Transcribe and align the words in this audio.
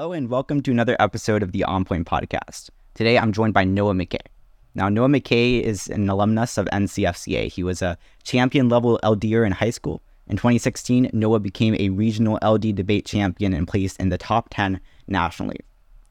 Hello, 0.00 0.12
and 0.12 0.30
welcome 0.30 0.62
to 0.62 0.70
another 0.70 0.96
episode 0.98 1.42
of 1.42 1.52
the 1.52 1.62
On 1.64 1.84
Point 1.84 2.06
podcast. 2.06 2.70
Today, 2.94 3.18
I'm 3.18 3.32
joined 3.34 3.52
by 3.52 3.64
Noah 3.64 3.92
McKay. 3.92 4.24
Now, 4.74 4.88
Noah 4.88 5.08
McKay 5.08 5.60
is 5.60 5.88
an 5.88 6.08
alumnus 6.08 6.56
of 6.56 6.64
NCFCA. 6.72 7.52
He 7.52 7.62
was 7.62 7.82
a 7.82 7.98
champion 8.22 8.70
level 8.70 8.98
LDer 9.02 9.44
in 9.44 9.52
high 9.52 9.68
school. 9.68 10.00
In 10.26 10.38
2016, 10.38 11.10
Noah 11.12 11.38
became 11.38 11.74
a 11.74 11.90
regional 11.90 12.38
LD 12.42 12.74
debate 12.74 13.04
champion 13.04 13.52
and 13.52 13.68
placed 13.68 14.00
in 14.00 14.08
the 14.08 14.16
top 14.16 14.48
10 14.48 14.80
nationally. 15.06 15.58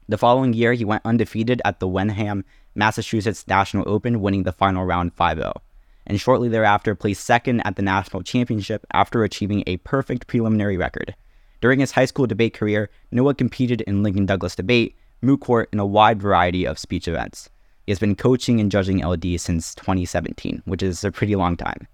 The 0.08 0.18
following 0.18 0.52
year, 0.52 0.72
he 0.72 0.84
went 0.84 1.04
undefeated 1.04 1.60
at 1.64 1.80
the 1.80 1.88
Wenham, 1.88 2.44
Massachusetts 2.76 3.44
National 3.48 3.88
Open, 3.88 4.20
winning 4.20 4.44
the 4.44 4.52
final 4.52 4.84
round 4.84 5.14
5 5.14 5.38
0. 5.38 5.52
And 6.06 6.20
shortly 6.20 6.48
thereafter, 6.48 6.94
placed 6.94 7.24
second 7.24 7.60
at 7.62 7.74
the 7.74 7.82
national 7.82 8.22
championship 8.22 8.86
after 8.92 9.24
achieving 9.24 9.64
a 9.66 9.78
perfect 9.78 10.28
preliminary 10.28 10.76
record. 10.76 11.16
During 11.60 11.80
his 11.80 11.92
high 11.92 12.06
school 12.06 12.26
debate 12.26 12.54
career, 12.54 12.88
Noah 13.10 13.34
competed 13.34 13.82
in 13.82 14.02
Lincoln 14.02 14.26
Douglas 14.26 14.56
debate, 14.56 14.96
moot 15.20 15.40
court, 15.40 15.68
and 15.72 15.80
a 15.80 15.86
wide 15.86 16.20
variety 16.20 16.66
of 16.66 16.78
speech 16.78 17.06
events. 17.06 17.50
He 17.86 17.92
has 17.92 17.98
been 17.98 18.16
coaching 18.16 18.60
and 18.60 18.70
judging 18.70 19.04
LD 19.04 19.38
since 19.40 19.74
2017, 19.74 20.62
which 20.64 20.82
is 20.82 21.04
a 21.04 21.12
pretty 21.12 21.36
long 21.36 21.56
time. 21.56 21.86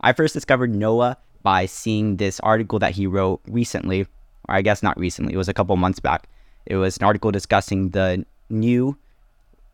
I 0.00 0.12
first 0.12 0.34
discovered 0.34 0.74
Noah 0.74 1.16
by 1.42 1.66
seeing 1.66 2.16
this 2.16 2.38
article 2.40 2.78
that 2.78 2.92
he 2.92 3.06
wrote 3.06 3.40
recently, 3.48 4.02
or 4.48 4.54
I 4.54 4.62
guess 4.62 4.82
not 4.82 4.98
recently, 4.98 5.34
it 5.34 5.38
was 5.38 5.48
a 5.48 5.54
couple 5.54 5.76
months 5.76 5.98
back. 5.98 6.28
It 6.66 6.76
was 6.76 6.96
an 6.98 7.04
article 7.04 7.32
discussing 7.32 7.90
the 7.90 8.24
new 8.50 8.96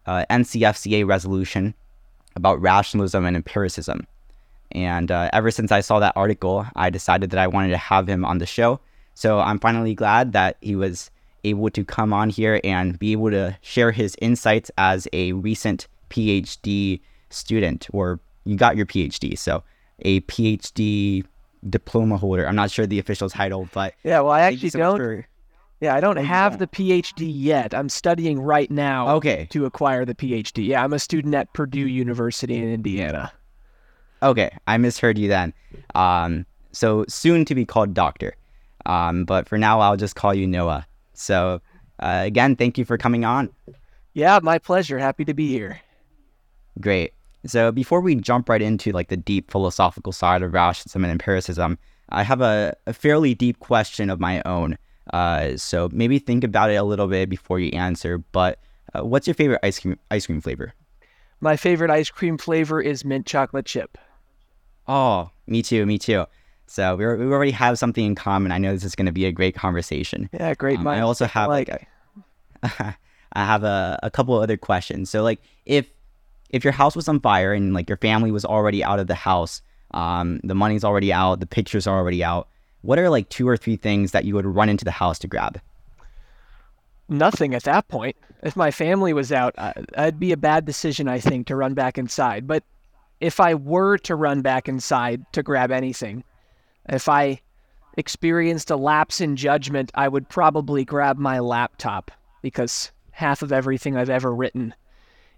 uh, 0.06 0.24
NCFCA 0.30 1.06
resolution 1.06 1.74
about 2.36 2.60
rationalism 2.60 3.26
and 3.26 3.36
empiricism. 3.36 4.06
And 4.72 5.10
uh, 5.10 5.28
ever 5.32 5.50
since 5.50 5.70
I 5.70 5.80
saw 5.80 5.98
that 6.00 6.14
article, 6.16 6.66
I 6.76 6.90
decided 6.90 7.30
that 7.30 7.38
I 7.38 7.46
wanted 7.46 7.70
to 7.70 7.76
have 7.76 8.08
him 8.08 8.24
on 8.24 8.38
the 8.38 8.46
show 8.46 8.80
so 9.14 9.40
I'm 9.40 9.58
finally 9.58 9.94
glad 9.94 10.32
that 10.32 10.56
he 10.60 10.76
was 10.76 11.10
able 11.44 11.70
to 11.70 11.84
come 11.84 12.12
on 12.12 12.30
here 12.30 12.60
and 12.64 12.98
be 12.98 13.12
able 13.12 13.30
to 13.30 13.56
share 13.60 13.92
his 13.92 14.16
insights 14.20 14.70
as 14.78 15.06
a 15.12 15.32
recent 15.32 15.86
PhD 16.10 17.00
student, 17.30 17.88
or 17.92 18.20
you 18.44 18.56
got 18.56 18.76
your 18.76 18.86
PhD. 18.86 19.38
So 19.38 19.62
a 20.00 20.20
PhD 20.22 21.24
diploma 21.68 22.16
holder. 22.16 22.46
I'm 22.46 22.56
not 22.56 22.70
sure 22.70 22.86
the 22.86 22.98
official 22.98 23.28
title, 23.28 23.68
but 23.72 23.94
yeah, 24.04 24.20
well, 24.20 24.32
I 24.32 24.42
actually 24.42 24.70
so 24.70 24.78
don't. 24.78 24.98
For... 24.98 25.26
Yeah, 25.80 25.94
I 25.94 26.00
don't 26.00 26.16
have 26.16 26.58
the 26.58 26.66
PhD 26.66 27.30
yet. 27.34 27.74
I'm 27.74 27.88
studying 27.88 28.40
right 28.40 28.70
now. 28.70 29.16
Okay. 29.16 29.46
To 29.50 29.66
acquire 29.66 30.04
the 30.04 30.14
PhD. 30.14 30.66
Yeah, 30.66 30.82
I'm 30.82 30.92
a 30.92 30.98
student 30.98 31.34
at 31.34 31.52
Purdue 31.52 31.86
University 31.86 32.56
in 32.56 32.72
Indiana. 32.72 33.32
Okay, 34.22 34.50
I 34.66 34.78
misheard 34.78 35.18
you 35.18 35.28
then. 35.28 35.52
Um, 35.94 36.46
so 36.72 37.04
soon 37.08 37.44
to 37.44 37.54
be 37.54 37.66
called 37.66 37.92
doctor. 37.92 38.34
Um, 38.86 39.24
but 39.24 39.48
for 39.48 39.58
now, 39.58 39.80
I'll 39.80 39.96
just 39.96 40.16
call 40.16 40.34
you 40.34 40.46
Noah. 40.46 40.86
So 41.14 41.60
uh, 42.00 42.22
again, 42.24 42.56
thank 42.56 42.78
you 42.78 42.84
for 42.84 42.98
coming 42.98 43.24
on. 43.24 43.50
Yeah, 44.12 44.38
my 44.42 44.58
pleasure. 44.58 44.98
Happy 44.98 45.24
to 45.24 45.34
be 45.34 45.48
here. 45.48 45.80
Great. 46.80 47.12
So 47.46 47.72
before 47.72 48.00
we 48.00 48.14
jump 48.14 48.48
right 48.48 48.62
into 48.62 48.92
like 48.92 49.08
the 49.08 49.16
deep 49.16 49.50
philosophical 49.50 50.12
side 50.12 50.42
of 50.42 50.52
rationalism 50.52 51.04
and 51.04 51.10
empiricism, 51.10 51.78
I 52.08 52.22
have 52.22 52.40
a, 52.40 52.74
a 52.86 52.92
fairly 52.92 53.34
deep 53.34 53.58
question 53.60 54.10
of 54.10 54.20
my 54.20 54.42
own. 54.44 54.78
Uh, 55.12 55.56
so 55.56 55.88
maybe 55.92 56.18
think 56.18 56.44
about 56.44 56.70
it 56.70 56.76
a 56.76 56.82
little 56.82 57.06
bit 57.06 57.28
before 57.28 57.60
you 57.60 57.70
answer. 57.72 58.18
But 58.18 58.58
uh, 58.94 59.04
what's 59.04 59.26
your 59.26 59.34
favorite 59.34 59.60
ice 59.62 59.78
cream 59.78 59.98
ice 60.10 60.26
cream 60.26 60.40
flavor? 60.40 60.74
My 61.40 61.56
favorite 61.56 61.90
ice 61.90 62.10
cream 62.10 62.38
flavor 62.38 62.80
is 62.80 63.04
mint 63.04 63.26
chocolate 63.26 63.66
chip. 63.66 63.98
Oh, 64.88 65.30
me 65.46 65.62
too. 65.62 65.84
Me 65.86 65.98
too. 65.98 66.24
So 66.66 66.96
we 66.96 67.06
we 67.06 67.26
already 67.26 67.50
have 67.52 67.78
something 67.78 68.04
in 68.04 68.14
common. 68.14 68.52
I 68.52 68.58
know 68.58 68.72
this 68.72 68.84
is 68.84 68.94
going 68.94 69.06
to 69.06 69.12
be 69.12 69.26
a 69.26 69.32
great 69.32 69.54
conversation. 69.54 70.28
Yeah, 70.32 70.54
great. 70.54 70.78
Um, 70.78 70.86
I 70.86 71.00
also 71.00 71.26
have 71.26 71.48
like, 71.48 71.88
I 72.62 72.94
have 73.34 73.64
a, 73.64 73.98
a 74.02 74.10
couple 74.10 74.36
of 74.36 74.42
other 74.42 74.56
questions. 74.56 75.10
So 75.10 75.22
like 75.22 75.40
if 75.66 75.86
if 76.50 76.64
your 76.64 76.72
house 76.72 76.96
was 76.96 77.08
on 77.08 77.20
fire 77.20 77.52
and 77.52 77.74
like 77.74 77.88
your 77.88 77.98
family 77.98 78.30
was 78.30 78.44
already 78.44 78.82
out 78.84 78.98
of 78.98 79.06
the 79.06 79.14
house, 79.14 79.60
um, 79.92 80.40
the 80.44 80.54
money's 80.54 80.84
already 80.84 81.12
out, 81.12 81.40
the 81.40 81.46
pictures 81.46 81.86
are 81.86 81.98
already 81.98 82.22
out. 82.22 82.48
What 82.82 82.98
are 82.98 83.08
like 83.08 83.28
two 83.28 83.48
or 83.48 83.56
three 83.56 83.76
things 83.76 84.12
that 84.12 84.24
you 84.24 84.34
would 84.34 84.46
run 84.46 84.68
into 84.68 84.84
the 84.84 84.90
house 84.90 85.18
to 85.20 85.26
grab? 85.26 85.60
Nothing 87.08 87.54
at 87.54 87.64
that 87.64 87.88
point. 87.88 88.16
If 88.42 88.56
my 88.56 88.70
family 88.70 89.12
was 89.12 89.32
out, 89.32 89.54
uh, 89.58 89.72
it'd 89.96 90.20
be 90.20 90.32
a 90.32 90.36
bad 90.36 90.64
decision, 90.64 91.08
I 91.08 91.18
think, 91.18 91.46
to 91.46 91.56
run 91.56 91.74
back 91.74 91.98
inside. 91.98 92.46
But 92.46 92.62
if 93.20 93.40
I 93.40 93.54
were 93.54 93.98
to 93.98 94.14
run 94.14 94.42
back 94.42 94.68
inside 94.68 95.24
to 95.32 95.42
grab 95.42 95.70
anything, 95.70 96.24
if 96.88 97.08
I 97.08 97.40
experienced 97.96 98.70
a 98.70 98.76
lapse 98.76 99.20
in 99.20 99.36
judgment, 99.36 99.90
I 99.94 100.08
would 100.08 100.28
probably 100.28 100.84
grab 100.84 101.18
my 101.18 101.38
laptop 101.38 102.10
because 102.42 102.90
half 103.10 103.42
of 103.42 103.52
everything 103.52 103.96
I've 103.96 104.10
ever 104.10 104.34
written 104.34 104.74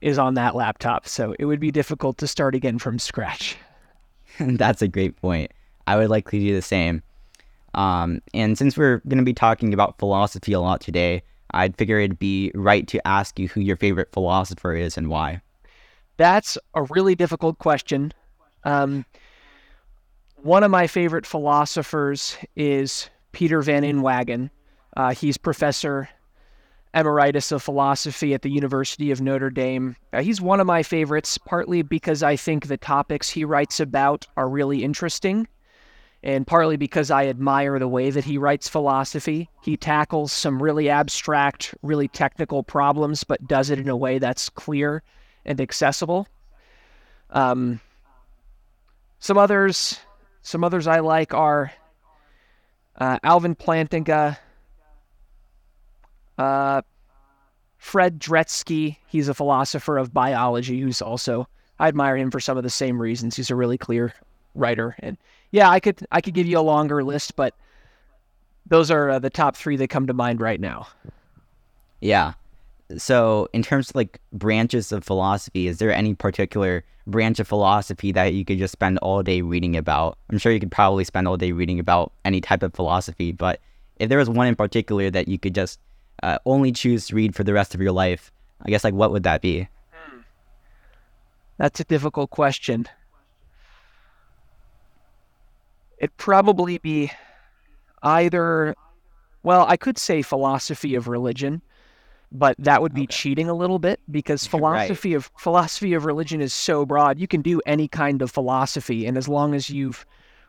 is 0.00 0.18
on 0.18 0.34
that 0.34 0.54
laptop. 0.54 1.06
So 1.06 1.34
it 1.38 1.44
would 1.44 1.60
be 1.60 1.70
difficult 1.70 2.18
to 2.18 2.26
start 2.26 2.54
again 2.54 2.78
from 2.78 2.98
scratch. 2.98 3.56
That's 4.38 4.82
a 4.82 4.88
great 4.88 5.16
point. 5.20 5.52
I 5.86 5.96
would 5.96 6.10
likely 6.10 6.40
do 6.40 6.54
the 6.54 6.62
same. 6.62 7.02
Um, 7.74 8.22
and 8.32 8.56
since 8.56 8.76
we're 8.76 8.98
going 9.08 9.18
to 9.18 9.24
be 9.24 9.34
talking 9.34 9.74
about 9.74 9.98
philosophy 9.98 10.52
a 10.52 10.60
lot 10.60 10.80
today, 10.80 11.22
I'd 11.52 11.76
figure 11.76 11.98
it'd 11.98 12.18
be 12.18 12.50
right 12.54 12.86
to 12.88 13.06
ask 13.06 13.38
you 13.38 13.48
who 13.48 13.60
your 13.60 13.76
favorite 13.76 14.12
philosopher 14.12 14.74
is 14.74 14.96
and 14.96 15.08
why. 15.08 15.42
That's 16.16 16.56
a 16.74 16.82
really 16.84 17.14
difficult 17.14 17.58
question. 17.58 18.12
Um, 18.64 19.04
one 20.46 20.62
of 20.62 20.70
my 20.70 20.86
favorite 20.86 21.26
philosophers 21.26 22.36
is 22.54 23.10
Peter 23.32 23.62
Van 23.62 23.82
Inwagen. 23.82 24.48
Uh, 24.96 25.12
he's 25.12 25.36
professor 25.36 26.08
emeritus 26.94 27.50
of 27.50 27.64
philosophy 27.64 28.32
at 28.32 28.42
the 28.42 28.50
University 28.50 29.10
of 29.10 29.20
Notre 29.20 29.50
Dame. 29.50 29.96
Uh, 30.12 30.22
he's 30.22 30.40
one 30.40 30.60
of 30.60 30.66
my 30.66 30.84
favorites, 30.84 31.36
partly 31.36 31.82
because 31.82 32.22
I 32.22 32.36
think 32.36 32.66
the 32.66 32.76
topics 32.76 33.28
he 33.28 33.44
writes 33.44 33.80
about 33.80 34.24
are 34.36 34.48
really 34.48 34.84
interesting, 34.84 35.48
and 36.22 36.46
partly 36.46 36.76
because 36.76 37.10
I 37.10 37.26
admire 37.26 37.80
the 37.80 37.88
way 37.88 38.10
that 38.10 38.24
he 38.24 38.38
writes 38.38 38.68
philosophy. 38.68 39.50
He 39.64 39.76
tackles 39.76 40.32
some 40.32 40.62
really 40.62 40.88
abstract, 40.88 41.74
really 41.82 42.06
technical 42.06 42.62
problems, 42.62 43.24
but 43.24 43.48
does 43.48 43.68
it 43.68 43.80
in 43.80 43.88
a 43.88 43.96
way 43.96 44.20
that's 44.20 44.48
clear 44.48 45.02
and 45.44 45.60
accessible. 45.60 46.28
Um, 47.30 47.80
some 49.18 49.38
others 49.38 49.98
some 50.46 50.62
others 50.62 50.86
I 50.86 51.00
like 51.00 51.34
are 51.34 51.72
uh, 52.94 53.18
Alvin 53.24 53.56
Plantinga, 53.56 54.38
uh, 56.38 56.82
Fred 57.78 58.20
Dretske. 58.20 58.96
He's 59.08 59.26
a 59.26 59.34
philosopher 59.34 59.98
of 59.98 60.14
biology 60.14 60.80
who's 60.80 61.02
also 61.02 61.48
I 61.80 61.88
admire 61.88 62.16
him 62.16 62.30
for 62.30 62.38
some 62.38 62.56
of 62.56 62.62
the 62.62 62.70
same 62.70 63.02
reasons. 63.02 63.34
He's 63.34 63.50
a 63.50 63.56
really 63.56 63.76
clear 63.76 64.14
writer, 64.54 64.94
and 65.00 65.18
yeah, 65.50 65.68
I 65.68 65.80
could 65.80 66.06
I 66.12 66.20
could 66.20 66.34
give 66.34 66.46
you 66.46 66.60
a 66.60 66.60
longer 66.60 67.02
list, 67.02 67.34
but 67.34 67.52
those 68.66 68.88
are 68.88 69.10
uh, 69.10 69.18
the 69.18 69.30
top 69.30 69.56
three 69.56 69.74
that 69.76 69.88
come 69.88 70.06
to 70.06 70.14
mind 70.14 70.40
right 70.40 70.60
now. 70.60 70.86
Yeah. 71.98 72.34
So, 72.96 73.48
in 73.52 73.62
terms 73.62 73.90
of 73.90 73.96
like 73.96 74.20
branches 74.32 74.92
of 74.92 75.04
philosophy, 75.04 75.66
is 75.66 75.78
there 75.78 75.92
any 75.92 76.14
particular 76.14 76.84
branch 77.06 77.38
of 77.38 77.46
philosophy 77.46 78.12
that 78.12 78.34
you 78.34 78.44
could 78.44 78.58
just 78.58 78.72
spend 78.72 78.98
all 78.98 79.22
day 79.22 79.40
reading 79.40 79.76
about. 79.76 80.18
I'm 80.30 80.38
sure 80.38 80.52
you 80.52 80.60
could 80.60 80.72
probably 80.72 81.04
spend 81.04 81.28
all 81.28 81.36
day 81.36 81.52
reading 81.52 81.78
about 81.78 82.12
any 82.24 82.40
type 82.40 82.62
of 82.62 82.74
philosophy, 82.74 83.32
but 83.32 83.60
if 83.98 84.08
there 84.08 84.18
was 84.18 84.28
one 84.28 84.46
in 84.46 84.56
particular 84.56 85.10
that 85.10 85.28
you 85.28 85.38
could 85.38 85.54
just 85.54 85.78
uh, 86.22 86.38
only 86.44 86.72
choose 86.72 87.06
to 87.08 87.14
read 87.14 87.34
for 87.34 87.44
the 87.44 87.52
rest 87.52 87.74
of 87.74 87.80
your 87.80 87.92
life, 87.92 88.32
I 88.62 88.70
guess 88.70 88.84
like 88.84 88.94
what 88.94 89.12
would 89.12 89.22
that 89.22 89.40
be? 89.40 89.68
That's 91.58 91.80
a 91.80 91.84
difficult 91.84 92.30
question. 92.30 92.86
It'd 95.98 96.16
probably 96.18 96.76
be 96.76 97.10
either, 98.02 98.74
well, 99.42 99.64
I 99.66 99.78
could 99.78 99.96
say 99.96 100.20
philosophy 100.20 100.94
of 100.94 101.08
religion 101.08 101.62
but 102.32 102.56
that 102.58 102.82
would 102.82 102.94
be 102.94 103.02
okay. 103.02 103.12
cheating 103.12 103.48
a 103.48 103.54
little 103.54 103.78
bit 103.78 104.00
because 104.10 104.46
philosophy 104.46 105.14
right. 105.14 105.16
of 105.16 105.30
philosophy 105.36 105.94
of 105.94 106.04
religion 106.04 106.40
is 106.40 106.52
so 106.52 106.84
broad. 106.84 107.18
You 107.18 107.28
can 107.28 107.42
do 107.42 107.60
any 107.66 107.88
kind 107.88 108.22
of 108.22 108.30
philosophy, 108.30 109.06
and 109.06 109.16
as 109.16 109.28
long 109.28 109.54
as 109.54 109.70
you've 109.70 110.04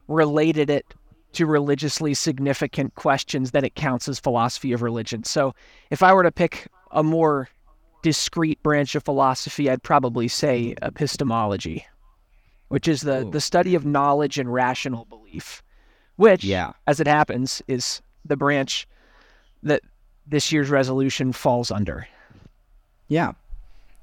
related 0.08 0.70
it 0.70 0.86
to 1.34 1.46
religiously 1.46 2.14
significant 2.14 2.96
questions, 2.96 3.52
then 3.52 3.64
it 3.64 3.76
counts 3.76 4.08
as 4.08 4.20
philosophy 4.20 4.72
of 4.72 4.82
religion. 4.82 5.24
So, 5.24 5.54
if 5.92 6.02
I 6.02 6.14
were 6.14 6.24
to 6.24 6.32
pick 6.32 6.68
a 6.92 7.04
more 7.04 7.50
discrete 8.02 8.62
branch 8.64 8.96
of 8.96 9.04
philosophy, 9.04 9.70
I'd 9.70 9.84
probably 9.84 10.28
say 10.28 10.76
epistemology, 10.82 11.86
which 12.70 12.88
is 12.88 13.02
the 13.02 13.26
Ooh. 13.26 13.32
the 13.32 13.42
study 13.42 13.76
of 13.76 13.86
knowledge 13.86 14.40
and 14.40 14.52
rational 14.52 15.06
belief, 15.06 15.62
which, 16.16 16.44
yeah. 16.44 16.74
as 16.88 17.00
it 17.00 17.08
happens, 17.08 17.62
is 17.68 18.02
the 18.26 18.38
branch 18.38 18.88
that 19.64 19.82
this 20.30 20.52
year's 20.52 20.70
resolution 20.70 21.32
falls 21.32 21.72
under. 21.72 22.08
Yeah. 23.08 23.34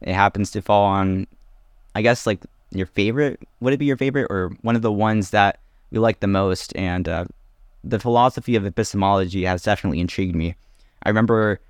It 0.01 0.15
happens 0.15 0.51
to 0.53 0.63
fall 0.63 0.85
on, 0.85 1.27
I 1.95 2.03
guess, 2.03 2.27
like 2.27 2.41
your 2.71 2.87
favorite. 2.87 3.41
Would 3.61 3.73
it 3.73 3.79
be 3.79 3.87
your 3.87 3.97
favorite 3.97 4.27
or 4.31 4.53
one 4.63 4.77
of 4.77 4.83
the 4.83 4.93
ones 4.93 5.31
that 5.31 5.59
you 5.91 6.01
like 6.01 6.21
the 6.21 6.27
most? 6.27 6.75
And 6.77 7.09
uh, 7.09 7.25
the 7.83 7.99
philosophy 7.99 8.57
of 8.57 8.67
epistemology 8.67 9.45
has 9.45 9.63
definitely 9.63 10.01
intrigued 10.01 10.35
me. 10.35 10.55
I 11.03 11.09
remember 11.09 11.61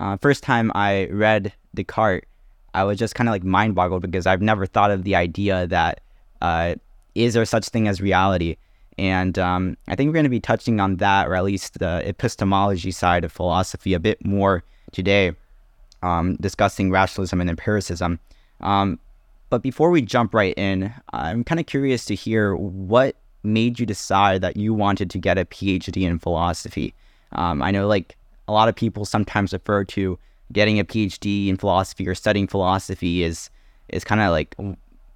uh, 0.00 0.16
first 0.16 0.42
time 0.42 0.72
I 0.74 1.06
read 1.06 1.52
Descartes, 1.74 2.26
I 2.74 2.84
was 2.84 2.98
just 2.98 3.14
kind 3.14 3.28
of 3.28 3.32
like 3.32 3.44
mind 3.44 3.74
boggled 3.74 4.02
because 4.02 4.26
I've 4.26 4.42
never 4.42 4.66
thought 4.66 4.90
of 4.90 5.04
the 5.04 5.14
idea 5.14 5.66
that 5.66 6.00
uh, 6.40 6.74
is 7.14 7.34
there 7.34 7.44
such 7.44 7.68
thing 7.68 7.86
as 7.86 8.00
reality? 8.00 8.56
And 8.98 9.38
um, 9.38 9.76
I 9.88 9.96
think 9.96 10.08
we're 10.08 10.14
going 10.14 10.24
to 10.24 10.30
be 10.30 10.40
touching 10.40 10.80
on 10.80 10.96
that, 10.96 11.28
or 11.28 11.34
at 11.34 11.44
least 11.44 11.78
the 11.78 12.06
epistemology 12.06 12.90
side 12.90 13.24
of 13.24 13.32
philosophy, 13.32 13.94
a 13.94 14.00
bit 14.00 14.24
more 14.24 14.62
today, 14.92 15.32
um, 16.02 16.36
discussing 16.40 16.90
rationalism 16.90 17.40
and 17.40 17.48
empiricism. 17.48 18.20
Um, 18.60 18.98
but 19.50 19.62
before 19.62 19.90
we 19.90 20.02
jump 20.02 20.34
right 20.34 20.54
in, 20.56 20.92
I'm 21.12 21.44
kind 21.44 21.60
of 21.60 21.66
curious 21.66 22.04
to 22.06 22.14
hear 22.14 22.54
what 22.54 23.16
made 23.42 23.80
you 23.80 23.86
decide 23.86 24.40
that 24.42 24.56
you 24.56 24.74
wanted 24.74 25.10
to 25.10 25.18
get 25.18 25.38
a 25.38 25.44
PhD 25.44 26.02
in 26.02 26.18
philosophy. 26.18 26.94
Um, 27.32 27.62
I 27.62 27.70
know, 27.70 27.86
like, 27.86 28.16
a 28.48 28.52
lot 28.52 28.68
of 28.68 28.74
people 28.74 29.04
sometimes 29.04 29.52
refer 29.52 29.84
to 29.84 30.18
getting 30.52 30.78
a 30.78 30.84
PhD 30.84 31.48
in 31.48 31.56
philosophy 31.56 32.06
or 32.06 32.14
studying 32.14 32.46
philosophy 32.46 33.22
is 33.22 33.50
is 33.88 34.04
kind 34.04 34.20
of 34.20 34.30
like 34.30 34.54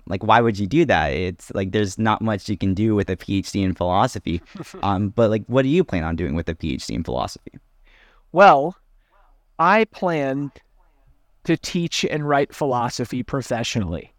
like 0.07 0.23
why 0.23 0.41
would 0.41 0.59
you 0.59 0.67
do 0.67 0.85
that? 0.85 1.09
It's 1.09 1.53
like 1.55 1.73
there's 1.73 1.99
not 1.99 2.23
much 2.23 2.49
you 2.49 2.57
can 2.57 2.75
do 2.75 2.95
with 2.95 3.11
a 3.11 3.17
PhD 3.17 3.63
in 3.63 3.75
philosophy. 3.75 4.41
um, 4.83 5.09
but 5.11 5.31
like, 5.31 5.45
what 5.47 5.63
do 5.63 5.69
you 5.69 5.85
plan 5.85 6.05
on 6.05 6.17
doing 6.17 6.35
with 6.35 6.49
a 6.49 6.55
PhD 6.55 6.91
in 6.91 7.05
philosophy? 7.05 7.53
Well, 8.33 8.77
I 9.59 9.85
plan 9.85 10.53
to 11.45 11.57
teach 11.57 12.05
and 12.05 12.29
write 12.29 12.55
philosophy 12.55 13.23
professionally. 13.23 14.13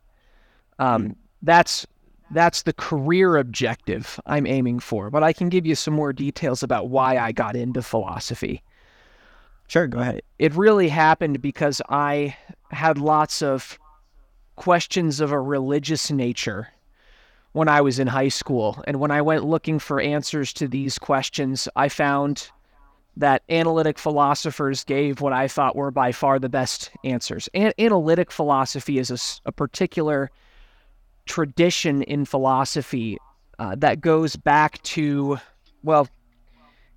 Um, 0.80 1.06
hmm. 1.06 1.12
that's 1.42 1.88
that's 2.32 2.64
the 2.64 2.74
career 2.74 3.38
objective 3.38 4.20
I'm 4.26 4.46
aiming 4.46 4.80
for. 4.80 5.10
But 5.10 5.24
I 5.24 5.32
can 5.32 5.50
give 5.50 5.66
you 5.66 5.76
some 5.76 5.94
more 5.94 6.12
details 6.12 6.64
about 6.64 6.90
why 6.90 7.18
I 7.18 7.32
got 7.32 7.56
into 7.56 7.82
philosophy. 7.82 8.64
Sure, 9.68 9.88
go 9.88 10.00
ahead. 10.00 10.22
It 10.40 10.54
really 10.56 10.90
happened 10.90 11.42
because 11.42 11.82
I 11.90 12.36
had 12.72 12.98
lots 12.98 13.42
of 13.42 13.78
questions 14.58 15.22
of 15.22 15.32
a 15.32 15.40
religious 15.40 16.12
nature 16.12 16.68
when 17.54 17.70
I 17.70 17.80
was 17.80 17.98
in 17.98 18.08
high 18.08 18.28
school. 18.28 18.84
And 18.86 19.00
when 19.00 19.12
I 19.12 19.22
went 19.22 19.46
looking 19.46 19.80
for 19.80 20.02
answers 20.02 20.52
to 20.54 20.68
these 20.68 21.00
questions, 21.00 21.70
I 21.76 21.88
found 21.88 22.52
that 23.16 23.42
analytic 23.50 23.98
philosophers 23.98 24.84
gave 24.84 25.22
what 25.22 25.34
I 25.34 25.48
thought 25.48 25.76
were 25.76 25.90
by 25.90 26.12
far 26.12 26.38
the 26.38 26.50
best 26.50 26.92
answers. 27.04 27.50
An- 27.54 27.74
analytic 27.80 28.32
philosophy 28.32 29.00
is 29.00 29.10
a, 29.10 29.50
a, 29.50 29.52
particular 29.52 30.30
tradition 31.26 32.04
in 32.04 32.26
philosophy 32.26 33.18
uh, 33.58 33.76
that 33.78 34.02
goes 34.02 34.36
back 34.36 34.80
to, 34.84 35.40
well, 35.82 36.08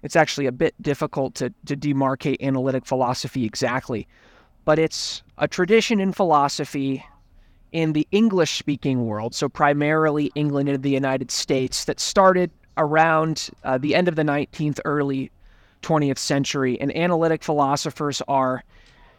it's 0.02 0.16
actually 0.16 0.46
a 0.46 0.52
bit 0.52 0.74
difficult 0.82 1.34
to, 1.36 1.54
to 1.64 1.74
demarcate 1.74 2.42
analytic 2.42 2.84
philosophy 2.84 3.46
exactly, 3.46 4.06
but 4.66 4.78
it's 4.78 5.22
a 5.38 5.48
tradition 5.48 6.00
in 6.00 6.12
philosophy 6.12 7.02
in 7.72 7.92
the 7.92 8.06
English 8.10 8.58
speaking 8.58 9.06
world, 9.06 9.34
so 9.34 9.48
primarily 9.48 10.30
England 10.34 10.68
and 10.68 10.82
the 10.82 10.90
United 10.90 11.30
States, 11.30 11.84
that 11.84 12.00
started 12.00 12.50
around 12.76 13.50
uh, 13.64 13.78
the 13.78 13.94
end 13.94 14.08
of 14.08 14.16
the 14.16 14.22
19th, 14.22 14.80
early 14.84 15.30
20th 15.82 16.18
century. 16.18 16.80
And 16.80 16.94
analytic 16.96 17.42
philosophers 17.42 18.22
are 18.28 18.64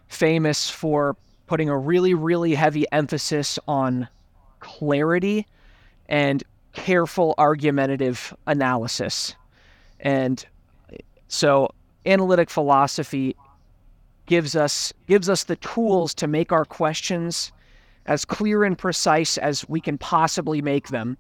famous 0.08 0.70
for 0.70 1.16
putting 1.48 1.70
a 1.70 1.78
really, 1.78 2.14
really 2.14 2.56
heavy 2.56 2.86
emphasis 2.92 3.60
on 3.68 4.08
clarity 4.60 5.48
and 6.08 6.44
careful 6.74 7.36
argumentative 7.38 8.34
analysis. 8.48 9.36
And 10.00 10.46
so 11.28 11.74
analytic 12.06 12.50
philosophy 12.50 13.36
gives 14.26 14.56
us 14.56 14.94
gives 15.08 15.30
us 15.30 15.44
the 15.44 15.56
tools 15.58 16.14
to 16.14 16.28
make 16.28 16.52
our 16.52 16.66
questions 16.66 17.52
as 18.06 18.26
clear 18.26 18.64
and 18.64 18.78
precise 18.78 19.38
as 19.38 19.68
we 19.70 19.80
can 19.80 19.98
possibly 19.98 20.62
make 20.62 20.90
them, 20.90 21.18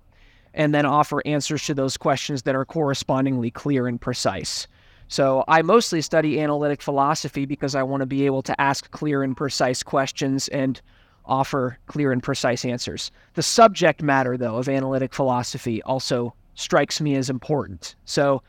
and 0.54 0.74
then 0.76 0.86
offer 0.86 1.22
answers 1.26 1.66
to 1.66 1.74
those 1.74 1.98
questions 1.98 2.42
that 2.44 2.56
are 2.56 2.66
correspondingly 2.66 3.52
clear 3.52 3.88
and 3.88 4.02
precise. 4.02 4.68
So 5.08 5.44
I 5.48 5.62
mostly 5.62 6.02
study 6.02 6.40
analytic 6.40 6.82
philosophy 6.82 7.46
because 7.46 7.76
I 7.76 7.84
want 7.84 8.02
to 8.02 8.06
be 8.06 8.26
able 8.26 8.42
to 8.44 8.62
ask 8.62 8.90
clear 8.92 9.24
and 9.24 9.36
precise 9.36 9.84
questions 9.84 10.48
and 10.50 10.82
offer 11.26 11.78
clear 11.88 12.12
and 12.12 12.24
precise 12.24 12.66
answers. 12.66 13.12
The 13.34 13.44
subject 13.44 14.02
matter, 14.02 14.38
though, 14.38 14.58
of 14.58 14.70
analytic 14.70 15.14
philosophy 15.14 15.82
also 15.84 16.34
strikes 16.56 17.02
me 17.02 17.16
as 17.16 17.30
important. 17.30 17.96
So 18.06 18.42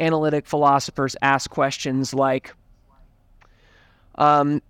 analytic 0.00 0.46
philosophers 0.46 1.16
ask 1.22 1.50
questions 1.50 2.14
like 2.14 2.54
um, 4.16 4.62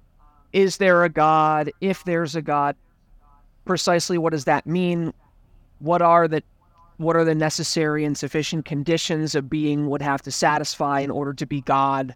Is 0.52 0.78
there 0.78 1.04
a 1.04 1.08
God? 1.08 1.70
If 1.80 2.04
there's 2.04 2.36
a 2.36 2.42
God, 2.42 2.76
precisely 3.64 4.18
what 4.18 4.32
does 4.32 4.44
that 4.44 4.66
mean? 4.66 5.12
What 5.78 6.02
are 6.02 6.28
the 6.28 6.42
what 6.96 7.16
are 7.16 7.24
the 7.24 7.34
necessary 7.34 8.04
and 8.04 8.16
sufficient 8.16 8.64
conditions 8.64 9.34
a 9.34 9.42
being 9.42 9.88
would 9.90 10.02
have 10.02 10.22
to 10.22 10.30
satisfy 10.30 11.00
in 11.00 11.10
order 11.10 11.34
to 11.34 11.46
be 11.46 11.60
God? 11.62 12.14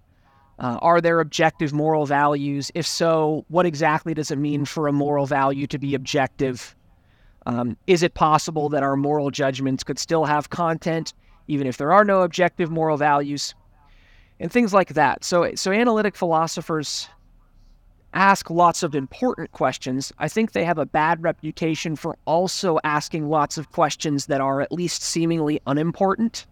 Uh, 0.61 0.79
are 0.83 1.01
there 1.01 1.21
objective 1.21 1.73
moral 1.73 2.07
values? 2.07 2.71
If 2.75 2.87
so, 2.87 3.45
what 3.49 3.67
exactly 3.67 4.15
does 4.15 4.31
it 4.31 4.39
mean 4.39 4.65
for 4.65 4.87
a 4.87 4.93
moral 4.93 5.27
value 5.27 5.67
to 5.69 5.79
be 5.79 5.95
objective? 5.95 6.77
Um, 7.47 7.77
is 7.87 8.03
it 8.03 8.15
possible 8.15 8.69
that 8.69 8.83
our 8.83 8.97
moral 8.97 9.31
judgments 9.31 9.83
could 9.83 9.99
still 9.99 10.25
have 10.25 10.51
content 10.51 11.15
even 11.47 11.67
if 11.67 11.79
there 11.79 11.93
are 11.93 12.05
no 12.05 12.23
objective 12.23 12.71
moral 12.71 12.97
values? 12.97 13.55
And 14.41 14.53
things 14.53 14.73
like 14.73 14.95
that. 14.95 15.25
So, 15.25 15.53
so 15.57 15.73
analytic 15.73 16.15
philosophers 16.15 17.09
ask 18.15 18.51
lots 18.51 18.83
of 18.83 18.95
important 18.95 19.53
questions. 19.53 20.13
I 20.19 20.29
think 20.29 20.53
they 20.53 20.65
have 20.65 20.79
a 20.79 20.87
bad 20.87 21.23
reputation 21.23 21.97
for 21.97 22.17
also 22.25 22.79
asking 22.85 23.29
lots 23.29 23.59
of 23.59 23.71
questions 23.73 24.27
that 24.27 24.41
are 24.41 24.61
at 24.61 24.73
least 24.73 25.03
seemingly 25.03 25.61
unimportant. 25.67 26.47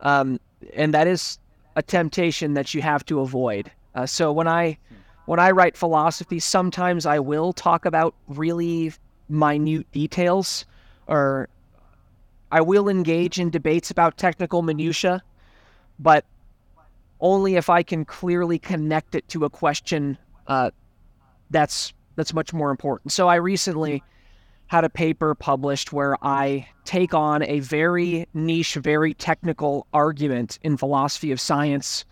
Um, 0.00 0.40
and 0.74 0.92
that 0.94 1.06
is 1.06 1.38
a 1.76 1.82
temptation 1.82 2.54
that 2.54 2.74
you 2.74 2.82
have 2.82 3.04
to 3.06 3.20
avoid. 3.20 3.70
Uh, 3.94 4.06
so 4.06 4.32
when 4.32 4.48
I 4.48 4.78
when 5.26 5.38
I 5.38 5.52
write 5.52 5.76
philosophy, 5.76 6.40
sometimes 6.40 7.06
I 7.06 7.20
will 7.20 7.52
talk 7.52 7.84
about 7.84 8.14
really 8.26 8.92
minute 9.28 9.90
details, 9.92 10.64
or 11.06 11.48
I 12.50 12.60
will 12.62 12.88
engage 12.88 13.38
in 13.38 13.50
debates 13.50 13.92
about 13.92 14.16
technical 14.16 14.62
minutia, 14.62 15.22
but 16.00 16.24
only 17.20 17.54
if 17.54 17.70
I 17.70 17.84
can 17.84 18.04
clearly 18.04 18.58
connect 18.58 19.14
it 19.14 19.28
to 19.28 19.44
a 19.44 19.50
question 19.50 20.18
uh, 20.50 20.70
that's 21.50 21.94
that's 22.16 22.34
much 22.34 22.52
more 22.52 22.70
important. 22.70 23.12
So 23.12 23.28
I 23.28 23.36
recently 23.36 24.02
had 24.66 24.84
a 24.84 24.90
paper 24.90 25.34
published 25.34 25.92
where 25.92 26.16
I 26.22 26.68
take 26.84 27.14
on 27.14 27.42
a 27.44 27.60
very 27.60 28.26
niche, 28.34 28.74
very 28.74 29.14
technical 29.14 29.86
argument 29.94 30.58
in 30.62 30.76
philosophy 30.76 31.32
of 31.32 31.40
science 31.40 32.04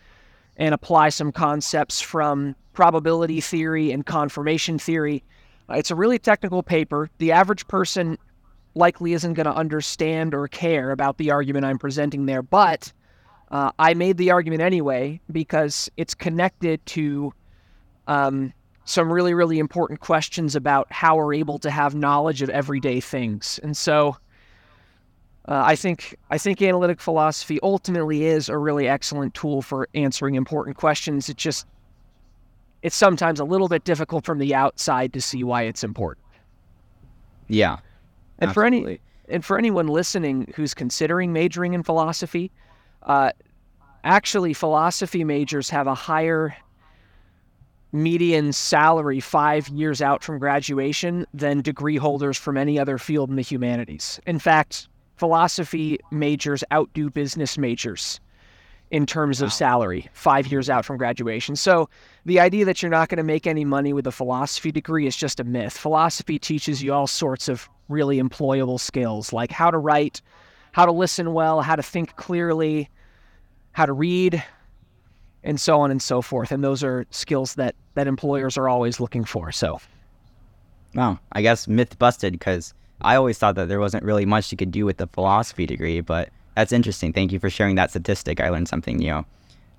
and 0.57 0.73
apply 0.73 1.11
some 1.11 1.31
concepts 1.31 2.01
from 2.01 2.55
probability 2.73 3.41
theory 3.41 3.91
and 3.93 4.07
confirmation 4.07 4.79
theory. 4.79 5.23
It's 5.69 5.91
a 5.91 5.97
really 5.97 6.19
technical 6.19 6.63
paper. 6.63 7.11
The 7.19 7.33
average 7.33 7.67
person 7.69 8.19
likely 8.75 9.13
isn't 9.13 9.35
going 9.35 9.47
to 9.47 9.55
understand 9.55 10.33
or 10.33 10.49
care 10.49 10.93
about 10.93 11.19
the 11.19 11.33
argument 11.33 11.65
I'm 11.65 11.79
presenting 11.79 12.27
there, 12.27 12.43
but 12.43 12.93
uh, 13.51 13.73
I 13.79 13.95
made 13.95 14.17
the 14.17 14.31
argument 14.31 14.63
anyway 14.63 15.21
because 15.31 15.91
it's 15.97 16.15
connected 16.15 16.85
to 16.87 17.33
um, 18.09 18.53
some 18.85 19.13
really, 19.13 19.35
really 19.35 19.59
important 19.59 20.01
questions 20.01 20.57
about 20.57 20.91
how 20.91 21.17
we're 21.17 21.35
able 21.35 21.59
to 21.61 21.71
have 21.71 21.95
knowledge 21.95 22.43
of 22.43 22.49
everyday 22.49 23.01
things. 23.01 23.61
And 23.63 23.77
so 23.77 24.17
uh, 25.47 25.63
I 25.65 25.77
think 25.77 26.17
I 26.31 26.39
think 26.39 26.61
analytic 26.63 27.01
philosophy 27.01 27.59
ultimately 27.63 28.25
is 28.25 28.49
a 28.49 28.59
really 28.59 28.89
excellent 28.89 29.35
tool 29.35 29.63
for 29.63 29.89
answering 29.95 30.35
important 30.35 30.77
questions. 30.77 31.29
It 31.29 31.37
just 31.37 31.67
it's 32.83 32.97
sometimes 32.97 33.41
a 33.41 33.45
little 33.45 33.69
bit 33.69 33.85
difficult 33.85 34.25
from 34.25 34.39
the 34.39 34.55
outside 34.55 35.13
to 35.13 35.21
see 35.21 35.45
why 35.45 35.63
it's 35.63 35.85
important. 35.85 36.27
Yeah. 37.49 37.79
And 38.39 38.51
absolutely. 38.51 38.53
for 38.53 38.65
any 38.87 39.01
and 39.29 39.45
for 39.45 39.59
anyone 39.59 39.89
listening 39.89 40.53
who's 40.57 40.73
considering 40.73 41.33
majoring 41.33 41.75
in 41.75 41.83
philosophy, 41.83 42.51
uh, 43.03 43.33
actually 44.05 44.55
philosophy 44.55 45.25
majors 45.25 45.69
have 45.69 45.87
a 45.87 45.95
higher 45.95 46.57
median 47.93 48.53
salary 48.53 49.21
five 49.21 49.69
years 49.69 50.03
out 50.03 50.23
from 50.23 50.39
graduation 50.39 51.27
than 51.33 51.61
degree 51.61 51.97
holders 51.97 52.37
from 52.37 52.57
any 52.57 52.79
other 52.79 52.99
field 52.99 53.31
in 53.31 53.37
the 53.37 53.43
humanities. 53.43 54.21
In 54.27 54.39
fact, 54.39 54.89
philosophy 55.17 55.99
majors 56.11 56.63
outdo 56.73 57.11
business 57.11 57.57
majors 57.57 58.21
in 58.91 59.05
terms 59.07 59.41
wow. 59.41 59.47
of 59.47 59.53
salary 59.53 60.09
five 60.13 60.47
years 60.47 60.71
out 60.71 60.85
from 60.85 60.97
graduation. 60.97 61.57
So 61.57 61.89
the 62.25 62.41
idea 62.41 62.65
that 62.65 62.83
you're 62.83 62.91
not 62.91 63.09
going 63.09 63.19
to 63.19 63.23
make 63.23 63.47
any 63.47 63.65
money 63.65 63.93
with 63.93 64.07
a 64.07 64.13
philosophy 64.13 64.73
degree 64.73 65.07
is 65.07 65.17
just 65.17 65.41
a 65.41 65.45
myth. 65.45 65.77
Philosophy 65.77 66.39
teaches 66.39 66.83
you 66.83 66.93
all 66.93 67.07
sorts 67.07 67.49
of 67.49 67.69
really 67.89 68.21
employable 68.21 68.81
skills 68.81 69.33
like 69.33 69.51
how 69.51 69.71
to 69.71 69.79
write, 69.79 70.21
how 70.73 70.87
to 70.87 70.93
listen 70.93 71.33
well, 71.33 71.63
how 71.63 71.77
to 71.77 71.83
think 71.83 72.17
clearly, 72.17 72.89
how 73.73 73.87
to 73.87 73.93
read, 73.93 74.43
and 75.49 75.59
so 75.59 75.81
on 75.81 75.91
and 75.91 76.01
so 76.03 76.21
forth. 76.21 76.53
And 76.53 76.63
those 76.63 76.85
are 76.85 77.07
skills 77.11 77.55
that 77.55 77.75
that 77.95 78.07
employers 78.07 78.57
are 78.59 78.69
always 78.69 79.01
looking 79.01 79.25
for. 79.25 79.51
So, 79.51 79.81
wow, 80.95 81.19
I 81.33 81.41
guess 81.43 81.67
myth 81.67 81.99
busted 81.99 82.35
because 82.35 82.75
I 83.01 83.17
always 83.17 83.39
thought 83.39 83.55
that 83.55 83.67
there 83.67 83.81
wasn't 83.81 84.05
really 84.05 84.27
much 84.27 84.53
you 84.53 84.59
could 84.59 84.71
do 84.71 84.85
with 84.85 84.99
the 84.99 85.07
philosophy 85.07 85.65
degree, 85.65 86.03
but 86.03 86.29
that's 86.55 86.71
interesting. 86.71 87.15
Thank 87.15 87.33
you 87.33 87.39
for 87.41 87.49
sharing 87.49 87.77
that 87.77 87.91
statistic. 87.91 88.41
I 88.41 88.51
learned 88.51 88.69
something 88.69 88.99
new. 88.99 89.25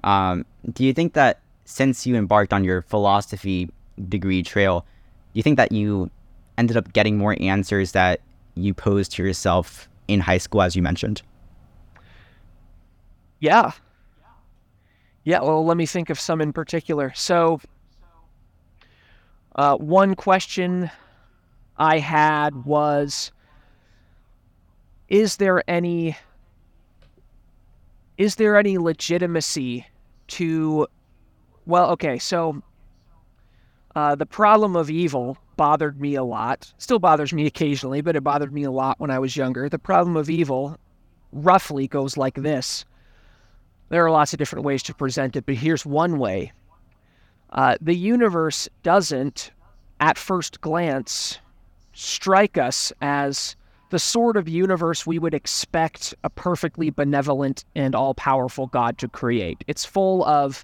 Um, 0.04 0.44
do 0.74 0.84
you 0.84 0.92
think 0.92 1.14
that 1.14 1.40
since 1.66 2.08
you 2.08 2.16
embarked 2.16 2.52
on 2.52 2.64
your 2.64 2.82
philosophy 2.82 3.70
degree 4.08 4.42
trail, 4.42 4.82
do 5.34 5.38
you 5.38 5.44
think 5.44 5.58
that 5.58 5.72
you 5.72 6.10
ended 6.58 6.78
up 6.78 6.92
getting 6.94 7.16
more 7.18 7.38
answers 7.40 7.92
that 7.92 8.22
you 8.56 8.74
posed 8.74 9.12
to 9.14 9.24
yourself 9.24 9.88
in 10.08 10.20
high 10.20 10.40
school, 10.40 10.64
as 10.64 10.76
you 10.76 10.82
mentioned? 10.82 11.22
Yeah. 13.40 13.72
Yeah, 15.30 15.42
well, 15.44 15.64
let 15.64 15.78
me 15.78 15.86
think 15.86 16.10
of 16.10 16.20
some 16.20 16.42
in 16.42 16.52
particular. 16.52 17.14
So, 17.14 17.62
uh, 19.56 19.78
one 19.78 20.16
question 20.16 20.90
I 21.78 22.00
had 22.00 22.66
was 22.66 23.32
Is 25.08 25.38
there 25.38 25.62
any 25.70 26.18
is 28.18 28.38
there 28.38 28.58
any 28.58 28.80
legitimacy 28.80 29.86
to 30.30 30.88
well 31.68 31.92
okay 31.92 32.18
so 32.18 32.64
uh, 33.96 34.16
the 34.16 34.26
problem 34.26 34.76
of 34.76 34.90
evil 34.90 35.38
bothered 35.58 36.02
me 36.02 36.16
a 36.16 36.24
lot. 36.24 36.74
Still 36.80 36.98
bothers 36.98 37.34
me 37.34 37.46
occasionally 37.46 38.02
but 38.02 38.16
it 38.16 38.24
bothered 38.24 38.52
me 38.52 38.64
a 38.64 38.72
lot 38.72 39.00
when 39.00 39.12
i 39.12 39.20
was 39.20 39.38
younger. 39.38 39.70
The 39.70 39.78
problem 39.78 40.18
of 40.18 40.28
evil 40.28 40.76
roughly 41.32 41.88
goes 41.88 42.18
like 42.18 42.34
this 42.34 42.84
there 43.90 44.06
are 44.06 44.12
lots 44.12 44.34
of 44.34 44.40
different 44.40 44.66
ways 44.66 44.84
to 44.84 44.94
present 44.94 45.36
it 45.36 45.46
but 45.46 45.56
here's 45.56 45.86
one 45.86 46.18
way 46.18 46.52
uh, 47.52 47.76
the 47.82 47.96
universe 47.96 48.70
doesn't 48.84 49.52
at 50.00 50.18
first 50.18 50.62
glance 50.62 51.40
strike 51.94 52.58
us 52.58 52.94
as 53.02 53.56
the 53.90 54.00
sort 54.00 54.38
of 54.38 54.48
universe 54.48 55.06
we 55.06 55.20
would 55.20 55.34
expect 55.34 56.14
a 56.24 56.30
perfectly 56.30 56.90
benevolent 56.90 57.66
and 57.76 57.96
all 57.96 58.14
powerful 58.14 58.68
God 58.68 58.98
to 59.00 59.08
create. 59.08 59.64
It's 59.68 59.84
full 59.84 60.24
of 60.26 60.64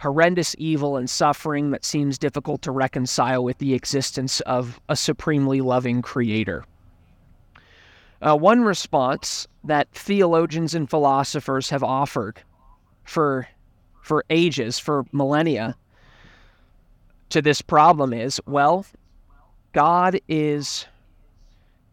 horrendous 0.00 0.54
evil 0.58 0.96
and 0.96 1.08
suffering 1.08 1.70
that 1.70 1.84
seems 1.84 2.18
difficult 2.18 2.62
to 2.62 2.70
reconcile 2.70 3.42
with 3.42 3.58
the 3.58 3.74
existence 3.74 4.40
of 4.40 4.80
a 4.88 4.94
supremely 4.94 5.60
loving 5.60 6.02
creator. 6.02 6.64
Uh, 8.20 8.36
one 8.36 8.62
response 8.62 9.48
that 9.64 9.88
theologians 9.92 10.74
and 10.74 10.90
philosophers 10.90 11.70
have 11.70 11.82
offered 11.82 12.42
for, 13.08 13.48
for 14.02 14.24
ages, 14.28 14.78
for 14.78 15.04
millennia, 15.12 15.74
to 17.30 17.42
this 17.42 17.62
problem 17.62 18.12
is 18.12 18.40
well, 18.46 18.86
God 19.72 20.20
is 20.28 20.86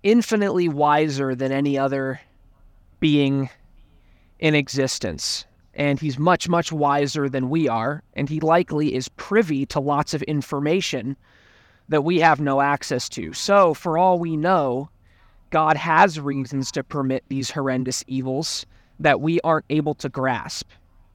infinitely 0.03 0.69
wiser 0.69 1.34
than 1.34 1.51
any 1.51 1.77
other 1.77 2.19
being 3.00 3.50
in 4.39 4.55
existence. 4.55 5.45
And 5.74 6.00
he's 6.00 6.17
much, 6.17 6.48
much 6.48 6.72
wiser 6.72 7.27
than 7.27 7.50
we 7.50 7.67
are. 7.67 8.01
And 8.13 8.29
he 8.29 8.39
likely 8.39 8.95
is 8.95 9.10
privy 9.10 9.65
to 9.67 9.79
lots 9.79 10.13
of 10.13 10.22
information 10.24 11.17
that 11.89 12.03
we 12.03 12.19
have 12.19 12.39
no 12.39 12.62
access 12.62 13.10
to. 13.10 13.34
So, 13.34 13.74
for 13.74 13.98
all 13.98 14.19
we 14.19 14.38
know, 14.38 14.89
God 15.50 15.75
has 15.77 16.19
reasons 16.19 16.72
to 16.72 16.84
permit 16.84 17.24
these 17.27 17.51
horrendous 17.51 18.03
evils 18.07 18.65
that 19.00 19.19
we 19.19 19.41
aren't 19.41 19.65
able 19.69 19.95
to 19.95 20.10
grasp. 20.10 20.69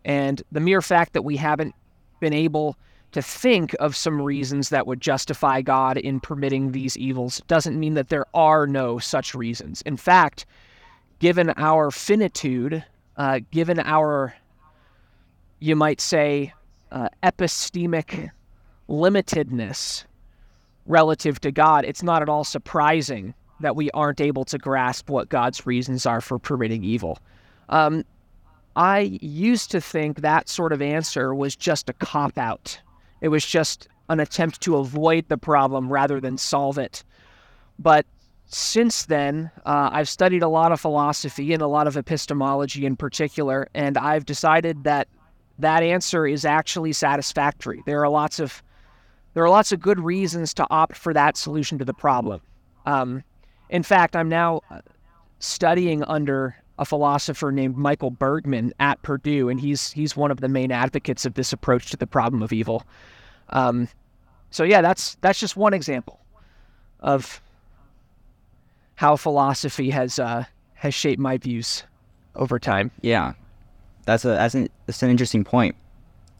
And 0.04 0.42
the 0.50 0.60
mere 0.60 0.82
fact 0.82 1.12
that 1.12 1.22
we 1.22 1.36
haven't 1.36 1.74
been 2.20 2.32
able 2.32 2.76
to 3.12 3.22
think 3.22 3.74
of 3.80 3.96
some 3.96 4.22
reasons 4.22 4.68
that 4.68 4.86
would 4.86 5.00
justify 5.00 5.62
God 5.62 5.96
in 5.96 6.20
permitting 6.20 6.72
these 6.72 6.96
evils 6.96 7.42
doesn't 7.48 7.78
mean 7.78 7.94
that 7.94 8.08
there 8.08 8.26
are 8.34 8.66
no 8.66 8.98
such 8.98 9.34
reasons. 9.34 9.82
In 9.82 9.96
fact, 9.96 10.46
given 11.18 11.52
our 11.56 11.90
finitude, 11.90 12.84
uh, 13.16 13.40
given 13.50 13.80
our, 13.80 14.34
you 15.58 15.74
might 15.74 16.00
say, 16.00 16.52
uh, 16.92 17.08
epistemic 17.22 18.30
limitedness 18.88 20.04
relative 20.86 21.40
to 21.40 21.50
God, 21.50 21.84
it's 21.84 22.02
not 22.02 22.22
at 22.22 22.28
all 22.28 22.44
surprising 22.44 23.34
that 23.60 23.76
we 23.76 23.90
aren't 23.90 24.20
able 24.20 24.44
to 24.46 24.58
grasp 24.58 25.10
what 25.10 25.28
God's 25.28 25.66
reasons 25.66 26.06
are 26.06 26.20
for 26.20 26.38
permitting 26.38 26.82
evil. 26.82 27.18
Um, 27.68 28.04
I 28.76 29.18
used 29.20 29.70
to 29.72 29.80
think 29.80 30.20
that 30.20 30.48
sort 30.48 30.72
of 30.72 30.80
answer 30.80 31.34
was 31.34 31.56
just 31.56 31.88
a 31.88 31.92
cop 31.92 32.38
out 32.38 32.80
it 33.20 33.28
was 33.28 33.44
just 33.44 33.88
an 34.08 34.20
attempt 34.20 34.60
to 34.62 34.76
avoid 34.76 35.28
the 35.28 35.38
problem 35.38 35.92
rather 35.92 36.20
than 36.20 36.38
solve 36.38 36.78
it. 36.78 37.04
But 37.78 38.06
since 38.46 39.04
then, 39.04 39.50
uh, 39.64 39.90
I've 39.92 40.08
studied 40.08 40.42
a 40.42 40.48
lot 40.48 40.72
of 40.72 40.80
philosophy 40.80 41.52
and 41.52 41.62
a 41.62 41.66
lot 41.66 41.86
of 41.86 41.96
epistemology 41.96 42.84
in 42.84 42.96
particular, 42.96 43.68
and 43.74 43.96
I've 43.96 44.26
decided 44.26 44.84
that 44.84 45.06
that 45.58 45.82
answer 45.82 46.26
is 46.26 46.44
actually 46.44 46.92
satisfactory. 46.92 47.82
There 47.86 48.02
are 48.02 48.08
lots 48.08 48.40
of 48.40 48.62
there 49.34 49.44
are 49.44 49.50
lots 49.50 49.70
of 49.70 49.80
good 49.80 50.00
reasons 50.00 50.52
to 50.54 50.66
opt 50.70 50.96
for 50.96 51.14
that 51.14 51.36
solution 51.36 51.78
to 51.78 51.84
the 51.84 51.94
problem. 51.94 52.40
Um, 52.84 53.22
in 53.68 53.84
fact, 53.84 54.16
I'm 54.16 54.28
now 54.28 54.62
uh, 54.70 54.80
studying 55.38 56.02
under 56.02 56.56
a 56.80 56.84
philosopher 56.86 57.52
named 57.52 57.76
Michael 57.76 58.10
Bergmann 58.10 58.72
at 58.80 59.00
Purdue, 59.02 59.50
and 59.50 59.60
he's 59.60 59.92
he's 59.92 60.16
one 60.16 60.30
of 60.30 60.40
the 60.40 60.48
main 60.48 60.72
advocates 60.72 61.26
of 61.26 61.34
this 61.34 61.52
approach 61.52 61.90
to 61.90 61.96
the 61.96 62.06
problem 62.06 62.42
of 62.42 62.52
evil. 62.52 62.82
Um, 63.50 63.86
so 64.50 64.64
yeah, 64.64 64.80
that's 64.80 65.16
that's 65.20 65.38
just 65.38 65.56
one 65.56 65.74
example 65.74 66.18
of 67.00 67.42
how 68.94 69.14
philosophy 69.16 69.90
has 69.90 70.18
uh, 70.18 70.44
has 70.72 70.94
shaped 70.94 71.20
my 71.20 71.36
views 71.36 71.84
over 72.34 72.58
time. 72.58 72.90
Yeah, 73.02 73.34
that's 74.06 74.24
a 74.24 74.28
that's 74.28 74.54
an, 74.54 74.70
that's 74.86 75.02
an 75.02 75.10
interesting 75.10 75.44
point. 75.44 75.76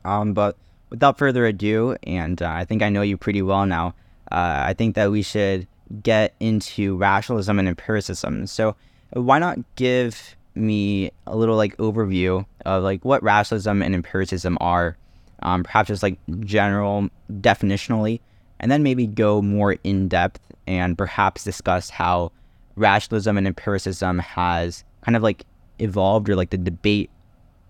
Um, 0.07 0.33
but 0.33 0.57
without 0.89 1.19
further 1.19 1.45
ado, 1.45 1.97
and 2.05 2.41
uh, 2.41 2.51
I 2.51 2.65
think 2.65 2.83
I 2.83 2.89
know 2.89 3.03
you 3.03 3.19
pretty 3.19 3.43
well 3.43 3.67
now. 3.67 3.95
Uh, 4.33 4.63
I 4.65 4.73
think 4.73 4.95
that 4.95 5.11
we 5.11 5.21
should 5.21 5.67
get 6.03 6.35
into 6.41 6.97
rationalism 6.97 7.59
and 7.59 7.69
empiricism. 7.69 8.47
So 8.47 8.75
why 9.13 9.39
not 9.39 9.59
give 9.77 10.37
me 10.55 11.11
a 11.27 11.37
little 11.37 11.57
like 11.57 11.77
overview 11.79 12.45
of 12.67 12.83
like 12.83 13.05
what 13.05 13.23
rationalism 13.23 13.83
and 13.83 13.95
empiricism 13.95 14.59
are, 14.61 14.97
um, 15.43 15.63
perhaps 15.63 15.89
just 15.89 16.03
like 16.03 16.19
general 16.41 17.09
definitionally, 17.41 18.21
and 18.59 18.71
then 18.71 18.83
maybe 18.83 19.07
go 19.07 19.41
more 19.43 19.77
in 19.85 20.09
depth 20.09 20.41
and 20.67 20.97
perhaps 20.97 21.45
discuss 21.45 21.91
how 21.91 22.31
rationalism 22.77 23.37
and 23.37 23.47
empiricism 23.47 24.19
has 24.19 24.85
kind 25.03 25.17
of 25.17 25.23
like 25.23 25.45
evolved 25.79 26.29
or 26.29 26.37
like 26.37 26.51
the 26.51 26.59
debate 26.59 27.11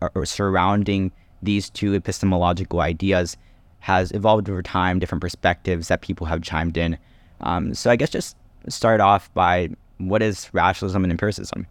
or, 0.00 0.26
surrounding 0.26 1.12
these 1.42 1.70
two 1.70 1.94
epistemological 1.94 2.80
ideas 2.80 3.37
has 3.78 4.11
evolved 4.12 4.49
over 4.50 4.62
time, 4.62 4.99
different 4.99 5.23
perspectives 5.23 5.88
that 5.88 6.02
people 6.02 6.26
have 6.26 6.42
chimed 6.42 6.76
in. 6.76 6.99
Um, 7.40 7.73
so 7.75 7.90
I 7.90 7.97
guess 7.97 8.11
just 8.11 8.37
start 8.68 9.00
off 9.00 9.32
by 9.32 9.70
what 10.09 10.23
is 10.23 10.49
rationalism 10.52 11.04
and 11.04 11.11
empiricism? 11.11 11.66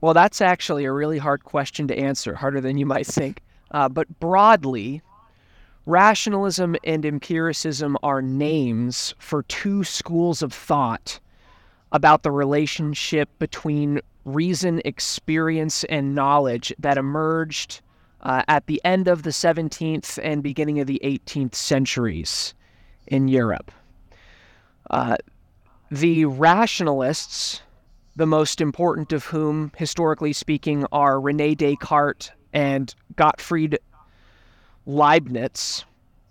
Well, 0.00 0.14
that's 0.14 0.40
actually 0.40 0.84
a 0.84 0.92
really 0.92 1.18
hard 1.18 1.44
question 1.44 1.86
to 1.88 1.96
answer, 1.96 2.34
harder 2.34 2.60
than 2.60 2.76
you 2.76 2.86
might 2.86 3.06
think. 3.06 3.40
Uh, 3.70 3.88
but 3.88 4.18
broadly, 4.18 5.00
rationalism 5.86 6.76
and 6.84 7.06
empiricism 7.06 7.96
are 8.02 8.20
names 8.20 9.14
for 9.18 9.44
two 9.44 9.84
schools 9.84 10.42
of 10.42 10.52
thought 10.52 11.20
about 11.92 12.22
the 12.22 12.30
relationship 12.30 13.28
between 13.38 14.00
reason, 14.24 14.80
experience, 14.84 15.84
and 15.84 16.14
knowledge 16.14 16.72
that 16.78 16.98
emerged 16.98 17.80
uh, 18.22 18.42
at 18.48 18.66
the 18.66 18.80
end 18.84 19.08
of 19.08 19.22
the 19.22 19.30
17th 19.30 20.18
and 20.22 20.42
beginning 20.42 20.80
of 20.80 20.86
the 20.86 21.00
18th 21.04 21.54
centuries 21.54 22.54
in 23.06 23.28
Europe. 23.28 23.70
Uh, 24.90 25.16
the 25.92 26.24
rationalists, 26.24 27.60
the 28.16 28.24
most 28.24 28.62
important 28.62 29.12
of 29.12 29.26
whom, 29.26 29.70
historically 29.76 30.32
speaking, 30.32 30.86
are 30.90 31.20
Rene 31.20 31.54
Descartes 31.54 32.30
and 32.54 32.94
Gottfried 33.14 33.78
Leibniz, 34.86 35.84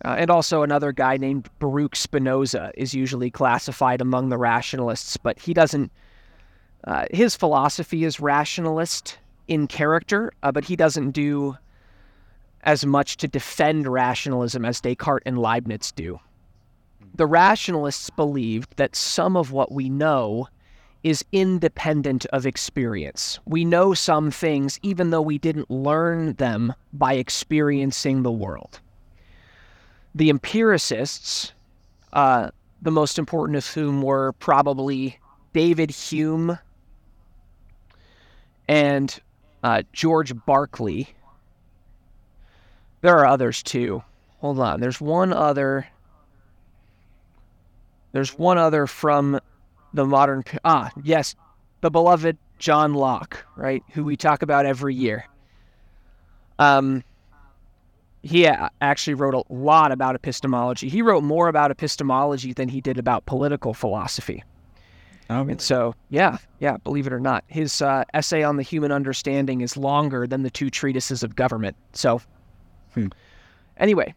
uh, 0.03 0.15
and 0.17 0.31
also 0.31 0.63
another 0.63 0.91
guy 0.91 1.15
named 1.15 1.47
Baruch 1.59 1.95
Spinoza 1.95 2.71
is 2.75 2.95
usually 2.95 3.29
classified 3.29 4.01
among 4.01 4.29
the 4.29 4.37
rationalists, 4.39 5.15
but 5.15 5.37
he 5.37 5.53
doesn't. 5.53 5.91
Uh, 6.83 7.05
his 7.11 7.35
philosophy 7.35 8.03
is 8.03 8.19
rationalist 8.19 9.19
in 9.47 9.67
character, 9.67 10.31
uh, 10.41 10.51
but 10.51 10.65
he 10.65 10.75
doesn't 10.75 11.11
do 11.11 11.55
as 12.63 12.83
much 12.83 13.17
to 13.17 13.27
defend 13.27 13.87
rationalism 13.87 14.65
as 14.65 14.81
Descartes 14.81 15.21
and 15.27 15.37
Leibniz 15.37 15.91
do 15.91 16.19
the 17.13 17.25
rationalists 17.25 18.09
believed 18.09 18.77
that 18.77 18.95
some 18.95 19.35
of 19.35 19.51
what 19.51 19.71
we 19.71 19.89
know 19.89 20.47
is 21.03 21.25
independent 21.31 22.25
of 22.27 22.45
experience. 22.45 23.39
We 23.45 23.65
know 23.65 23.93
some 23.93 24.31
things 24.31 24.79
even 24.83 25.09
though 25.09 25.21
we 25.21 25.37
didn't 25.37 25.69
learn 25.69 26.33
them 26.33 26.73
by 26.93 27.13
experiencing 27.13 28.21
the 28.23 28.31
world. 28.31 28.79
The 30.13 30.29
empiricists, 30.29 31.53
uh, 32.13 32.51
the 32.81 32.91
most 32.91 33.17
important 33.17 33.57
of 33.57 33.67
whom 33.67 34.01
were 34.01 34.33
probably 34.33 35.19
David 35.53 35.89
Hume 35.89 36.59
and 38.67 39.19
uh, 39.63 39.83
George 39.93 40.35
Berkeley. 40.45 41.09
There 43.01 43.17
are 43.17 43.25
others 43.25 43.63
too. 43.63 44.03
Hold 44.39 44.59
on. 44.59 44.79
There's 44.79 45.01
one 45.01 45.33
other. 45.33 45.87
There's 48.11 48.37
one 48.37 48.57
other 48.57 48.87
from 48.87 49.39
the 49.93 50.05
modern. 50.05 50.43
Ah, 50.63 50.91
yes, 51.03 51.35
the 51.81 51.91
beloved 51.91 52.37
John 52.59 52.93
Locke, 52.93 53.45
right? 53.55 53.83
Who 53.93 54.03
we 54.03 54.15
talk 54.15 54.41
about 54.41 54.65
every 54.65 54.95
year. 54.95 55.25
Um, 56.59 57.03
he 58.23 58.45
actually 58.45 59.15
wrote 59.15 59.33
a 59.33 59.43
lot 59.51 59.91
about 59.91 60.15
epistemology. 60.15 60.89
He 60.89 61.01
wrote 61.01 61.23
more 61.23 61.47
about 61.47 61.71
epistemology 61.71 62.53
than 62.53 62.69
he 62.69 62.79
did 62.79 62.99
about 62.99 63.25
political 63.25 63.73
philosophy. 63.73 64.43
Oh, 65.29 65.39
really? 65.39 65.53
And 65.53 65.61
so, 65.61 65.95
yeah, 66.09 66.37
yeah, 66.59 66.77
believe 66.77 67.07
it 67.07 67.13
or 67.13 67.19
not, 67.19 67.43
his 67.47 67.81
uh, 67.81 68.03
essay 68.13 68.43
on 68.43 68.57
the 68.57 68.63
human 68.63 68.91
understanding 68.91 69.61
is 69.61 69.75
longer 69.75 70.27
than 70.27 70.43
the 70.43 70.49
two 70.51 70.69
treatises 70.69 71.23
of 71.23 71.35
government. 71.35 71.75
So, 71.93 72.21
hmm. 72.93 73.07
anyway, 73.77 74.13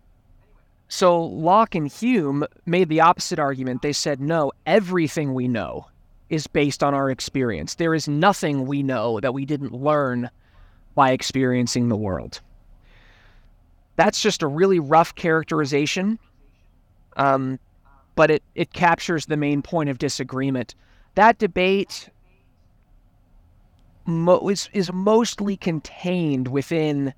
so 0.88 1.23
Locke 1.23 1.75
and 1.75 1.91
Hume 1.91 2.45
made 2.67 2.88
the 2.88 3.00
opposite 3.00 3.38
argument. 3.38 3.83
They 3.83 3.93
said, 3.93 4.21
no, 4.21 4.53
everything 4.67 5.35
we 5.35 5.49
know 5.49 5.87
is 6.29 6.47
based 6.47 6.83
on 6.83 6.95
our 6.95 7.11
experience. 7.11 7.75
There 7.75 7.95
is 7.95 8.09
nothing 8.09 8.67
we 8.67 8.83
know 8.83 9.21
that 9.21 9.35
we 9.35 9.45
didn't 9.45 9.73
learn 9.73 10.31
by 10.95 11.11
experiencing 11.12 11.88
the 11.88 11.97
world. 11.97 12.41
That's 13.97 14.21
just 14.21 14.43
a 14.43 14.47
really 14.47 14.79
rough 14.79 15.14
characterization, 15.14 16.19
um, 17.17 17.59
but 18.17 18.31
it, 18.31 18.43
it 18.55 18.73
captures 18.73 19.26
the 19.26 19.37
main 19.37 19.62
point 19.62 19.88
of 19.91 19.99
disagreement. 19.99 20.75
That 21.14 21.38
debate 21.38 22.09
mo- 24.07 24.49
is, 24.49 24.69
is 24.73 24.93
mostly 24.93 25.57
contained 25.57 26.49
within 26.49 27.14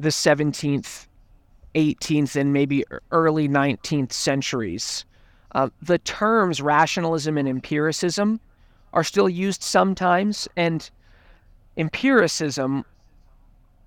the 0.00 0.08
17th 0.08 1.07
18th 1.74 2.36
and 2.36 2.52
maybe 2.52 2.84
early 3.10 3.48
19th 3.48 4.12
centuries. 4.12 5.04
Uh, 5.52 5.68
the 5.80 5.98
terms 5.98 6.60
rationalism 6.60 7.38
and 7.38 7.48
empiricism 7.48 8.40
are 8.92 9.04
still 9.04 9.28
used 9.28 9.62
sometimes, 9.62 10.48
and 10.56 10.90
empiricism 11.76 12.84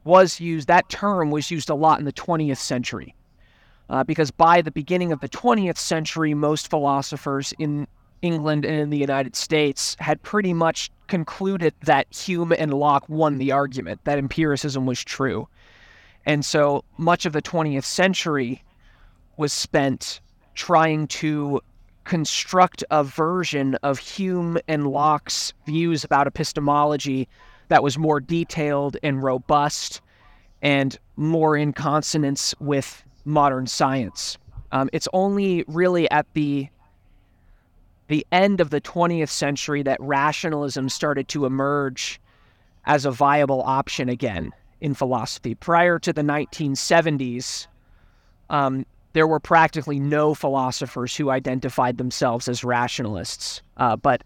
was 0.04 0.40
used, 0.40 0.68
that 0.68 0.90
term 0.90 1.32
was 1.32 1.52
used 1.52 1.70
a 1.70 1.76
lot 1.76 2.00
in 2.00 2.06
the 2.06 2.14
20th 2.14 2.58
century. 2.58 3.16
Uh, 3.90 4.04
because 4.04 4.32
by 4.32 4.62
the 4.62 4.72
beginning 4.72 5.12
of 5.12 5.20
the 5.20 5.30
20th 5.30 5.78
century, 5.78 6.34
most 6.34 6.70
philosophers 6.70 7.54
in 7.60 7.88
England 8.22 8.66
and 8.66 8.80
in 8.80 8.90
the 8.90 8.98
United 8.98 9.36
States 9.36 9.98
had 10.00 10.22
pretty 10.24 10.54
much 10.54 10.90
concluded 11.08 11.74
that 11.84 12.08
Hume 12.14 12.54
and 12.54 12.74
Locke 12.74 13.08
won 13.10 13.38
the 13.38 13.52
argument, 13.52 14.00
that 14.06 14.18
empiricism 14.18 14.86
was 14.86 15.04
true. 15.04 15.48
And 16.26 16.46
so 16.46 16.84
much 16.98 17.26
of 17.26 17.34
the 17.34 17.42
20th 17.42 17.84
century 17.84 18.64
was 19.38 19.52
spent 19.54 20.22
trying 20.54 21.08
to 21.08 21.62
construct 22.04 22.84
a 22.92 23.04
version 23.04 23.76
of 23.84 23.98
Hume 24.00 24.58
and 24.68 24.88
Locke's 24.88 25.54
views 25.66 26.04
about 26.04 26.28
epistemology 26.28 27.28
that 27.70 27.84
was 27.84 27.98
more 27.98 28.20
detailed 28.20 28.98
and 29.02 29.24
robust 29.24 30.02
and 30.62 30.98
more 31.16 31.56
in 31.56 31.74
consonance 31.74 32.54
with 32.60 33.04
modern 33.26 33.68
science. 33.68 34.38
Um, 34.72 34.90
it's 34.94 35.08
only 35.14 35.64
really 35.68 36.10
at 36.12 36.28
the 36.34 36.68
the 38.08 38.28
end 38.34 38.60
of 38.60 38.72
the 38.72 38.82
20th 38.82 39.30
century 39.30 39.84
that 39.84 39.98
rationalism 40.02 40.90
started 40.90 41.30
to 41.30 41.46
emerge 41.46 42.20
as 42.86 43.06
a 43.06 43.12
viable 43.12 43.62
option 43.62 44.10
again 44.10 44.52
in 44.82 44.94
philosophy. 44.94 45.56
Prior 45.56 46.00
to 46.00 46.12
the 46.12 46.22
1970s, 46.22 47.68
um, 48.50 48.86
there 49.14 49.28
were 49.28 49.40
practically 49.40 50.00
no 50.00 50.34
philosophers 50.34 51.16
who 51.16 51.30
identified 51.30 51.98
themselves 51.98 52.48
as 52.48 52.64
rationalists. 52.64 53.62
Uh, 53.78 53.96
but 53.96 54.24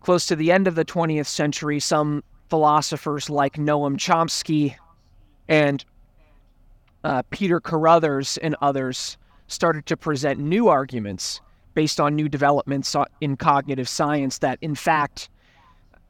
close 0.00 0.26
to 0.26 0.36
the 0.36 0.52
end 0.52 0.66
of 0.66 0.74
the 0.74 0.84
20th 0.84 1.26
century, 1.26 1.80
some 1.80 2.22
philosophers 2.50 3.30
like 3.30 3.54
Noam 3.54 3.96
Chomsky 3.96 4.76
and 5.48 5.84
uh, 7.04 7.22
Peter 7.30 7.60
Carruthers 7.60 8.38
and 8.38 8.56
others 8.60 9.16
started 9.46 9.86
to 9.86 9.96
present 9.96 10.40
new 10.40 10.68
arguments 10.68 11.40
based 11.74 12.00
on 12.00 12.14
new 12.14 12.28
developments 12.28 12.96
in 13.20 13.36
cognitive 13.36 13.88
science 13.88 14.38
that, 14.38 14.58
in 14.62 14.74
fact, 14.74 15.28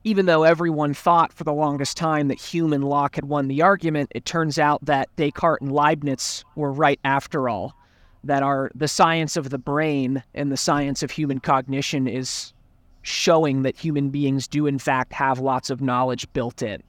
even 0.04 0.26
though 0.26 0.42
everyone 0.42 0.92
thought 0.92 1.32
for 1.32 1.44
the 1.44 1.52
longest 1.52 1.96
time 1.96 2.28
that 2.28 2.38
Hume 2.38 2.74
and 2.74 2.84
Locke 2.84 3.14
had 3.14 3.24
won 3.24 3.48
the 3.48 3.62
argument, 3.62 4.12
it 4.14 4.26
turns 4.26 4.58
out 4.58 4.84
that 4.84 5.08
Descartes 5.16 5.62
and 5.62 5.72
Leibniz 5.72 6.44
were 6.54 6.70
right 6.70 7.00
after 7.04 7.48
all. 7.48 7.74
That 8.22 8.42
our 8.42 8.70
the 8.74 8.88
science 8.88 9.36
of 9.36 9.50
the 9.50 9.58
brain 9.58 10.22
and 10.34 10.50
the 10.50 10.56
science 10.56 11.02
of 11.02 11.10
human 11.10 11.40
cognition 11.40 12.06
is 12.06 12.52
showing 13.02 13.62
that 13.62 13.76
human 13.76 14.08
beings 14.08 14.48
do 14.48 14.66
in 14.66 14.78
fact 14.78 15.12
have 15.12 15.38
lots 15.38 15.68
of 15.68 15.82
knowledge 15.82 16.30
built 16.32 16.62
in. 16.62 16.82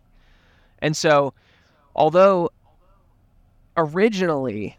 And 0.79 0.95
so, 0.95 1.33
although 1.93 2.51
originally 3.75 4.77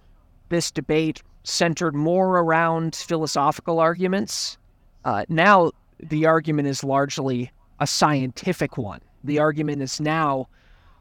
this 0.49 0.71
debate 0.71 1.23
centered 1.43 1.95
more 1.95 2.39
around 2.39 2.97
philosophical 2.97 3.79
arguments, 3.79 4.57
uh, 5.05 5.27
now 5.29 5.73
the 6.01 6.25
argument 6.25 6.69
is 6.69 6.83
largely 6.83 7.51
a 7.81 7.87
scientific 7.87 8.77
one. 8.79 9.01
The 9.25 9.39
argument 9.39 9.83
is 9.83 10.01
now 10.01 10.49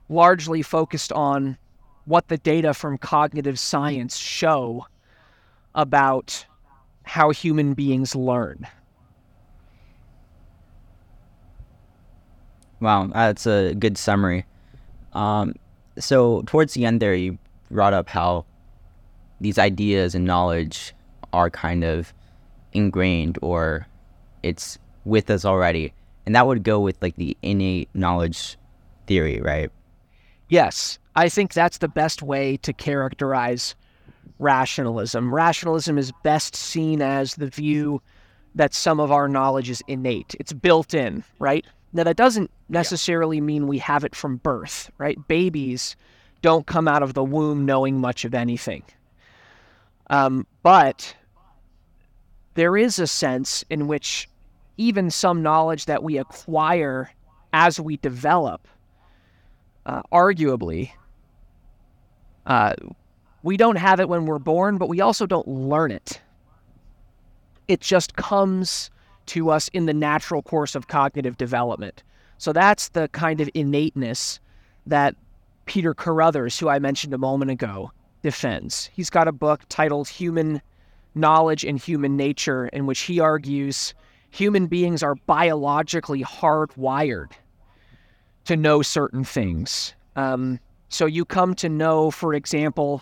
largely 0.10 0.62
focused 0.62 1.12
on 1.12 1.58
what 2.06 2.28
the 2.28 2.38
data 2.38 2.74
from 2.74 2.98
cognitive 2.98 3.60
science 3.60 4.18
show 4.18 4.86
about 5.74 6.46
how 7.04 7.32
human 7.32 7.74
beings 7.74 8.16
learn. 8.16 8.68
Wow, 12.80 13.08
that's 13.08 13.48
a 13.48 13.74
good 13.74 13.98
summary. 13.98 14.46
Um, 15.14 15.56
so, 15.98 16.44
towards 16.44 16.74
the 16.74 16.86
end 16.86 17.02
there, 17.02 17.16
you 17.16 17.38
brought 17.72 17.94
up 17.94 18.10
how 18.10 18.46
these 19.40 19.58
ideas 19.58 20.14
and 20.14 20.26
knowledge 20.26 20.94
are 21.34 21.50
kind 21.50 21.84
of 21.84 22.14
ingrained 22.74 23.40
or 23.42 23.88
it's 24.44 24.78
with 25.06 25.30
us 25.30 25.46
already 25.46 25.94
and 26.26 26.36
that 26.36 26.48
would 26.48 26.64
go 26.64 26.80
with 26.80 27.02
like 27.02 27.16
the 27.16 27.38
innate 27.42 27.90
knowledge 27.94 28.58
theory, 29.08 29.42
right? 29.42 29.72
Yes, 30.50 31.00
I 31.16 31.30
think 31.30 31.54
that's 31.54 31.80
the 31.80 31.88
best 31.88 32.22
way 32.22 32.58
to 32.58 32.74
characterize 32.74 33.76
rationalism. 34.40 35.34
Rationalism 35.34 35.98
is 35.98 36.12
best 36.24 36.56
seen 36.56 37.02
as 37.02 37.36
the 37.36 37.48
view 37.48 38.02
that 38.56 38.74
some 38.74 39.00
of 39.00 39.12
our 39.12 39.28
knowledge 39.28 39.70
is 39.70 39.84
innate, 39.88 40.36
it's 40.40 40.54
built 40.54 40.94
in, 40.94 41.24
right? 41.40 41.66
Now, 41.94 42.04
that 42.04 42.18
doesn't 42.18 42.52
necessarily 42.68 43.40
mean 43.40 43.68
we 43.68 43.78
have 43.80 44.04
it 44.04 44.16
from 44.16 44.38
birth, 44.38 44.92
right? 44.98 45.18
Babies 45.28 45.96
don't 46.42 46.68
come 46.68 46.88
out 46.88 47.04
of 47.04 47.14
the 47.14 47.24
womb 47.24 47.66
knowing 47.66 48.00
much 48.00 48.26
of 48.26 48.34
anything. 48.34 48.84
Um, 50.10 50.46
but 50.62 51.16
there 52.56 52.76
is 52.76 53.00
a 53.00 53.08
sense 53.08 53.64
in 53.70 53.88
which 53.88 54.28
even 54.78 55.10
some 55.10 55.42
knowledge 55.42 55.86
that 55.86 56.04
we 56.04 56.18
acquire 56.18 57.12
as 57.54 57.80
we 57.80 57.98
develop, 57.98 58.68
uh, 59.86 60.02
arguably, 60.12 60.92
uh, 62.46 62.74
we 63.44 63.58
don't 63.58 63.78
have 63.78 64.00
it 64.00 64.10
when 64.10 64.26
we're 64.26 64.40
born, 64.40 64.78
but 64.78 64.90
we 64.90 65.02
also 65.02 65.26
don't 65.26 65.48
learn 65.48 65.92
it. 65.92 66.22
It 67.68 67.82
just 67.82 68.16
comes 68.16 68.90
to 69.28 69.50
us 69.50 69.68
in 69.70 69.86
the 69.86 69.94
natural 69.94 70.42
course 70.42 70.76
of 70.76 70.88
cognitive 70.88 71.38
development. 71.38 72.04
So 72.38 72.54
that's 72.54 72.90
the 72.90 73.08
kind 73.10 73.42
of 73.42 73.50
innateness 73.54 74.40
that 74.86 75.16
Peter 75.66 75.94
Carruthers, 75.94 76.60
who 76.60 76.70
I 76.70 76.80
mentioned 76.80 77.14
a 77.14 77.18
moment 77.18 77.52
ago, 77.52 77.92
defends. 78.22 78.90
He's 78.94 79.10
got 79.10 79.28
a 79.28 79.32
book 79.32 79.62
titled 79.70 80.08
Human 80.10 80.62
Knowledge 81.16 81.64
and 81.64 81.80
Human 81.80 82.18
Nature, 82.18 82.68
in 82.68 82.86
which 82.86 83.02
he 83.02 83.20
argues 83.20 83.94
human 84.36 84.68
beings 84.68 85.02
are 85.02 85.16
biologically 85.16 86.22
hardwired 86.22 87.32
to 88.44 88.58
know 88.58 88.82
certain 88.82 89.24
things. 89.24 89.94
Um, 90.18 90.60
so 90.90 91.06
you 91.06 91.24
come 91.24 91.56
to 91.56 91.70
know, 91.70 92.12
for 92.12 92.34
example, 92.34 93.02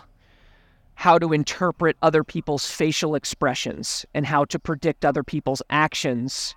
how 0.94 1.18
to 1.18 1.32
interpret 1.32 1.96
other 2.02 2.22
people's 2.22 2.66
facial 2.66 3.16
expressions 3.16 4.06
and 4.14 4.24
how 4.24 4.44
to 4.44 4.60
predict 4.60 5.04
other 5.04 5.24
people's 5.24 5.60
actions 5.70 6.54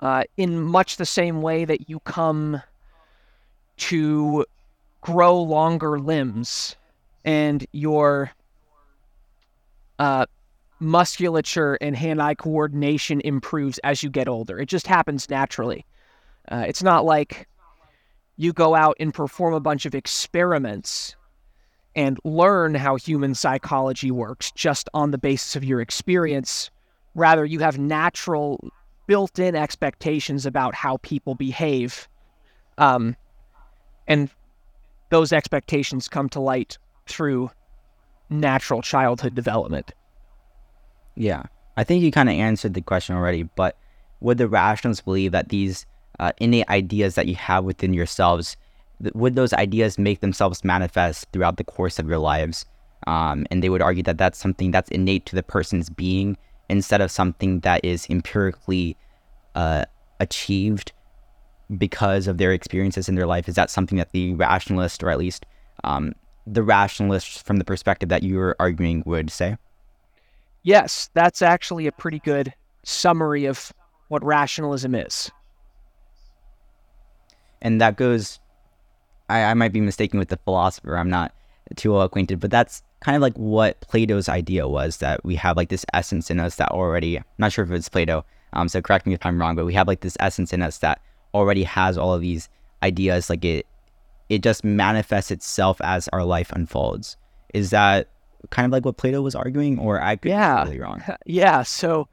uh, 0.00 0.24
in 0.36 0.60
much 0.60 0.96
the 0.96 1.06
same 1.06 1.40
way 1.40 1.64
that 1.64 1.88
you 1.88 2.00
come 2.00 2.60
to 3.76 4.44
grow 5.00 5.40
longer 5.40 6.00
limbs 6.00 6.74
and 7.24 7.64
your 7.70 8.32
uh, 10.00 10.26
musculature 10.78 11.74
and 11.80 11.96
hand 11.96 12.20
eye 12.20 12.34
coordination 12.34 13.20
improves 13.22 13.78
as 13.78 14.02
you 14.02 14.10
get 14.10 14.28
older. 14.28 14.58
It 14.58 14.68
just 14.68 14.86
happens 14.86 15.28
naturally. 15.30 15.84
Uh, 16.50 16.64
it's 16.66 16.82
not 16.82 17.04
like 17.04 17.48
you 18.36 18.52
go 18.52 18.74
out 18.74 18.96
and 19.00 19.12
perform 19.12 19.54
a 19.54 19.60
bunch 19.60 19.86
of 19.86 19.94
experiments 19.94 21.16
and 21.94 22.18
learn 22.24 22.74
how 22.74 22.96
human 22.96 23.34
psychology 23.34 24.10
works 24.10 24.52
just 24.52 24.88
on 24.92 25.10
the 25.10 25.18
basis 25.18 25.56
of 25.56 25.64
your 25.64 25.80
experience. 25.80 26.70
Rather, 27.14 27.44
you 27.44 27.58
have 27.60 27.78
natural, 27.78 28.70
built 29.06 29.38
in 29.38 29.56
expectations 29.56 30.44
about 30.44 30.74
how 30.74 30.98
people 30.98 31.34
behave. 31.34 32.06
Um, 32.76 33.16
and 34.06 34.28
those 35.10 35.32
expectations 35.32 36.08
come 36.08 36.28
to 36.30 36.40
light 36.40 36.76
through 37.06 37.50
natural 38.28 38.82
childhood 38.82 39.34
development. 39.34 39.92
Yeah. 41.16 41.44
I 41.76 41.84
think 41.84 42.02
you 42.02 42.10
kind 42.10 42.28
of 42.28 42.34
answered 42.34 42.74
the 42.74 42.80
question 42.80 43.16
already, 43.16 43.42
but 43.42 43.76
would 44.20 44.38
the 44.38 44.48
rationalists 44.48 45.02
believe 45.02 45.32
that 45.32 45.48
these 45.48 45.84
uh, 46.18 46.32
innate 46.38 46.68
ideas 46.68 47.14
that 47.16 47.26
you 47.26 47.34
have 47.34 47.64
within 47.64 47.92
yourselves, 47.92 48.56
th- 49.02 49.14
would 49.14 49.34
those 49.34 49.52
ideas 49.52 49.98
make 49.98 50.20
themselves 50.20 50.64
manifest 50.64 51.26
throughout 51.32 51.56
the 51.56 51.64
course 51.64 51.98
of 51.98 52.08
your 52.08 52.18
lives? 52.18 52.64
Um, 53.06 53.46
and 53.50 53.62
they 53.62 53.68
would 53.68 53.82
argue 53.82 54.02
that 54.04 54.18
that's 54.18 54.38
something 54.38 54.70
that's 54.70 54.90
innate 54.90 55.26
to 55.26 55.36
the 55.36 55.42
person's 55.42 55.90
being 55.90 56.36
instead 56.68 57.00
of 57.00 57.10
something 57.10 57.60
that 57.60 57.84
is 57.84 58.06
empirically 58.08 58.96
uh, 59.54 59.84
achieved 60.18 60.92
because 61.76 62.26
of 62.26 62.38
their 62.38 62.52
experiences 62.52 63.08
in 63.08 63.14
their 63.14 63.26
life. 63.26 63.48
Is 63.48 63.54
that 63.56 63.70
something 63.70 63.98
that 63.98 64.12
the 64.12 64.34
rationalist, 64.34 65.02
or 65.02 65.10
at 65.10 65.18
least 65.18 65.44
um, 65.84 66.14
the 66.46 66.62
rationalist 66.62 67.44
from 67.44 67.58
the 67.58 67.64
perspective 67.64 68.08
that 68.08 68.22
you're 68.22 68.56
arguing, 68.58 69.02
would 69.04 69.30
say? 69.30 69.56
Yes, 70.66 71.10
that's 71.14 71.42
actually 71.42 71.86
a 71.86 71.92
pretty 71.92 72.18
good 72.18 72.52
summary 72.82 73.44
of 73.44 73.72
what 74.08 74.24
rationalism 74.24 74.96
is. 74.96 75.30
And 77.62 77.80
that 77.80 77.96
goes 77.96 78.40
I, 79.28 79.44
I 79.44 79.54
might 79.54 79.72
be 79.72 79.80
mistaken 79.80 80.18
with 80.18 80.28
the 80.28 80.36
philosopher 80.38 80.96
i'm 80.96 81.10
not 81.10 81.34
too 81.74 81.92
well 81.92 82.02
acquainted 82.02 82.38
but 82.38 82.50
that's 82.50 82.82
kind 83.00 83.16
of 83.16 83.22
like 83.22 83.34
what 83.34 83.80
plato's 83.80 84.28
idea 84.28 84.68
was 84.68 84.98
that 84.98 85.24
we 85.24 85.34
have 85.34 85.56
like 85.56 85.68
this 85.68 85.84
essence 85.92 86.30
in 86.30 86.38
us 86.38 86.56
that 86.56 86.70
already 86.70 87.18
i'm 87.18 87.24
not 87.38 87.50
sure 87.52 87.64
if 87.64 87.70
it's 87.72 87.88
plato 87.88 88.24
um, 88.52 88.68
so 88.68 88.80
correct 88.80 89.04
me 89.04 89.14
if 89.14 89.26
i'm 89.26 89.40
wrong 89.40 89.56
but 89.56 89.66
we 89.66 89.74
have 89.74 89.88
like 89.88 90.00
this 90.00 90.16
essence 90.20 90.52
in 90.52 90.62
us 90.62 90.78
that 90.78 91.00
already 91.34 91.64
has 91.64 91.98
all 91.98 92.14
of 92.14 92.20
these 92.20 92.48
ideas 92.84 93.28
like 93.28 93.44
it 93.44 93.66
it 94.28 94.42
just 94.42 94.64
manifests 94.64 95.30
itself 95.30 95.80
as 95.82 96.08
our 96.08 96.24
life 96.24 96.50
unfolds. 96.52 97.16
Is 97.54 97.70
that 97.70 98.08
kind 98.50 98.66
of 98.66 98.72
like 98.72 98.84
what 98.84 98.96
plato 98.96 99.22
was 99.22 99.34
arguing 99.34 99.78
or 99.78 100.00
i 100.00 100.16
could 100.16 100.30
yeah. 100.30 100.64
be 100.64 100.70
really 100.70 100.80
wrong 100.80 101.02
yeah 101.26 101.62
so 101.62 102.08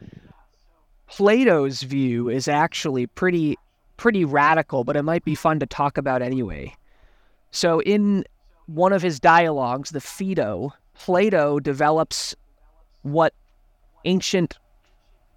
plato's 1.07 1.83
view 1.83 2.29
is 2.29 2.47
actually 2.47 3.05
pretty 3.07 3.57
pretty 3.97 4.25
radical, 4.25 4.83
but 4.83 4.95
it 4.95 5.03
might 5.03 5.23
be 5.23 5.35
fun 5.35 5.59
to 5.59 5.65
talk 5.65 5.97
about 5.97 6.21
anyway. 6.21 6.75
So, 7.51 7.81
in 7.81 8.25
one 8.65 8.93
of 8.93 9.01
his 9.01 9.19
dialogues, 9.19 9.91
the 9.91 10.01
Phaedo, 10.01 10.73
Plato 10.93 11.59
develops 11.59 12.35
what 13.03 13.33
ancient 14.05 14.57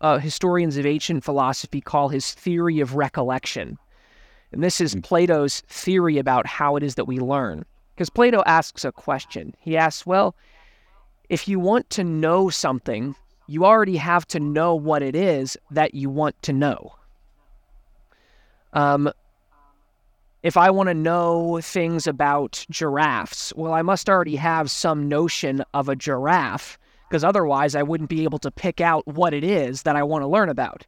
uh, 0.01 0.19
historians 0.19 0.77
of 0.77 0.85
ancient 0.85 1.25
philosophy 1.25 1.81
call 1.81 2.09
his 2.09 2.33
theory 2.35 2.81
of 2.81 2.95
recollection. 2.95 3.79
And 4.53 4.63
this 4.63 4.81
is 4.81 4.95
hmm. 4.95 5.01
Plato's 5.01 5.61
theory 5.69 6.19
about 6.19 6.47
how 6.47 6.77
it 6.77 6.83
is 6.83 6.97
that 6.97 7.07
we 7.07 7.19
learn. 7.19 7.65
Because 7.95 8.11
Plato 8.11 8.43
asks 8.47 8.85
a 8.85 8.93
question. 8.93 9.55
He 9.59 9.77
asks, 9.77 10.05
well, 10.05 10.35
if 11.29 11.49
you 11.49 11.59
want 11.59 11.91
to 11.91 12.05
know 12.05 12.49
something, 12.51 13.15
you 13.47 13.65
already 13.65 13.97
have 13.97 14.27
to 14.29 14.41
know 14.41 14.75
what 14.75 15.03
it 15.03 15.15
is 15.15 15.57
that 15.71 15.95
you 15.95 16.11
want 16.11 16.41
to 16.43 16.53
know. 16.53 16.95
Um, 18.73 19.11
if 20.43 20.57
I 20.57 20.71
want 20.71 20.89
to 20.89 20.95
know 20.95 21.61
things 21.63 22.07
about 22.07 22.65
giraffes, 22.71 23.53
well, 23.57 23.73
I 23.73 23.83
must 23.83 24.09
already 24.09 24.37
have 24.37 24.71
some 24.71 25.09
notion 25.09 25.65
of 25.75 25.89
a 25.89 25.97
giraffe, 25.97 26.79
because 27.09 27.25
otherwise 27.25 27.75
I 27.75 27.83
wouldn't 27.83 28.11
be 28.11 28.25
able 28.25 28.39
to 28.41 28.51
pick 28.51 28.81
out 28.81 29.07
what 29.07 29.35
it 29.35 29.45
is 29.45 29.83
that 29.83 29.97
I 29.97 30.03
want 30.03 30.23
to 30.23 30.29
learn 30.29 30.49
about. 30.49 30.87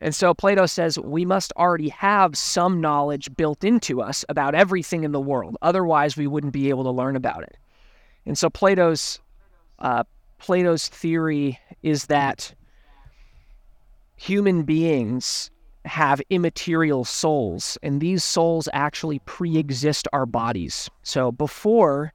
And 0.00 0.14
so 0.14 0.32
Plato 0.32 0.66
says 0.66 0.98
we 0.98 1.24
must 1.24 1.52
already 1.56 1.88
have 1.88 2.36
some 2.36 2.80
knowledge 2.80 3.34
built 3.36 3.64
into 3.64 4.00
us 4.00 4.24
about 4.28 4.54
everything 4.54 5.02
in 5.02 5.12
the 5.12 5.20
world. 5.20 5.56
Otherwise, 5.60 6.16
we 6.16 6.26
wouldn't 6.26 6.52
be 6.52 6.68
able 6.68 6.84
to 6.84 6.90
learn 6.90 7.16
about 7.16 7.42
it. 7.42 7.56
And 8.24 8.38
so 8.38 8.48
Plato's 8.48 9.20
uh, 9.78 10.04
Plato's 10.38 10.88
theory 10.88 11.58
is 11.82 12.06
that 12.06 12.54
human 14.16 14.62
beings 14.62 15.50
have 15.84 16.20
immaterial 16.30 17.04
souls, 17.04 17.78
and 17.82 18.00
these 18.00 18.22
souls 18.22 18.68
actually 18.72 19.20
pre 19.20 19.56
exist 19.56 20.06
our 20.12 20.26
bodies. 20.26 20.90
So 21.02 21.32
before 21.32 22.12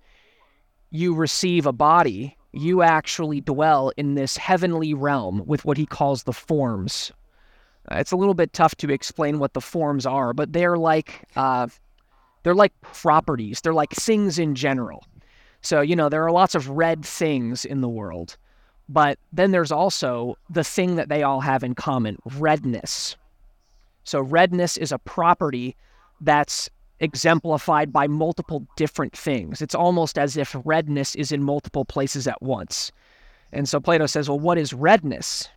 you 0.91 1.15
receive 1.15 1.65
a 1.65 1.73
body, 1.73 2.37
you 2.51 2.83
actually 2.83 3.41
dwell 3.41 3.91
in 3.97 4.13
this 4.13 4.37
heavenly 4.37 4.93
realm 4.93 5.43
with 5.45 5.65
what 5.65 5.77
he 5.77 5.85
calls 5.85 6.23
the 6.23 6.33
forms. 6.33 7.11
Uh, 7.91 7.95
it's 7.95 8.11
a 8.11 8.15
little 8.15 8.35
bit 8.35 8.53
tough 8.53 8.75
to 8.75 8.91
explain 8.91 9.39
what 9.39 9.53
the 9.53 9.61
forms 9.61 10.05
are, 10.05 10.33
but 10.33 10.53
they're 10.53 10.77
like 10.77 11.27
uh, 11.35 11.67
they're 12.43 12.53
like 12.53 12.73
properties. 12.81 13.61
They're 13.61 13.73
like 13.73 13.91
things 13.91 14.37
in 14.37 14.55
general. 14.55 15.03
So 15.63 15.81
you 15.81 15.95
know 15.95 16.09
there 16.09 16.23
are 16.23 16.31
lots 16.31 16.55
of 16.55 16.69
red 16.69 17.03
things 17.03 17.65
in 17.65 17.81
the 17.81 17.89
world, 17.89 18.37
but 18.87 19.17
then 19.31 19.51
there's 19.51 19.71
also 19.71 20.37
the 20.49 20.63
thing 20.63 20.95
that 20.97 21.09
they 21.09 21.23
all 21.23 21.41
have 21.41 21.63
in 21.63 21.73
common: 21.73 22.17
redness. 22.37 23.15
So 24.03 24.19
redness 24.19 24.77
is 24.77 24.91
a 24.91 24.99
property 24.99 25.75
that's 26.21 26.69
exemplified 26.99 27.91
by 27.91 28.07
multiple 28.07 28.65
different 28.75 29.15
things. 29.15 29.61
It's 29.61 29.75
almost 29.75 30.17
as 30.17 30.37
if 30.37 30.55
redness 30.63 31.15
is 31.15 31.31
in 31.31 31.43
multiple 31.43 31.85
places 31.85 32.27
at 32.27 32.41
once. 32.41 32.91
And 33.51 33.67
so 33.67 33.79
Plato 33.79 34.05
says, 34.05 34.29
well, 34.29 34.39
what 34.39 34.57
is 34.57 34.73
redness? 34.73 35.49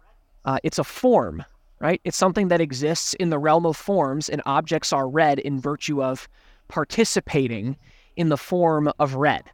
Uh, 0.44 0.58
it's 0.62 0.78
a 0.78 0.84
form, 0.84 1.44
right? 1.80 2.00
It's 2.04 2.16
something 2.16 2.48
that 2.48 2.60
exists 2.60 3.14
in 3.14 3.30
the 3.30 3.38
realm 3.38 3.64
of 3.64 3.76
forms, 3.76 4.28
and 4.28 4.42
objects 4.44 4.92
are 4.92 5.08
red 5.08 5.38
in 5.38 5.60
virtue 5.60 6.02
of 6.02 6.28
participating 6.68 7.76
in 8.16 8.28
the 8.28 8.36
form 8.36 8.92
of 8.98 9.14
red. 9.14 9.44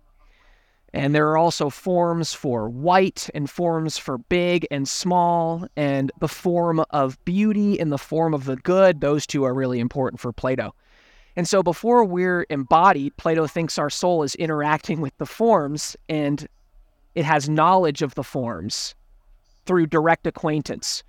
And 0.95 1.15
there 1.15 1.29
are 1.31 1.39
also 1.39 1.71
forms 1.71 2.35
for 2.35 2.69
white 2.69 3.31
and 3.35 3.49
forms 3.49 3.97
for 3.97 4.19
big 4.19 4.67
and 4.71 4.87
small, 4.87 5.67
and 5.75 6.13
the 6.21 6.29
form 6.29 6.85
of 6.91 7.23
beauty 7.25 7.81
and 7.81 7.91
the 7.91 7.99
form 7.99 8.35
of 8.35 8.45
the 8.45 8.57
good. 8.57 9.01
Those 9.01 9.27
two 9.27 9.45
are 9.45 9.55
really 9.55 9.81
important 9.81 10.21
for 10.21 10.33
Plato. 10.33 10.75
And 11.35 11.49
so 11.49 11.63
before 11.63 12.05
we're 12.05 12.47
embodied, 12.51 13.17
Plato 13.17 13.47
thinks 13.47 13.79
our 13.79 13.89
soul 13.89 14.23
is 14.23 14.35
interacting 14.35 15.01
with 15.01 15.17
the 15.17 15.27
forms 15.27 15.97
and 16.09 16.47
it 17.15 17.25
has 17.25 17.49
knowledge 17.49 18.03
of 18.03 18.15
the 18.15 18.23
forms 18.23 18.95
through 19.65 19.87
direct 19.87 20.27
acquaintance. 20.27 21.03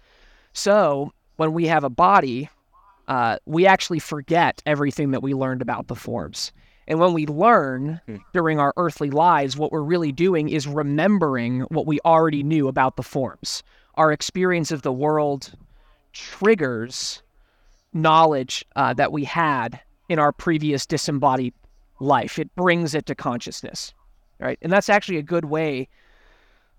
So 0.53 1.11
when 1.37 1.53
we 1.53 1.67
have 1.67 1.83
a 1.83 1.89
body, 1.89 2.49
uh, 3.07 3.37
we 3.45 3.65
actually 3.65 3.99
forget 3.99 4.61
everything 4.65 5.11
that 5.11 5.21
we 5.21 5.33
learned 5.33 5.61
about 5.61 5.87
the 5.87 5.95
forms. 5.95 6.53
And 6.87 6.99
when 6.99 7.13
we 7.13 7.25
learn 7.25 8.01
hmm. 8.05 8.17
during 8.33 8.59
our 8.59 8.73
earthly 8.77 9.09
lives, 9.09 9.55
what 9.55 9.71
we're 9.71 9.81
really 9.81 10.11
doing 10.11 10.49
is 10.49 10.67
remembering 10.67 11.61
what 11.61 11.85
we 11.85 11.99
already 12.05 12.43
knew 12.43 12.67
about 12.67 12.95
the 12.95 13.03
forms. 13.03 13.63
Our 13.95 14.11
experience 14.11 14.71
of 14.71 14.81
the 14.81 14.91
world 14.91 15.53
triggers 16.11 17.21
knowledge 17.93 18.65
uh, 18.75 18.93
that 18.95 19.11
we 19.11 19.23
had 19.23 19.79
in 20.09 20.19
our 20.19 20.31
previous 20.31 20.85
disembodied 20.85 21.53
life. 21.99 22.39
It 22.39 22.53
brings 22.55 22.95
it 22.95 23.05
to 23.05 23.15
consciousness, 23.15 23.93
right? 24.39 24.57
And 24.61 24.71
that's 24.71 24.89
actually 24.89 25.17
a 25.17 25.23
good 25.23 25.45
way, 25.45 25.87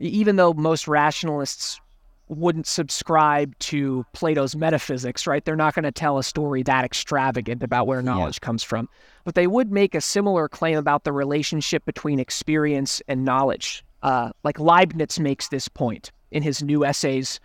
even 0.01 0.37
though 0.37 0.53
most 0.53 0.87
rationalists 0.88 1.81
wouldn't 2.28 2.66
subscribe 2.66 3.56
to 3.58 4.04
Plato's 4.12 4.56
metaphysics, 4.56 5.26
right? 5.26 5.44
They're 5.44 5.56
not 5.56 5.74
going 5.74 5.84
to 5.84 5.92
tell 5.92 6.18
a 6.18 6.24
story 6.24 6.62
that 6.62 6.84
extravagant 6.84 7.62
about 7.62 7.87
where 7.87 8.00
knowledge 8.02 8.38
yeah. 8.40 8.46
comes 8.46 8.62
from. 8.62 8.88
But 9.24 9.34
they 9.34 9.46
would 9.46 9.70
make 9.70 9.94
a 9.94 10.00
similar 10.00 10.48
claim 10.48 10.78
about 10.78 11.04
the 11.04 11.12
relationship 11.12 11.84
between 11.84 12.18
experience 12.18 13.02
and 13.08 13.24
knowledge. 13.24 13.84
Uh, 14.02 14.30
like 14.42 14.58
Leibniz 14.58 15.20
makes 15.20 15.48
this 15.48 15.68
point 15.68 16.12
in 16.30 16.42
his 16.42 16.62
new 16.62 16.84
essays 16.84 17.40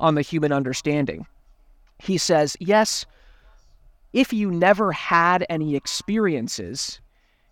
on 0.00 0.14
the 0.14 0.22
human 0.22 0.52
understanding. 0.52 1.26
He 1.98 2.18
says, 2.18 2.56
yes, 2.60 3.06
if 4.12 4.32
you 4.32 4.50
never 4.50 4.92
had 4.92 5.46
any 5.48 5.76
experiences, 5.76 7.00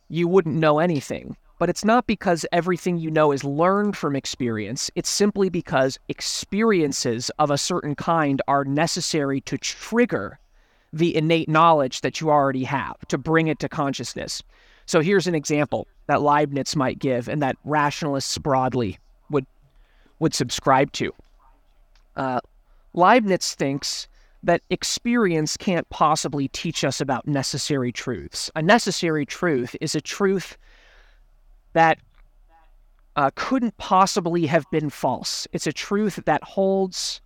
you 0.08 0.28
wouldn't 0.28 0.56
know 0.56 0.78
anything. 0.78 1.36
But 1.62 1.70
it's 1.70 1.85
not 1.85 2.09
because 2.09 2.44
everything 2.51 2.98
you 2.98 3.09
know 3.09 3.31
is 3.31 3.44
learned 3.44 3.96
from 3.96 4.16
experience. 4.16 4.90
It's 4.96 5.09
simply 5.09 5.48
because 5.48 5.96
experiences 6.09 7.31
of 7.38 7.53
a 7.53 7.57
certain 7.57 7.94
kind 7.94 8.42
are 8.48 8.64
necessary 8.64 9.40
to 9.42 9.57
trigger 9.57 10.40
the 10.92 11.14
innate 11.14 11.48
knowledge 11.48 12.01
that 12.01 12.20
you 12.20 12.31
already 12.31 12.64
have, 12.64 12.96
to 13.07 13.16
bring 13.16 13.46
it 13.46 13.61
to 13.61 13.68
consciousness. 13.68 14.42
So 14.87 15.03
here's 15.03 15.29
an 15.29 15.37
example 15.37 15.87
that 16.09 16.20
Leibniz 16.20 16.75
might 16.75 16.98
give 16.98 17.29
and 17.29 17.40
that 17.42 17.55
rationalists 17.62 18.37
broadly 18.38 18.98
would 19.31 19.46
would 20.18 20.35
subscribe 20.35 20.90
to. 20.94 21.14
Uh, 22.16 22.40
Leibniz 22.92 23.55
thinks 23.55 24.09
that 24.42 24.62
experience 24.70 25.57
can't 25.57 25.88
possibly 25.90 26.48
teach 26.48 26.83
us 26.83 27.01
about 27.01 27.29
necessary 27.29 27.92
truths. 27.92 28.51
A 28.57 28.62
necessary 28.62 29.25
truth 29.25 29.77
is 29.81 29.94
a 29.94 30.01
truth 30.01 30.59
that 31.72 31.98
uh, 33.16 33.30
couldn't 33.35 33.76
possibly 33.76 34.46
have 34.46 34.64
been 34.70 34.90
false. 34.90 35.46
It's 35.52 35.66
a 35.66 35.72
truth 35.72 36.20
that 36.24 36.42
holds 36.42 37.20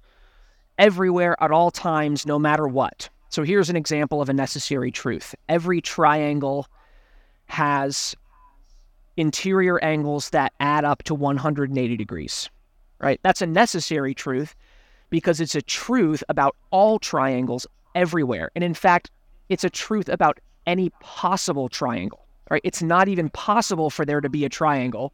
everywhere 0.79 1.37
at 1.43 1.51
all 1.51 1.71
times, 1.71 2.27
no 2.27 2.39
matter 2.39 2.67
what. 2.67 3.09
So 3.29 3.43
here's 3.43 3.71
an 3.71 3.77
example 3.77 4.21
of 4.23 4.29
a 4.29 4.33
necessary 4.33 4.91
truth 4.91 5.35
every 5.49 5.81
triangle 5.81 6.67
has 7.47 8.15
interior 9.17 9.83
angles 9.83 10.31
that 10.31 10.53
add 10.61 10.85
up 10.85 11.03
to 11.05 11.15
180 11.15 11.97
degrees, 11.97 12.51
right? 13.01 13.21
That's 13.23 13.43
a 13.43 13.47
necessary 13.47 14.15
truth 14.15 14.55
because 15.11 15.41
it's 15.41 15.55
a 15.55 15.63
truth 15.63 16.23
about 16.29 16.57
all 16.71 16.99
triangles 16.99 17.67
everywhere. 17.95 18.51
And 18.55 18.63
in 18.63 18.75
fact, 18.75 19.11
it's 19.49 19.65
a 19.65 19.71
truth 19.71 20.09
about 20.09 20.39
any 20.67 20.91
possible 21.01 21.69
triangle 21.69 22.26
right? 22.51 22.61
It's 22.65 22.83
not 22.83 23.09
even 23.09 23.31
possible 23.31 23.91
for 23.91 24.05
there 24.05 24.21
to 24.21 24.29
be 24.29 24.45
a 24.45 24.49
triangle 24.49 25.13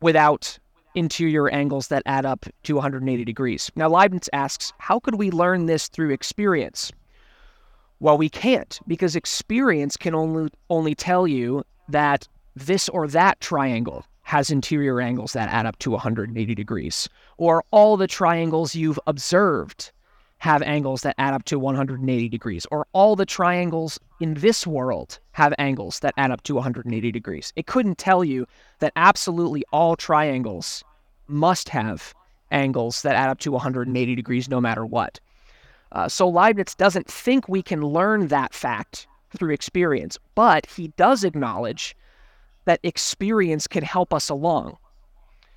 without 0.00 0.58
interior 0.94 1.48
angles 1.48 1.88
that 1.88 2.02
add 2.06 2.24
up 2.24 2.46
to 2.62 2.74
180 2.76 3.24
degrees. 3.24 3.70
Now, 3.74 3.88
Leibniz 3.88 4.28
asks, 4.32 4.72
how 4.78 5.00
could 5.00 5.16
we 5.16 5.30
learn 5.30 5.66
this 5.66 5.88
through 5.88 6.10
experience? 6.10 6.92
Well, 8.00 8.18
we 8.18 8.28
can't 8.28 8.78
because 8.86 9.16
experience 9.16 9.96
can 9.96 10.14
only 10.14 10.50
only 10.70 10.94
tell 10.94 11.26
you 11.26 11.64
that 11.88 12.28
this 12.54 12.88
or 12.88 13.08
that 13.08 13.40
triangle 13.40 14.04
has 14.22 14.50
interior 14.50 15.00
angles 15.00 15.32
that 15.34 15.48
add 15.48 15.66
up 15.66 15.78
to 15.78 15.90
180 15.90 16.54
degrees, 16.54 17.08
or 17.36 17.62
all 17.70 17.96
the 17.96 18.06
triangles 18.06 18.74
you've 18.74 18.98
observed 19.06 19.92
have 20.38 20.62
angles 20.62 21.02
that 21.02 21.14
add 21.18 21.34
up 21.34 21.44
to 21.44 21.58
180 21.58 22.28
degrees, 22.28 22.66
or 22.70 22.86
all 22.92 23.16
the 23.16 23.26
triangles 23.26 23.98
in 24.24 24.32
this 24.32 24.66
world 24.66 25.18
have 25.32 25.52
angles 25.58 26.00
that 26.00 26.14
add 26.16 26.30
up 26.30 26.42
to 26.44 26.54
180 26.54 27.12
degrees. 27.12 27.52
It 27.56 27.66
couldn't 27.66 27.98
tell 27.98 28.24
you 28.24 28.46
that 28.78 28.94
absolutely 28.96 29.64
all 29.70 29.96
triangles 29.96 30.82
must 31.26 31.68
have 31.68 32.14
angles 32.50 33.02
that 33.02 33.16
add 33.16 33.28
up 33.28 33.38
to 33.40 33.52
180 33.52 34.14
degrees 34.14 34.48
no 34.48 34.62
matter 34.62 34.86
what. 34.86 35.20
Uh, 35.92 36.08
so 36.08 36.26
Leibniz 36.26 36.74
doesn't 36.74 37.06
think 37.06 37.50
we 37.50 37.62
can 37.62 37.82
learn 37.82 38.28
that 38.28 38.54
fact 38.54 39.06
through 39.36 39.52
experience, 39.52 40.16
but 40.34 40.64
he 40.64 40.88
does 40.96 41.22
acknowledge 41.22 41.94
that 42.64 42.80
experience 42.82 43.66
can 43.66 43.84
help 43.84 44.14
us 44.14 44.30
along. 44.30 44.78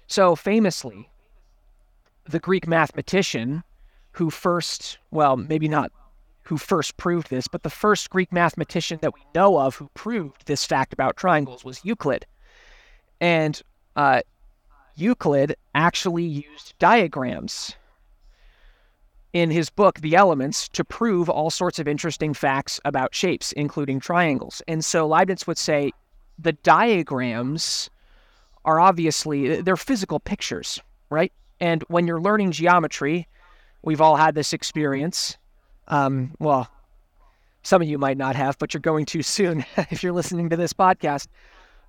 So 0.07 0.35
famously, 0.35 1.09
the 2.25 2.39
Greek 2.39 2.67
mathematician 2.67 3.63
who 4.11 4.29
first, 4.29 4.97
well, 5.11 5.37
maybe 5.37 5.69
not 5.69 5.89
who 6.47 6.57
first 6.57 6.97
proved 6.97 7.29
this, 7.29 7.47
but 7.47 7.63
the 7.63 7.69
first 7.69 8.09
Greek 8.09 8.31
mathematician 8.31 8.99
that 9.01 9.13
we 9.13 9.21
know 9.35 9.59
of 9.59 9.75
who 9.75 9.89
proved 9.93 10.45
this 10.45 10.65
fact 10.65 10.93
about 10.93 11.17
triangles 11.17 11.65
was 11.65 11.83
Euclid. 11.83 12.25
And 13.19 13.61
uh, 13.95 14.21
Euclid 14.95 15.55
actually 15.75 16.23
used 16.23 16.73
diagrams 16.79 17.75
in 19.33 19.51
his 19.51 19.69
book, 19.69 19.99
The 19.99 20.15
Elements, 20.15 20.69
to 20.69 20.83
prove 20.83 21.29
all 21.29 21.49
sorts 21.49 21.79
of 21.79 21.87
interesting 21.87 22.33
facts 22.33 22.79
about 22.85 23.13
shapes, 23.13 23.51
including 23.51 23.99
triangles. 23.99 24.61
And 24.67 24.83
so 24.83 25.07
Leibniz 25.07 25.45
would 25.47 25.57
say 25.57 25.91
the 26.39 26.53
diagrams 26.53 27.89
are 28.63 28.79
obviously, 28.79 29.61
they're 29.61 29.77
physical 29.77 30.19
pictures, 30.19 30.81
right? 31.09 31.31
And 31.59 31.83
when 31.89 32.07
you're 32.07 32.21
learning 32.21 32.51
geometry, 32.51 33.27
We've 33.87 34.01
all 34.01 34.17
had 34.17 34.35
this 34.35 34.51
experience. 34.51 35.37
Um, 35.87 36.33
well, 36.39 36.69
some 37.63 37.81
of 37.81 37.87
you 37.87 37.97
might 37.97 38.17
not 38.17 38.35
have, 38.35 38.57
but 38.57 38.73
you're 38.73 38.81
going 38.81 39.05
too 39.05 39.21
soon 39.21 39.65
if 39.77 40.03
you're 40.03 40.13
listening 40.13 40.49
to 40.49 40.57
this 40.57 40.73
podcast. 40.73 41.27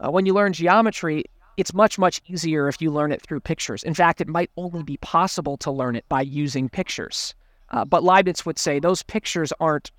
Uh, 0.00 0.10
when 0.10 0.26
you 0.26 0.34
learn 0.34 0.52
geometry, 0.52 1.24
it's 1.56 1.74
much, 1.74 1.98
much 1.98 2.20
easier 2.26 2.68
if 2.68 2.80
you 2.80 2.90
learn 2.90 3.12
it 3.12 3.22
through 3.22 3.40
pictures. 3.40 3.82
In 3.82 3.94
fact, 3.94 4.20
it 4.20 4.28
might 4.28 4.50
only 4.56 4.82
be 4.82 4.96
possible 4.98 5.56
to 5.58 5.70
learn 5.70 5.96
it 5.96 6.04
by 6.08 6.22
using 6.22 6.68
pictures. 6.68 7.34
Uh, 7.70 7.84
but 7.84 8.04
Leibniz 8.04 8.46
would 8.46 8.58
say 8.58 8.78
those 8.78 9.02
pictures 9.02 9.52
aren't 9.60 9.90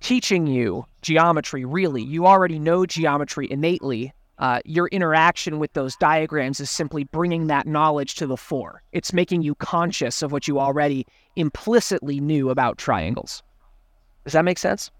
teaching 0.00 0.46
you 0.46 0.84
geometry, 1.02 1.64
really. 1.64 2.02
You 2.02 2.26
already 2.26 2.58
know 2.58 2.84
geometry 2.84 3.50
innately 3.50 4.12
uh, 4.38 4.60
your 4.64 4.88
interaction 4.88 5.58
with 5.58 5.72
those 5.74 5.94
diagrams 5.96 6.60
is 6.60 6.70
simply 6.70 7.04
bringing 7.04 7.46
that 7.46 7.66
knowledge 7.66 8.16
to 8.16 8.26
the 8.26 8.36
fore. 8.36 8.82
It's 8.92 9.12
making 9.12 9.42
you 9.42 9.54
conscious 9.54 10.22
of 10.22 10.32
what 10.32 10.48
you 10.48 10.58
already 10.58 11.06
implicitly 11.36 12.20
knew 12.20 12.50
about 12.50 12.78
triangles. 12.78 13.42
Does 14.24 14.32
that 14.32 14.44
make 14.44 14.58
sense? 14.58 14.90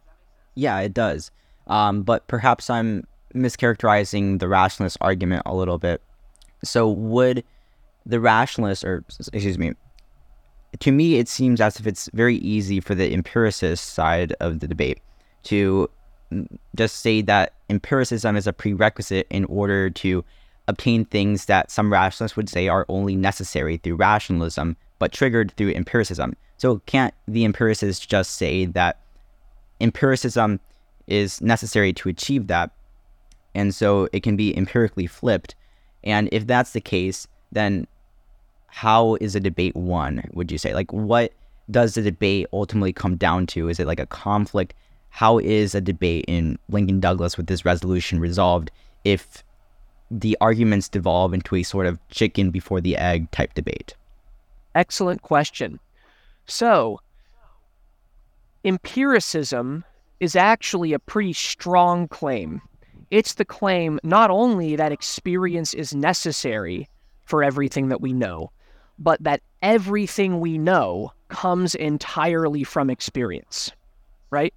Yeah, 0.55 0.79
it 0.81 0.95
does. 0.95 1.31
Um, 1.67 2.03
but 2.03 2.27
perhaps 2.29 2.69
I'm 2.69 3.07
mischaracterizing 3.35 4.39
the 4.39 4.49
rationalist 4.49 4.99
argument 5.01 5.43
a 5.47 5.55
little 5.55 5.79
bit. 5.79 6.03
So, 6.63 6.89
would 6.89 7.45
the 8.07 8.21
rationalist, 8.21 8.85
or 8.85 9.05
excuse 9.33 9.59
me, 9.59 9.73
to 10.81 10.93
me, 10.93 11.17
it 11.17 11.29
seems 11.29 11.61
as 11.61 11.79
if 11.79 11.87
it's 11.87 12.11
very 12.13 12.37
easy 12.37 12.81
for 12.81 12.95
the 12.95 13.13
empiricist 13.13 13.95
side 13.95 14.35
of 14.41 14.61
the 14.61 14.69
debate 14.69 15.01
to 15.45 15.89
just 16.75 17.01
say 17.01 17.23
that 17.23 17.55
empiricism 17.71 18.37
is 18.37 18.47
a 18.47 18.53
prerequisite 18.53 19.27
in 19.31 19.45
order 19.47 19.91
to 19.91 20.25
obtain 20.67 21.05
things 21.05 21.45
that 21.45 21.71
some 21.71 21.93
rationalists 21.93 22.37
would 22.37 22.49
say 22.49 22.69
are 22.69 22.87
only 22.89 23.15
necessary 23.15 23.77
through 23.77 23.97
rationalism, 23.97 24.77
but 24.99 25.13
triggered 25.13 25.53
through 25.53 25.71
empiricism. 25.71 26.37
So, 26.57 26.81
can't 26.87 27.15
the 27.27 27.45
empiricists 27.45 28.05
just 28.05 28.37
say 28.37 28.67
that 28.67 29.01
empiricism 29.81 30.61
is 31.07 31.41
necessary 31.41 31.93
to 31.95 32.09
achieve 32.09 32.47
that? 32.47 32.71
And 33.55 33.75
so 33.75 34.09
it 34.13 34.23
can 34.23 34.37
be 34.37 34.57
empirically 34.57 35.07
flipped. 35.07 35.55
And 36.03 36.29
if 36.33 36.47
that's 36.47 36.73
the 36.73 36.81
case, 36.81 37.29
then 37.53 37.87
how 38.67 39.17
is 39.21 39.37
a 39.37 39.41
debate 39.41 39.77
won, 39.77 40.29
would 40.33 40.51
you 40.51 40.59
say? 40.59 40.75
Like, 40.75 40.93
what 40.93 41.33
does 41.71 41.95
the 41.95 42.03
debate 42.03 42.47
ultimately 42.53 42.93
come 42.93 43.17
down 43.17 43.47
to? 43.49 43.69
Is 43.69 43.79
it 43.79 43.87
like 43.87 44.01
a 44.01 44.07
conflict 44.07 44.75
how 45.15 45.39
is 45.39 45.77
a 45.77 45.81
debate 45.81 46.25
in 46.27 46.59
Lincoln 46.69 46.99
Douglas 46.99 47.37
with 47.37 47.47
this 47.47 47.65
resolution 47.65 48.19
resolved 48.19 48.73
if 49.05 49.45
the 50.11 50.37
arguments 50.41 50.89
devolve 50.89 51.33
into 51.33 51.55
a 51.55 51.63
sort 51.63 51.87
of 51.87 52.01
chicken 52.09 52.51
before 52.51 52.81
the 52.81 52.97
egg 52.97 53.31
type 53.31 53.55
debate? 53.55 53.95
Excellent 54.75 55.23
question. 55.23 55.81
So, 56.47 57.01
empiricism 58.65 59.85
is 60.21 60.37
actually 60.37 60.93
a 60.93 60.99
pretty 60.99 61.33
strong 61.33 62.09
claim. 62.09 62.61
It's 63.11 63.35
the 63.35 63.45
claim 63.45 64.01
not 64.03 64.31
only 64.31 64.77
that 64.77 64.93
experience 64.93 65.75
is 65.75 65.95
necessary 65.95 66.89
for 67.25 67.43
everything 67.43 67.89
that 67.89 68.01
we 68.01 68.13
know, 68.13 68.51
but 68.99 69.23
that 69.23 69.41
everything 69.63 70.41
we 70.41 70.59
know 70.59 71.13
comes 71.29 71.75
entirely 71.75 72.65
from 72.65 72.91
experience, 72.91 73.71
right? 74.31 74.55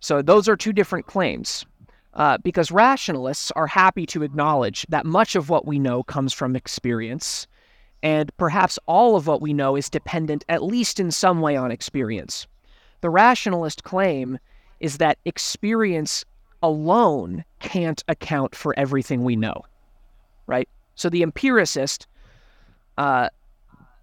So 0.00 0.22
those 0.22 0.48
are 0.48 0.56
two 0.56 0.72
different 0.72 1.06
claims. 1.06 1.64
Uh, 2.14 2.38
because 2.38 2.70
rationalists 2.70 3.50
are 3.56 3.66
happy 3.66 4.06
to 4.06 4.22
acknowledge 4.22 4.86
that 4.88 5.04
much 5.04 5.36
of 5.36 5.50
what 5.50 5.66
we 5.66 5.78
know 5.78 6.02
comes 6.02 6.32
from 6.32 6.56
experience, 6.56 7.46
and 8.02 8.34
perhaps 8.36 8.78
all 8.86 9.16
of 9.16 9.26
what 9.26 9.40
we 9.40 9.52
know 9.52 9.76
is 9.76 9.90
dependent, 9.90 10.44
at 10.48 10.62
least 10.62 11.00
in 11.00 11.10
some 11.10 11.40
way, 11.40 11.56
on 11.56 11.70
experience. 11.70 12.46
The 13.00 13.10
rationalist 13.10 13.84
claim 13.84 14.38
is 14.80 14.98
that 14.98 15.18
experience 15.24 16.24
alone 16.62 17.44
can't 17.60 18.02
account 18.08 18.54
for 18.54 18.78
everything 18.78 19.24
we 19.24 19.36
know, 19.36 19.62
right? 20.46 20.68
So 20.94 21.08
the 21.08 21.22
empiricist 21.22 22.06
uh, 22.98 23.28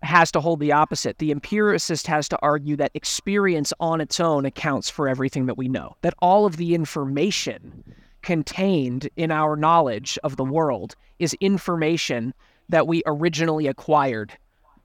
has 0.03 0.31
to 0.31 0.41
hold 0.41 0.59
the 0.59 0.71
opposite. 0.71 1.17
The 1.17 1.31
empiricist 1.31 2.07
has 2.07 2.27
to 2.29 2.39
argue 2.41 2.75
that 2.77 2.91
experience 2.93 3.73
on 3.79 4.01
its 4.01 4.19
own 4.19 4.45
accounts 4.45 4.89
for 4.89 5.07
everything 5.07 5.45
that 5.47 5.57
we 5.57 5.67
know, 5.67 5.95
that 6.01 6.13
all 6.19 6.45
of 6.45 6.57
the 6.57 6.75
information 6.75 7.83
contained 8.21 9.09
in 9.17 9.31
our 9.31 9.55
knowledge 9.55 10.17
of 10.23 10.37
the 10.37 10.45
world 10.45 10.95
is 11.19 11.33
information 11.35 12.33
that 12.73 12.87
we 12.87 13.03
originally 13.05 13.67
acquired 13.67 14.33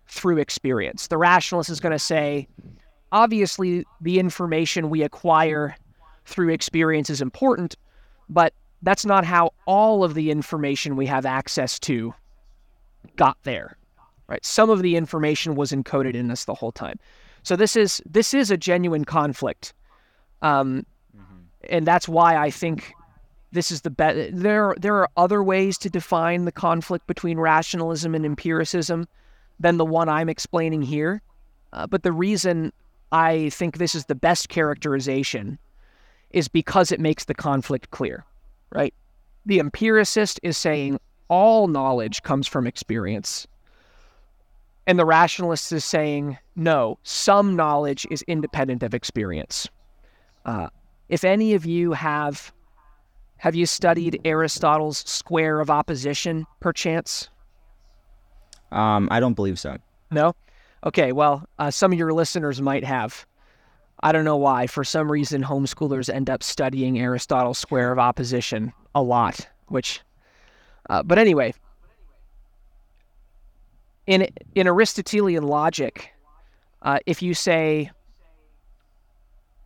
through 0.09 0.37
experience. 0.37 1.07
The 1.07 1.17
rationalist 1.17 1.71
is 1.71 1.81
going 1.81 1.95
to 1.95 1.99
say, 1.99 2.47
obviously, 3.13 3.83
the 4.03 4.19
information 4.19 4.91
we 4.91 5.03
acquire 5.03 5.75
through 6.27 6.51
experience 6.51 7.09
is 7.09 7.23
important, 7.23 7.77
but 8.29 8.53
that's 8.83 9.07
not 9.07 9.25
how 9.25 9.55
all 9.67 10.05
of 10.05 10.13
the 10.13 10.31
information 10.31 10.97
we 10.97 11.07
have 11.07 11.25
access 11.25 11.79
to 11.79 12.13
got 13.17 13.39
there. 13.45 13.79
Right? 14.27 14.45
Some 14.45 14.69
of 14.69 14.83
the 14.83 14.95
information 14.95 15.55
was 15.55 15.73
encoded 15.73 16.15
in 16.15 16.31
us 16.31 16.45
the 16.45 16.53
whole 16.53 16.73
time. 16.73 16.99
So 17.43 17.57
this 17.57 17.75
is 17.75 18.03
this 18.05 18.35
is 18.35 18.51
a 18.51 18.59
genuine 18.59 19.07
conflict. 19.07 19.73
Um, 20.43 20.85
mm-hmm. 21.17 21.39
and 21.71 21.87
that's 21.87 22.07
why 22.07 22.37
I 22.37 22.51
think 22.51 22.93
this 23.53 23.71
is 23.71 23.83
the 23.83 23.91
best. 23.91 24.31
There, 24.33 24.75
there 24.79 24.97
are 24.97 25.09
other 25.17 25.43
ways 25.43 25.79
to 25.79 25.91
define 25.91 26.45
the 26.45 26.53
conflict 26.53 27.07
between 27.07 27.39
rationalism 27.39 28.15
and 28.15 28.25
empiricism 28.25 29.07
than 29.59 29.77
the 29.77 29.85
one 29.85 30.09
I'm 30.09 30.29
explaining 30.29 30.83
here. 30.83 31.23
Uh, 31.73 31.87
but 31.87 32.03
the 32.03 32.13
reason 32.13 32.73
I 33.13 33.51
think 33.51 33.79
this 33.79 33.95
is 33.95 34.07
the 34.07 34.15
best 34.15 34.49
characterization 34.49 35.59
is 36.31 36.49
because 36.49 36.93
it 36.93 37.01
makes 37.01 37.25
the 37.25 37.35
conflict 37.35 37.91
clear, 37.91 38.25
right? 38.71 38.93
The 39.47 39.59
empiricist 39.61 40.39
is 40.43 40.59
saying 40.59 41.01
all 41.29 41.69
knowledge 41.69 42.23
comes 42.23 42.47
from 42.47 42.67
experience. 42.67 43.47
And 44.87 44.99
the 44.99 45.05
rationalist 45.05 45.73
is 45.73 45.85
saying, 45.85 46.39
no, 46.57 46.99
some 47.03 47.57
knowledge 47.57 48.07
is 48.11 48.23
independent 48.23 48.83
of 48.83 48.95
experience. 48.95 49.69
Uh, 50.45 50.69
if 51.09 51.25
any 51.25 51.55
of 51.55 51.67
you 51.67 51.93
have 51.93 52.53
have 53.39 53.55
you 53.55 53.67
studied 53.67 54.21
Aristotle's 54.25 54.99
square 54.99 55.61
of 55.61 55.71
opposition, 55.71 56.47
perchance? 56.61 57.29
Um, 58.73 59.09
I 59.11 59.21
don't 59.21 59.35
believe 59.35 59.59
so. 59.59 59.79
No? 60.11 60.35
Okay, 60.85 61.13
well, 61.13 61.49
uh, 61.59 61.71
some 61.71 61.93
of 61.93 61.99
your 61.99 62.13
listeners 62.13 62.61
might 62.61 62.85
have. 62.85 63.27
I 64.01 64.13
don't 64.13 64.25
know 64.25 64.37
why. 64.37 64.67
For 64.67 64.85
some 64.85 65.11
reason, 65.11 65.43
homeschoolers 65.43 66.13
end 66.13 66.31
up 66.31 66.43
studying 66.43 66.99
Aristotle's 66.99 67.59
square 67.59 67.91
of 67.93 67.99
opposition 67.99 68.73
a 68.95 69.03
lot, 69.03 69.49
which, 69.69 70.01
uh, 70.91 71.03
but 71.03 71.19
anyway, 71.19 71.55
in, 74.07 74.29
in 74.55 74.67
Aristotelian 74.67 75.45
logic, 75.45 76.11
uh, 76.83 76.99
if 77.07 77.23
you 77.23 77.35
say 77.35 77.91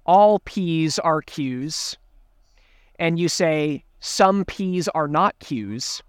all 0.06 0.40
P's 0.40 0.98
are 0.98 1.22
Q's, 1.22 1.96
and 3.02 3.18
you 3.18 3.28
say 3.28 3.82
some 3.98 4.44
P's 4.44 4.86
are 4.86 5.08
not 5.08 5.36
Q's, 5.40 6.04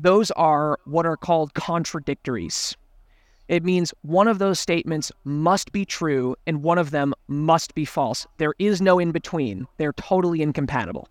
those 0.00 0.32
are 0.32 0.80
what 0.84 1.06
are 1.06 1.16
called 1.16 1.54
contradictories. 1.54 2.76
It 3.46 3.62
means 3.62 3.94
one 4.02 4.26
of 4.26 4.40
those 4.40 4.58
statements 4.58 5.12
must 5.22 5.70
be 5.70 5.84
true 5.84 6.34
and 6.48 6.64
one 6.64 6.78
of 6.78 6.90
them 6.90 7.14
must 7.28 7.76
be 7.76 7.84
false. 7.84 8.26
There 8.38 8.54
is 8.58 8.82
no 8.82 8.98
in 8.98 9.12
between. 9.12 9.68
They're 9.76 9.92
totally 9.92 10.42
incompatible, 10.42 11.06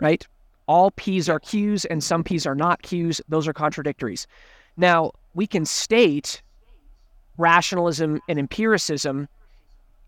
right? 0.00 0.26
All 0.66 0.90
P's 0.90 1.28
are 1.28 1.38
Q's 1.38 1.84
and 1.84 2.02
some 2.02 2.24
P's 2.24 2.46
are 2.46 2.56
not 2.56 2.82
Q's. 2.82 3.20
Those 3.28 3.46
are 3.46 3.52
contradictories. 3.52 4.26
Now, 4.76 5.12
we 5.34 5.46
can 5.46 5.64
state 5.64 6.42
rationalism 7.38 8.20
and 8.28 8.40
empiricism 8.40 9.28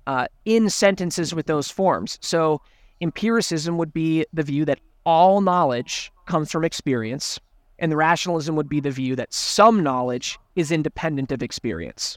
uh, 0.09 0.27
in 0.45 0.71
sentences 0.71 1.33
with 1.33 1.47
those 1.47 1.71
forms. 1.71 2.19
So 2.21 2.61
empiricism 3.03 3.77
would 3.77 3.93
be 3.93 4.25
the 4.33 4.43
view 4.43 4.65
that 4.65 4.81
all 5.05 5.41
knowledge 5.41 6.13
comes 6.27 6.51
from 6.51 6.65
experience, 6.65 7.39
and 7.79 7.91
the 7.91 7.97
rationalism 7.97 8.55
would 8.57 8.69
be 8.69 8.81
the 8.81 8.91
view 8.91 9.17
that 9.17 9.35
some 9.35 9.83
knowledge 9.83 10.39
is 10.55 10.71
independent 10.71 11.33
of 11.33 11.43
experience. 11.43 12.17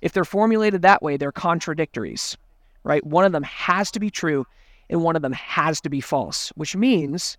If 0.00 0.12
they're 0.12 0.24
formulated 0.24 0.82
that 0.82 1.02
way, 1.02 1.16
they're 1.16 1.32
contradictories, 1.32 2.36
right? 2.84 3.04
One 3.04 3.24
of 3.24 3.32
them 3.32 3.42
has 3.42 3.90
to 3.90 4.00
be 4.00 4.10
true 4.10 4.46
and 4.88 5.02
one 5.02 5.16
of 5.16 5.22
them 5.22 5.32
has 5.32 5.80
to 5.80 5.88
be 5.88 6.00
false, 6.00 6.50
which 6.50 6.76
means 6.76 7.36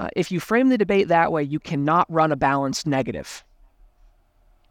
uh, 0.00 0.08
if 0.16 0.32
you 0.32 0.40
frame 0.40 0.68
the 0.68 0.78
debate 0.78 1.08
that 1.08 1.30
way, 1.30 1.42
you 1.42 1.60
cannot 1.60 2.10
run 2.12 2.32
a 2.32 2.36
balanced 2.36 2.86
negative 2.86 3.44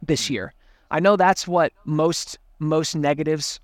this 0.02 0.28
year. 0.28 0.52
I 0.90 1.00
know 1.00 1.16
that's 1.16 1.48
what 1.48 1.72
most 1.84 2.38
most 2.58 2.94
negatives 2.94 3.60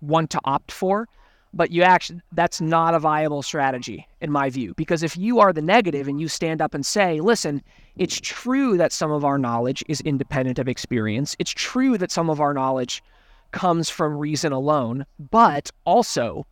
want 0.00 0.30
to 0.30 0.40
opt 0.44 0.70
for, 0.70 1.08
but 1.54 1.70
you 1.70 1.82
actually 1.82 2.20
that's 2.32 2.60
not 2.60 2.94
a 2.94 2.98
viable 2.98 3.42
strategy 3.42 4.06
in 4.20 4.30
my 4.30 4.50
view. 4.50 4.74
Because 4.76 5.02
if 5.02 5.16
you 5.16 5.38
are 5.40 5.52
the 5.52 5.62
negative 5.62 6.08
and 6.08 6.20
you 6.20 6.28
stand 6.28 6.60
up 6.60 6.74
and 6.74 6.84
say 6.84 7.20
listen 7.20 7.62
it's 7.96 8.20
true 8.20 8.76
that 8.76 8.92
some 8.92 9.10
of 9.10 9.24
our 9.24 9.38
knowledge 9.38 9.82
is 9.88 10.00
independent 10.02 10.58
of 10.58 10.68
experience. 10.68 11.34
It's 11.38 11.50
true 11.50 11.98
that 11.98 12.12
some 12.12 12.30
of 12.30 12.40
our 12.40 12.54
knowledge 12.54 13.02
comes 13.50 13.88
from 13.88 14.16
reason 14.16 14.52
alone 14.52 15.06
but 15.30 15.70
also 15.84 16.46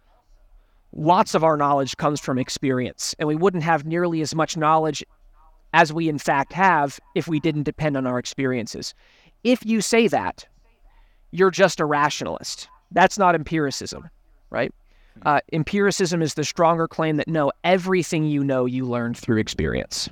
lots 0.92 1.34
of 1.34 1.44
our 1.44 1.56
knowledge 1.56 1.96
comes 1.98 2.20
from 2.20 2.38
experience. 2.38 3.14
And 3.18 3.28
we 3.28 3.36
wouldn't 3.36 3.62
have 3.64 3.84
nearly 3.84 4.22
as 4.22 4.34
much 4.34 4.56
knowledge 4.56 5.04
as 5.74 5.92
we 5.92 6.08
in 6.08 6.18
fact 6.18 6.52
have 6.54 6.98
if 7.14 7.28
we 7.28 7.38
didn't 7.38 7.64
depend 7.64 7.96
on 7.96 8.06
our 8.06 8.18
experiences. 8.18 8.94
If 9.44 9.64
you 9.66 9.82
say 9.82 10.08
that 10.08 10.46
you're 11.32 11.50
just 11.50 11.80
a 11.80 11.84
rationalist. 11.84 12.68
That's 12.92 13.18
not 13.18 13.34
empiricism 13.34 14.08
right 14.50 14.72
uh, 15.22 15.40
empiricism 15.52 16.22
is 16.22 16.34
the 16.34 16.44
stronger 16.44 16.86
claim 16.86 17.16
that 17.16 17.28
no, 17.28 17.52
everything 17.64 18.24
you 18.24 18.44
know 18.44 18.66
you 18.66 18.84
learned 18.84 19.16
through 19.16 19.38
experience. 19.38 20.08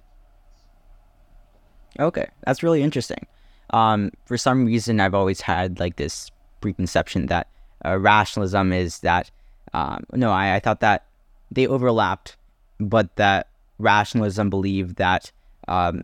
Okay, 2.01 2.27
that's 2.45 2.62
really 2.62 2.83
interesting. 2.83 3.27
Um, 3.71 4.11
for 4.27 4.37
some 4.37 4.64
reason, 4.64 5.01
I've 5.01 5.14
always 5.14 5.40
had 5.40 5.79
like 5.79 5.97
this 5.97 6.31
preconception 6.61 7.27
that 7.27 7.49
uh, 7.85 7.99
rationalism 7.99 8.73
is 8.73 9.01
that. 9.01 9.31
Um, 9.73 10.05
no, 10.12 10.31
I, 10.31 10.55
I 10.55 10.61
thought 10.61 10.81
that 10.81 11.07
they 11.51 11.67
overlapped, 11.67 12.37
but 12.79 13.14
that 13.17 13.49
rationalism 13.79 14.51
believed 14.51 14.97
that 14.97 15.33
um, 15.67 16.03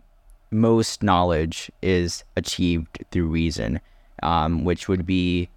most 0.51 1.03
knowledge 1.03 1.71
is 1.81 2.23
achieved 2.35 3.03
through 3.11 3.27
reason, 3.27 3.79
um, 4.23 4.65
which 4.65 4.87
would 4.87 5.05
be 5.05 5.49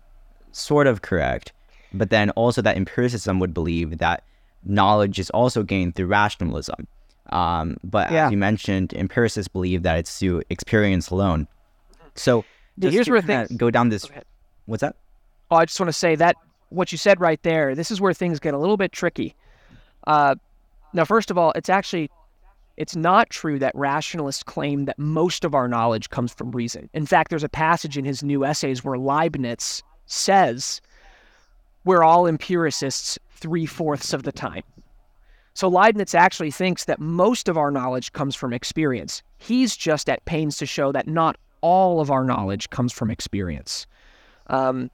sort 0.53 0.87
of 0.87 1.03
correct 1.03 1.53
but 1.95 2.11
then 2.11 2.31
also 2.31 2.61
that 2.63 2.77
empiricism 2.77 3.39
would 3.41 3.55
believe 3.55 3.99
that 3.99 4.25
knowledge 4.65 5.19
is 5.19 5.31
also 5.31 5.63
gained 5.63 5.95
through 5.95 6.07
rationalism. 6.07 6.87
Um, 7.31 7.77
but 7.83 8.11
yeah. 8.11 8.27
as 8.27 8.33
you 8.33 8.37
mentioned, 8.37 8.93
empiricists 8.93 9.49
believe 9.49 9.83
that 9.83 9.99
it's 9.99 10.19
through 10.19 10.43
experience 10.51 11.11
alone. 11.11 11.49
So 12.15 12.45
here's 12.81 13.09
where 13.09 13.23
things 13.23 13.51
go 13.57 13.71
down 13.71 13.89
this. 13.89 14.05
Go 14.05 14.21
what's 14.67 14.83
that? 14.83 14.97
Oh, 15.51 15.57
I 15.57 15.65
just 15.65 15.79
want 15.81 15.89
to 15.89 15.93
say 15.93 16.15
that 16.17 16.37
what 16.71 16.93
you 16.93 16.99
said 16.99 17.21
right 17.21 17.43
there. 17.43 17.75
This 17.75 17.91
is 17.91 18.01
where 18.01 18.13
things 18.13 18.39
get 18.41 18.55
a 18.55 18.59
little 18.59 18.77
bit 18.77 18.93
tricky. 18.93 19.35
Uh, 20.07 20.35
now, 20.93 21.05
first 21.05 21.31
of 21.31 21.39
all, 21.39 21.53
it's 21.57 21.69
actually 21.69 22.11
it's 22.77 22.97
not 22.97 23.31
true 23.31 23.59
that 23.61 23.75
rationalists 23.75 24.43
claim 24.43 24.85
that 24.87 24.99
most 24.99 25.45
of 25.45 25.55
our 25.55 25.69
knowledge 25.69 26.11
comes 26.11 26.33
from 26.35 26.51
reason. 26.51 26.91
In 26.93 27.07
fact, 27.07 27.31
there's 27.31 27.45
a 27.45 27.49
passage 27.49 27.97
in 27.97 28.05
his 28.05 28.23
new 28.23 28.45
essays 28.45 28.85
where 28.85 28.99
Leibniz 28.99 29.83
says 30.07 30.81
we're 31.85 32.03
all 32.03 32.27
empiricists 32.27 33.19
three 33.31 33.67
fourths 33.67 34.13
of 34.13 34.23
the 34.23 34.33
time. 34.33 34.63
So 35.55 35.69
Leibniz 35.69 36.15
actually 36.15 36.51
thinks 36.51 36.85
that 36.87 36.99
most 36.99 37.49
of 37.49 37.57
our 37.57 37.71
knowledge 37.71 38.13
comes 38.13 38.35
from 38.35 38.53
experience. 38.53 39.23
He's 39.39 39.77
just 39.77 40.09
at 40.11 40.25
pains 40.25 40.57
to 40.59 40.67
show 40.67 40.91
that 40.93 41.07
not 41.07 41.37
all 41.61 42.01
of 42.01 42.11
our 42.11 42.25
knowledge 42.25 42.71
comes 42.71 42.93
from 42.93 43.11
experience. 43.11 43.87
Um, 44.49 44.91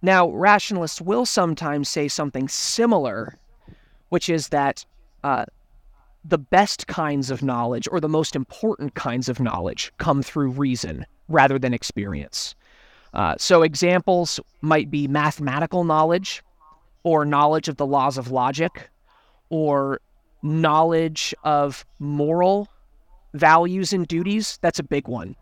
now, 0.00 0.30
rationalists 0.30 1.00
will 1.00 1.26
sometimes 1.26 1.88
say 1.88 2.06
something 2.06 2.48
similar, 2.48 3.36
which 4.10 4.28
is 4.28 4.48
that 4.48 4.86
uh, 5.24 5.44
the 6.24 6.38
best 6.38 6.86
kinds 6.86 7.30
of 7.30 7.42
knowledge 7.42 7.88
or 7.90 8.00
the 8.00 8.08
most 8.08 8.36
important 8.36 8.94
kinds 8.94 9.28
of 9.28 9.40
knowledge 9.40 9.92
come 9.98 10.22
through 10.22 10.50
reason 10.50 11.04
rather 11.28 11.58
than 11.58 11.74
experience. 11.74 12.54
Uh, 13.14 13.34
so, 13.38 13.62
examples 13.62 14.38
might 14.60 14.90
be 14.90 15.08
mathematical 15.08 15.84
knowledge, 15.84 16.42
or 17.02 17.24
knowledge 17.24 17.68
of 17.68 17.76
the 17.76 17.86
laws 17.86 18.18
of 18.18 18.30
logic, 18.30 18.90
or 19.48 20.00
knowledge 20.42 21.34
of 21.44 21.84
moral 21.98 22.68
values 23.34 23.92
and 23.92 24.06
duties. 24.06 24.58
That's 24.62 24.78
a 24.78 24.84
big 24.84 25.08
one. 25.08 25.36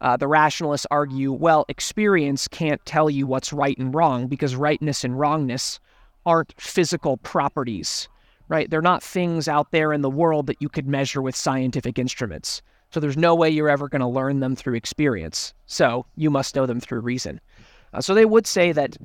Uh, 0.00 0.16
the 0.16 0.28
rationalists 0.28 0.86
argue 0.90 1.32
well, 1.32 1.66
experience 1.68 2.48
can't 2.48 2.84
tell 2.86 3.10
you 3.10 3.26
what's 3.26 3.52
right 3.52 3.76
and 3.78 3.94
wrong 3.94 4.26
because 4.26 4.56
rightness 4.56 5.04
and 5.04 5.18
wrongness 5.18 5.78
aren't 6.24 6.54
physical 6.58 7.18
properties, 7.18 8.08
right? 8.48 8.70
They're 8.70 8.80
not 8.80 9.02
things 9.02 9.48
out 9.48 9.72
there 9.72 9.92
in 9.92 10.00
the 10.00 10.10
world 10.10 10.46
that 10.46 10.60
you 10.60 10.68
could 10.68 10.86
measure 10.86 11.20
with 11.20 11.36
scientific 11.36 11.98
instruments. 11.98 12.62
So 12.90 13.00
there's 13.00 13.16
no 13.16 13.34
way 13.34 13.50
you're 13.50 13.68
ever 13.68 13.88
going 13.88 14.00
to 14.00 14.06
learn 14.06 14.40
them 14.40 14.56
through 14.56 14.74
experience. 14.74 15.54
So 15.66 16.06
you 16.16 16.30
must 16.30 16.56
know 16.56 16.66
them 16.66 16.80
through 16.80 17.00
reason. 17.00 17.40
Uh, 17.92 18.00
so 18.00 18.14
they 18.14 18.24
would 18.24 18.46
say 18.46 18.72
that 18.72 18.96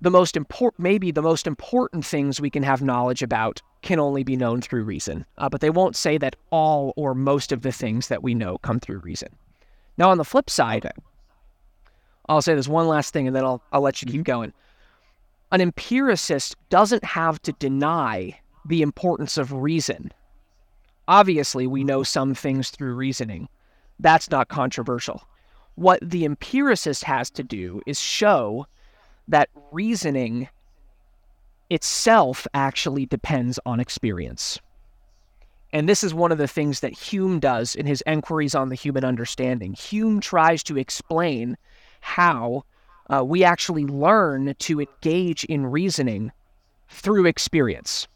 the 0.00 0.10
most 0.10 0.36
important, 0.36 0.80
maybe 0.80 1.10
the 1.10 1.22
most 1.22 1.46
important 1.46 2.04
things 2.04 2.40
we 2.40 2.50
can 2.50 2.62
have 2.62 2.82
knowledge 2.82 3.22
about 3.22 3.60
can 3.82 4.00
only 4.00 4.24
be 4.24 4.36
known 4.36 4.60
through 4.60 4.82
reason. 4.84 5.24
Uh, 5.38 5.48
but 5.48 5.60
they 5.60 5.70
won't 5.70 5.96
say 5.96 6.18
that 6.18 6.36
all 6.50 6.92
or 6.96 7.14
most 7.14 7.52
of 7.52 7.62
the 7.62 7.72
things 7.72 8.08
that 8.08 8.22
we 8.22 8.34
know 8.34 8.58
come 8.58 8.80
through 8.80 8.98
reason. 8.98 9.28
Now, 9.96 10.10
on 10.10 10.18
the 10.18 10.24
flip 10.24 10.50
side. 10.50 10.90
I'll 12.28 12.42
say 12.42 12.54
this 12.54 12.68
one 12.68 12.86
last 12.86 13.12
thing 13.12 13.26
and 13.26 13.34
then 13.34 13.44
I'll, 13.44 13.62
I'll 13.72 13.80
let 13.80 14.02
you 14.02 14.06
keep 14.06 14.22
mm-hmm. 14.22 14.22
going. 14.22 14.52
An 15.52 15.60
empiricist 15.60 16.56
doesn't 16.68 17.04
have 17.04 17.42
to 17.42 17.52
deny 17.52 18.38
the 18.64 18.82
importance 18.82 19.36
of 19.36 19.52
reason. 19.52 20.12
Obviously, 21.10 21.66
we 21.66 21.82
know 21.82 22.04
some 22.04 22.34
things 22.34 22.70
through 22.70 22.94
reasoning. 22.94 23.48
That's 23.98 24.30
not 24.30 24.46
controversial. 24.46 25.24
What 25.74 25.98
the 26.00 26.24
empiricist 26.24 27.02
has 27.02 27.30
to 27.30 27.42
do 27.42 27.82
is 27.84 28.00
show 28.00 28.68
that 29.26 29.48
reasoning 29.72 30.48
itself 31.68 32.46
actually 32.54 33.06
depends 33.06 33.58
on 33.66 33.80
experience. 33.80 34.60
And 35.72 35.88
this 35.88 36.04
is 36.04 36.14
one 36.14 36.30
of 36.30 36.38
the 36.38 36.46
things 36.46 36.78
that 36.78 36.92
Hume 36.92 37.40
does 37.40 37.74
in 37.74 37.86
his 37.86 38.04
Enquiries 38.06 38.54
on 38.54 38.68
the 38.68 38.76
Human 38.76 39.04
Understanding. 39.04 39.72
Hume 39.72 40.20
tries 40.20 40.62
to 40.62 40.78
explain 40.78 41.56
how 42.02 42.64
uh, 43.08 43.24
we 43.24 43.42
actually 43.42 43.84
learn 43.84 44.54
to 44.60 44.80
engage 44.80 45.42
in 45.42 45.66
reasoning 45.66 46.30
through 46.88 47.26
experience. 47.26 48.06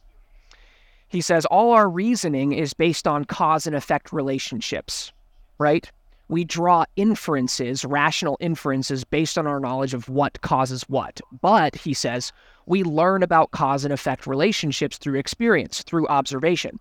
He 1.14 1.20
says 1.20 1.46
all 1.46 1.70
our 1.70 1.88
reasoning 1.88 2.50
is 2.50 2.74
based 2.74 3.06
on 3.06 3.24
cause 3.24 3.68
and 3.68 3.76
effect 3.76 4.12
relationships, 4.12 5.12
right? 5.58 5.88
We 6.26 6.42
draw 6.42 6.86
inferences, 6.96 7.84
rational 7.84 8.36
inferences, 8.40 9.04
based 9.04 9.38
on 9.38 9.46
our 9.46 9.60
knowledge 9.60 9.94
of 9.94 10.08
what 10.08 10.40
causes 10.40 10.82
what. 10.88 11.20
But, 11.40 11.76
he 11.76 11.94
says, 11.94 12.32
we 12.66 12.82
learn 12.82 13.22
about 13.22 13.52
cause 13.52 13.84
and 13.84 13.94
effect 13.94 14.26
relationships 14.26 14.98
through 14.98 15.20
experience, 15.20 15.84
through 15.84 16.08
observation. 16.08 16.80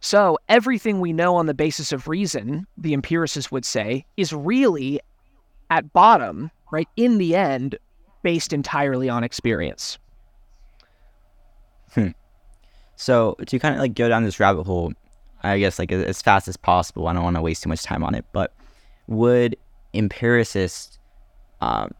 So, 0.00 0.38
everything 0.48 0.98
we 0.98 1.12
know 1.12 1.36
on 1.36 1.44
the 1.44 1.52
basis 1.52 1.92
of 1.92 2.08
reason, 2.08 2.66
the 2.78 2.94
empiricist 2.94 3.52
would 3.52 3.66
say, 3.66 4.06
is 4.16 4.32
really 4.32 4.98
at 5.68 5.92
bottom, 5.92 6.50
right, 6.72 6.88
in 6.96 7.18
the 7.18 7.36
end, 7.36 7.76
based 8.22 8.54
entirely 8.54 9.10
on 9.10 9.24
experience. 9.24 9.98
So, 13.00 13.36
to 13.46 13.60
kind 13.60 13.76
of 13.76 13.80
like 13.80 13.94
go 13.94 14.08
down 14.08 14.24
this 14.24 14.40
rabbit 14.40 14.64
hole, 14.64 14.92
I 15.44 15.60
guess 15.60 15.78
like 15.78 15.92
as 15.92 16.20
fast 16.20 16.48
as 16.48 16.56
possible, 16.56 17.06
I 17.06 17.12
don't 17.12 17.22
want 17.22 17.36
to 17.36 17.42
waste 17.42 17.62
too 17.62 17.68
much 17.68 17.84
time 17.84 18.02
on 18.02 18.12
it, 18.12 18.24
but 18.32 18.52
would 19.06 19.56
empiricists, 19.94 20.98
um, 21.60 21.92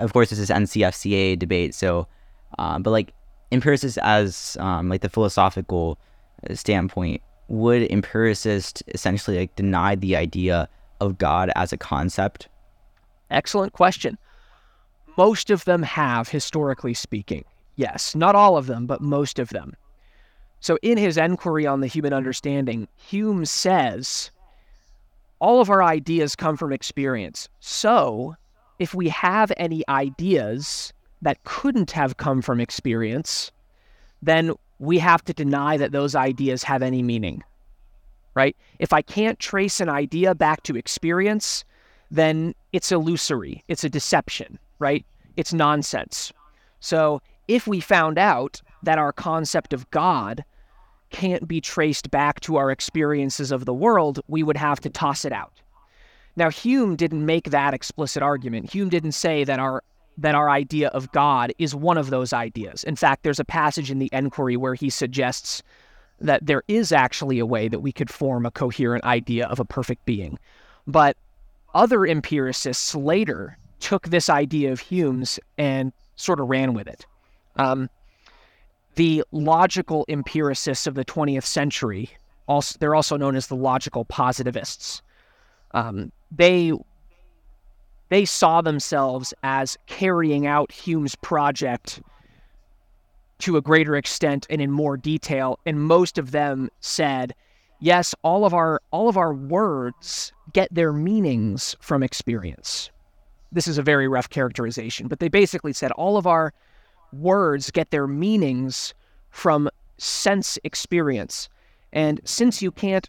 of 0.00 0.12
course, 0.12 0.30
this 0.30 0.40
is 0.40 0.50
NCFCA 0.50 1.38
debate, 1.38 1.76
so, 1.76 2.08
uh, 2.58 2.80
but 2.80 2.90
like 2.90 3.12
empiricists 3.52 3.98
as 3.98 4.56
um, 4.58 4.88
like 4.88 5.02
the 5.02 5.08
philosophical 5.08 5.96
standpoint, 6.52 7.22
would 7.46 7.88
empiricists 7.92 8.82
essentially 8.88 9.38
like 9.38 9.54
deny 9.54 9.94
the 9.94 10.16
idea 10.16 10.68
of 11.00 11.18
God 11.18 11.52
as 11.54 11.72
a 11.72 11.76
concept? 11.76 12.48
Excellent 13.30 13.74
question. 13.74 14.18
Most 15.16 15.50
of 15.50 15.64
them 15.66 15.84
have, 15.84 16.28
historically 16.28 16.94
speaking. 16.94 17.44
Yes, 17.78 18.16
not 18.16 18.34
all 18.34 18.56
of 18.56 18.66
them, 18.66 18.86
but 18.86 19.00
most 19.00 19.38
of 19.38 19.50
them. 19.50 19.72
So, 20.58 20.78
in 20.82 20.98
his 20.98 21.16
Enquiry 21.16 21.64
on 21.64 21.80
the 21.80 21.86
Human 21.86 22.12
Understanding, 22.12 22.88
Hume 22.96 23.44
says 23.44 24.32
all 25.38 25.60
of 25.60 25.70
our 25.70 25.80
ideas 25.80 26.34
come 26.34 26.56
from 26.56 26.72
experience. 26.72 27.48
So, 27.60 28.34
if 28.80 28.96
we 28.96 29.08
have 29.10 29.52
any 29.56 29.84
ideas 29.88 30.92
that 31.22 31.44
couldn't 31.44 31.92
have 31.92 32.16
come 32.16 32.42
from 32.42 32.60
experience, 32.60 33.52
then 34.22 34.54
we 34.80 34.98
have 34.98 35.24
to 35.26 35.32
deny 35.32 35.76
that 35.76 35.92
those 35.92 36.16
ideas 36.16 36.64
have 36.64 36.82
any 36.82 37.04
meaning, 37.04 37.44
right? 38.34 38.56
If 38.80 38.92
I 38.92 39.02
can't 39.02 39.38
trace 39.38 39.80
an 39.80 39.88
idea 39.88 40.34
back 40.34 40.64
to 40.64 40.76
experience, 40.76 41.64
then 42.10 42.56
it's 42.72 42.90
illusory, 42.90 43.62
it's 43.68 43.84
a 43.84 43.88
deception, 43.88 44.58
right? 44.80 45.06
It's 45.36 45.52
nonsense. 45.52 46.32
So 46.80 47.22
if 47.48 47.66
we 47.66 47.80
found 47.80 48.18
out 48.18 48.62
that 48.82 48.98
our 48.98 49.12
concept 49.12 49.72
of 49.72 49.90
God 49.90 50.44
can't 51.10 51.48
be 51.48 51.60
traced 51.60 52.10
back 52.10 52.40
to 52.40 52.56
our 52.56 52.70
experiences 52.70 53.50
of 53.50 53.64
the 53.64 53.74
world, 53.74 54.20
we 54.28 54.42
would 54.42 54.56
have 54.56 54.80
to 54.80 54.90
toss 54.90 55.24
it 55.24 55.32
out. 55.32 55.60
Now, 56.36 56.50
Hume 56.50 56.94
didn't 56.94 57.26
make 57.26 57.50
that 57.50 57.74
explicit 57.74 58.22
argument. 58.22 58.72
Hume 58.72 58.90
didn't 58.90 59.12
say 59.12 59.44
that 59.44 59.58
our 59.58 59.82
that 60.18 60.34
our 60.34 60.50
idea 60.50 60.88
of 60.88 61.12
God 61.12 61.52
is 61.58 61.76
one 61.76 61.96
of 61.96 62.10
those 62.10 62.32
ideas. 62.32 62.82
In 62.82 62.96
fact, 62.96 63.22
there's 63.22 63.38
a 63.38 63.44
passage 63.44 63.88
in 63.88 64.00
the 64.00 64.10
Enquiry 64.12 64.56
where 64.56 64.74
he 64.74 64.90
suggests 64.90 65.62
that 66.20 66.44
there 66.44 66.64
is 66.66 66.90
actually 66.90 67.38
a 67.38 67.46
way 67.46 67.68
that 67.68 67.78
we 67.78 67.92
could 67.92 68.10
form 68.10 68.44
a 68.44 68.50
coherent 68.50 69.04
idea 69.04 69.46
of 69.46 69.60
a 69.60 69.64
perfect 69.64 70.04
being. 70.04 70.36
But 70.88 71.16
other 71.72 72.04
empiricists 72.04 72.96
later 72.96 73.56
took 73.78 74.08
this 74.08 74.28
idea 74.28 74.72
of 74.72 74.80
Hume's 74.80 75.38
and 75.56 75.92
sort 76.16 76.40
of 76.40 76.48
ran 76.48 76.74
with 76.74 76.88
it. 76.88 77.06
Um, 77.58 77.90
the 78.94 79.22
logical 79.30 80.04
empiricists 80.08 80.86
of 80.86 80.94
the 80.94 81.04
20th 81.04 81.44
century, 81.44 82.10
also, 82.46 82.76
they're 82.80 82.94
also 82.94 83.16
known 83.16 83.36
as 83.36 83.46
the 83.46 83.56
logical 83.56 84.04
positivists. 84.04 85.02
Um, 85.72 86.12
they 86.30 86.72
they 88.08 88.24
saw 88.24 88.62
themselves 88.62 89.34
as 89.42 89.76
carrying 89.86 90.46
out 90.46 90.72
Hume's 90.72 91.14
project 91.16 92.00
to 93.40 93.56
a 93.56 93.62
greater 93.62 93.96
extent 93.96 94.46
and 94.50 94.60
in 94.60 94.70
more 94.70 94.96
detail 94.96 95.58
and 95.64 95.80
most 95.80 96.18
of 96.18 96.32
them 96.32 96.68
said 96.80 97.34
yes 97.80 98.14
all 98.22 98.44
of 98.44 98.52
our 98.52 98.80
all 98.90 99.08
of 99.08 99.16
our 99.16 99.32
words 99.32 100.32
get 100.52 100.72
their 100.74 100.92
meanings 100.92 101.76
from 101.80 102.02
experience 102.02 102.90
this 103.52 103.68
is 103.68 103.78
a 103.78 103.82
very 103.82 104.08
rough 104.08 104.28
characterization 104.28 105.06
but 105.06 105.20
they 105.20 105.28
basically 105.28 105.72
said 105.72 105.92
all 105.92 106.16
of 106.16 106.26
our 106.26 106.52
words 107.12 107.70
get 107.70 107.90
their 107.90 108.06
meanings 108.06 108.94
from 109.30 109.68
sense 109.98 110.58
experience 110.64 111.48
and 111.92 112.20
since 112.24 112.62
you 112.62 112.70
can't 112.70 113.08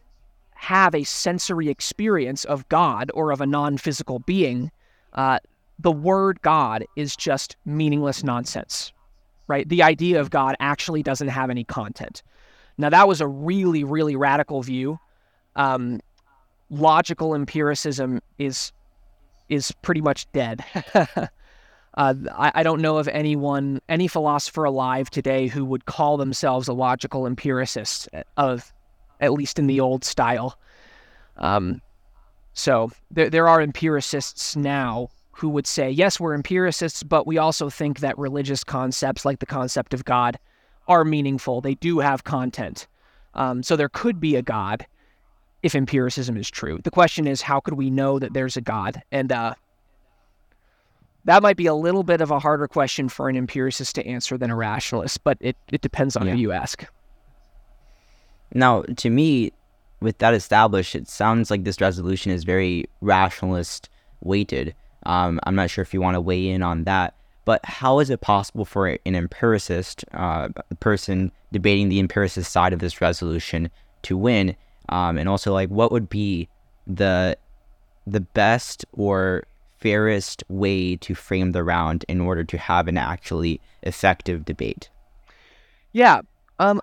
have 0.56 0.94
a 0.96 1.04
sensory 1.04 1.70
experience 1.70 2.44
of 2.46 2.68
god 2.70 3.12
or 3.14 3.32
of 3.32 3.42
a 3.42 3.46
non-physical 3.46 4.20
being 4.20 4.72
uh, 5.14 5.40
the 5.80 5.92
word 5.92 6.42
God 6.42 6.86
is 6.96 7.16
just 7.16 7.56
meaningless 7.66 8.24
nonsense, 8.24 8.92
right? 9.48 9.68
The 9.68 9.82
idea 9.82 10.20
of 10.20 10.30
God 10.30 10.56
actually 10.60 11.02
doesn't 11.02 11.30
have 11.30 11.50
any 11.50 11.64
content. 11.64 12.22
Now, 12.78 12.90
that 12.90 13.08
was 13.08 13.22
a 13.22 13.28
really, 13.28 13.84
really 13.84 14.16
radical 14.16 14.62
view. 14.62 15.00
Um, 15.56 16.02
logical 16.70 17.34
empiricism 17.34 18.22
is 18.38 18.72
is 19.48 19.72
pretty 19.82 20.02
much 20.02 20.32
dead. 20.32 20.64
uh, 22.00 22.14
I, 22.32 22.52
I, 22.56 22.64
don't 22.64 22.82
know 22.82 22.98
of 22.98 23.10
anyone, 23.10 23.82
any 23.90 24.08
philosopher 24.08 24.64
alive 24.64 25.10
today 25.10 25.48
who 25.48 25.66
would 25.66 25.86
call 25.86 26.16
themselves 26.16 26.70
a 26.70 26.74
logical 26.74 27.28
empiricist, 27.28 28.08
uh, 28.14 28.24
of 28.38 28.72
at 29.20 29.34
least 29.34 29.60
in 29.60 29.68
the 29.68 29.82
old 29.82 30.06
style. 30.06 30.58
Um, 31.36 31.82
so 32.54 32.90
there, 33.12 33.30
there 33.30 33.50
are 33.50 33.62
empiricists 33.62 34.56
now 34.56 35.10
who 35.32 35.50
would 35.50 35.68
say, 35.68 35.92
yes, 35.92 36.22
we're 36.22 36.34
empiricists, 36.34 37.04
but 37.04 37.28
we 37.28 37.38
also 37.38 37.70
think 37.70 38.00
that 38.00 38.18
religious 38.18 38.64
concepts 38.64 39.26
like 39.26 39.40
the 39.40 39.46
concept 39.46 39.94
of 39.94 40.06
God 40.06 40.40
are 40.88 41.04
meaningful. 41.04 41.60
They 41.60 41.76
do 41.76 42.00
have 42.00 42.24
content. 42.24 42.88
Um, 43.34 43.62
so 43.62 43.76
there 43.76 43.90
could 43.90 44.22
be 44.22 44.38
a 44.38 44.42
God 44.42 44.86
if 45.64 45.76
empiricism 45.76 46.38
is 46.38 46.50
true. 46.50 46.80
The 46.82 46.92
question 46.92 47.28
is, 47.28 47.42
how 47.42 47.60
could 47.60 47.74
we 47.74 47.90
know 47.90 48.20
that 48.20 48.34
there's 48.34 48.56
a 48.56 48.62
God? 48.62 49.02
And 49.12 49.34
uh, 49.34 49.56
that 51.26 51.44
might 51.44 51.58
be 51.58 51.66
a 51.66 51.74
little 51.74 52.04
bit 52.04 52.22
of 52.22 52.32
a 52.32 52.40
harder 52.40 52.68
question 52.68 53.10
for 53.10 53.30
an 53.30 53.36
empiricist 53.36 53.96
to 53.96 54.06
answer 54.06 54.38
than 54.38 54.52
a 54.52 54.56
rationalist, 54.56 55.24
but 55.24 55.38
it, 55.42 55.58
it 55.72 55.82
depends 55.82 56.16
on 56.16 56.26
yeah. 56.26 56.34
who 56.34 56.40
you 56.40 56.52
ask. 56.52 56.86
Now, 58.54 58.82
to 58.82 59.10
me, 59.10 59.52
with 60.02 60.18
that 60.20 60.34
established, 60.34 60.96
it 60.96 61.08
sounds 61.08 61.52
like 61.52 61.64
this 61.64 61.82
resolution 61.82 62.32
is 62.32 62.44
very 62.44 62.86
rationalist 63.02 63.90
weighted. 64.22 64.74
Um, 65.04 65.40
I'm 65.44 65.56
not 65.56 65.70
sure 65.70 65.82
if 65.82 65.94
you 65.94 66.02
want 66.02 66.16
to 66.16 66.22
weigh 66.22 66.50
in 66.50 66.64
on 66.64 66.86
that, 66.86 67.16
but 67.46 67.64
how 67.66 68.00
is 68.00 68.10
it 68.10 68.22
possible 68.22 68.66
for 68.66 68.88
an 68.88 69.16
empiricist, 69.16 70.06
uh, 70.14 70.50
person 70.80 71.32
debating 71.52 71.90
the 71.90 72.00
empiricist 72.00 72.52
side 72.52 72.74
of 72.74 72.80
this 72.80 73.02
resolution, 73.02 73.70
to 74.04 74.18
win? 74.18 74.56
Um, 74.90 75.18
and 75.18 75.30
also, 75.30 75.54
like, 75.54 75.70
what 75.70 75.92
would 75.92 76.10
be 76.10 76.48
the 76.88 77.38
the 78.08 78.22
best 78.22 78.86
or 78.94 79.44
fairest 79.80 80.44
way 80.50 80.96
to 80.98 81.16
frame 81.16 81.52
the 81.52 81.64
round 81.64 82.06
in 82.08 82.22
order 82.22 82.44
to 82.44 82.58
have 82.58 82.88
an 82.88 82.98
actually 82.98 83.62
effective 83.84 84.46
debate? 84.46 84.90
Yeah, 85.92 86.22
um, 86.60 86.82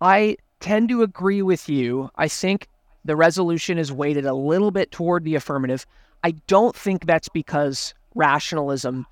I 0.00 0.36
tend 0.60 0.88
to 0.88 1.02
agree 1.02 1.42
with 1.42 1.68
you. 1.68 2.10
I 2.16 2.28
think 2.28 2.68
the 3.04 3.16
resolution 3.16 3.78
is 3.78 3.92
weighted 3.92 4.24
a 4.24 4.34
little 4.34 4.70
bit 4.70 4.90
toward 4.90 5.24
the 5.24 5.34
affirmative. 5.34 5.86
I 6.22 6.32
don't 6.46 6.74
think 6.74 7.06
that's 7.06 7.28
because 7.28 7.94
rationalism 8.14 9.06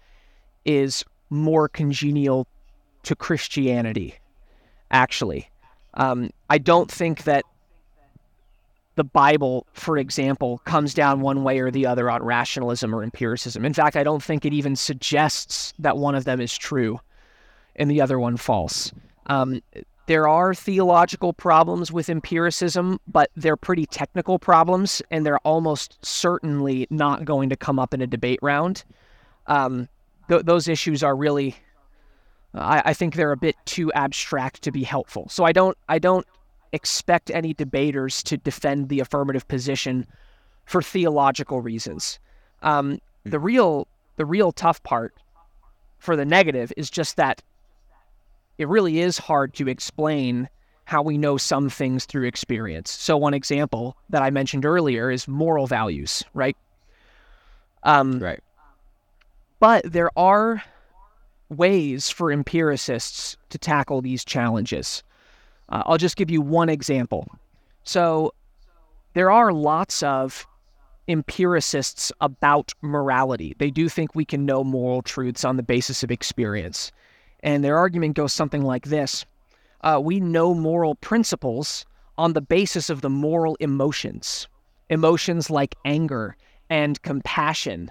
is 0.64 1.04
more 1.28 1.68
congenial 1.68 2.46
to 3.02 3.16
Christianity, 3.16 4.14
actually. 4.90 5.50
Um, 5.94 6.30
I 6.48 6.58
don't 6.58 6.90
think 6.90 7.24
that 7.24 7.44
the 8.96 9.04
Bible, 9.04 9.66
for 9.72 9.96
example, 9.96 10.58
comes 10.64 10.94
down 10.94 11.20
one 11.20 11.44
way 11.44 11.58
or 11.60 11.70
the 11.70 11.86
other 11.86 12.10
on 12.10 12.22
rationalism 12.22 12.94
or 12.94 13.02
empiricism. 13.02 13.64
In 13.64 13.72
fact, 13.72 13.96
I 13.96 14.02
don't 14.02 14.22
think 14.22 14.44
it 14.44 14.52
even 14.52 14.76
suggests 14.76 15.72
that 15.78 15.96
one 15.96 16.14
of 16.14 16.24
them 16.24 16.40
is 16.40 16.56
true 16.56 17.00
and 17.76 17.90
the 17.90 18.00
other 18.00 18.18
one 18.18 18.36
false. 18.36 18.92
Um, 19.26 19.62
there 20.06 20.26
are 20.26 20.54
theological 20.54 21.32
problems 21.32 21.92
with 21.92 22.10
empiricism, 22.10 22.98
but 23.06 23.30
they're 23.36 23.56
pretty 23.56 23.86
technical 23.86 24.40
problems, 24.40 25.00
and 25.12 25.24
they're 25.24 25.38
almost 25.38 26.04
certainly 26.04 26.88
not 26.90 27.24
going 27.24 27.48
to 27.48 27.56
come 27.56 27.78
up 27.78 27.94
in 27.94 28.02
a 28.02 28.08
debate 28.08 28.40
round. 28.42 28.82
Um, 29.46 29.88
th- 30.28 30.42
those 30.42 30.66
issues 30.66 31.04
are 31.04 31.14
really, 31.14 31.54
I-, 32.54 32.82
I 32.86 32.92
think 32.92 33.14
they're 33.14 33.30
a 33.30 33.36
bit 33.36 33.54
too 33.66 33.92
abstract 33.92 34.62
to 34.62 34.72
be 34.72 34.82
helpful. 34.82 35.28
So 35.28 35.44
I 35.44 35.52
don't, 35.52 35.78
I 35.88 36.00
don't 36.00 36.26
expect 36.72 37.30
any 37.30 37.54
debaters 37.54 38.22
to 38.24 38.36
defend 38.36 38.88
the 38.88 39.00
affirmative 39.00 39.46
position 39.48 40.06
for 40.64 40.82
theological 40.82 41.60
reasons. 41.60 42.18
Um, 42.62 43.00
the 43.24 43.38
real, 43.38 43.86
the 44.16 44.26
real 44.26 44.52
tough 44.52 44.82
part 44.82 45.14
for 45.98 46.16
the 46.16 46.24
negative 46.24 46.72
is 46.76 46.90
just 46.90 47.16
that 47.16 47.42
it 48.58 48.68
really 48.68 49.00
is 49.00 49.18
hard 49.18 49.54
to 49.54 49.68
explain 49.68 50.48
how 50.84 51.02
we 51.02 51.16
know 51.16 51.36
some 51.36 51.70
things 51.70 52.04
through 52.04 52.26
experience. 52.26 52.90
So 52.90 53.16
one 53.16 53.34
example 53.34 53.96
that 54.10 54.22
I 54.22 54.30
mentioned 54.30 54.66
earlier 54.66 55.10
is 55.10 55.28
moral 55.28 55.66
values, 55.66 56.24
right? 56.34 56.56
Um, 57.84 58.18
right. 58.18 58.42
But 59.60 59.90
there 59.90 60.10
are 60.16 60.62
ways 61.48 62.10
for 62.10 62.32
empiricists 62.32 63.36
to 63.50 63.58
tackle 63.58 64.00
these 64.02 64.24
challenges. 64.24 65.02
Uh, 65.70 65.82
I'll 65.86 65.98
just 65.98 66.16
give 66.16 66.30
you 66.30 66.40
one 66.40 66.68
example. 66.68 67.26
So 67.84 68.34
there 69.14 69.30
are 69.30 69.52
lots 69.52 70.02
of 70.02 70.46
empiricists 71.08 72.12
about 72.20 72.72
morality. 72.82 73.54
They 73.58 73.70
do 73.70 73.88
think 73.88 74.14
we 74.14 74.24
can 74.24 74.46
know 74.46 74.62
moral 74.62 75.02
truths 75.02 75.44
on 75.44 75.56
the 75.56 75.62
basis 75.62 76.02
of 76.02 76.10
experience. 76.10 76.92
And 77.42 77.64
their 77.64 77.78
argument 77.78 78.16
goes 78.16 78.32
something 78.32 78.62
like 78.62 78.86
this 78.86 79.24
uh, 79.82 80.00
We 80.02 80.20
know 80.20 80.54
moral 80.54 80.94
principles 80.96 81.86
on 82.18 82.34
the 82.34 82.40
basis 82.40 82.90
of 82.90 83.00
the 83.00 83.10
moral 83.10 83.56
emotions, 83.60 84.46
emotions 84.90 85.50
like 85.50 85.74
anger 85.84 86.36
and 86.68 87.00
compassion, 87.02 87.90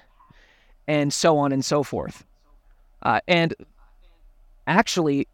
and 0.87 1.11
so 1.11 1.37
on 1.37 1.51
and 1.51 1.65
so 1.65 1.83
forth. 1.83 2.23
Uh, 3.03 3.19
and 3.27 3.53
actually, 4.67 5.27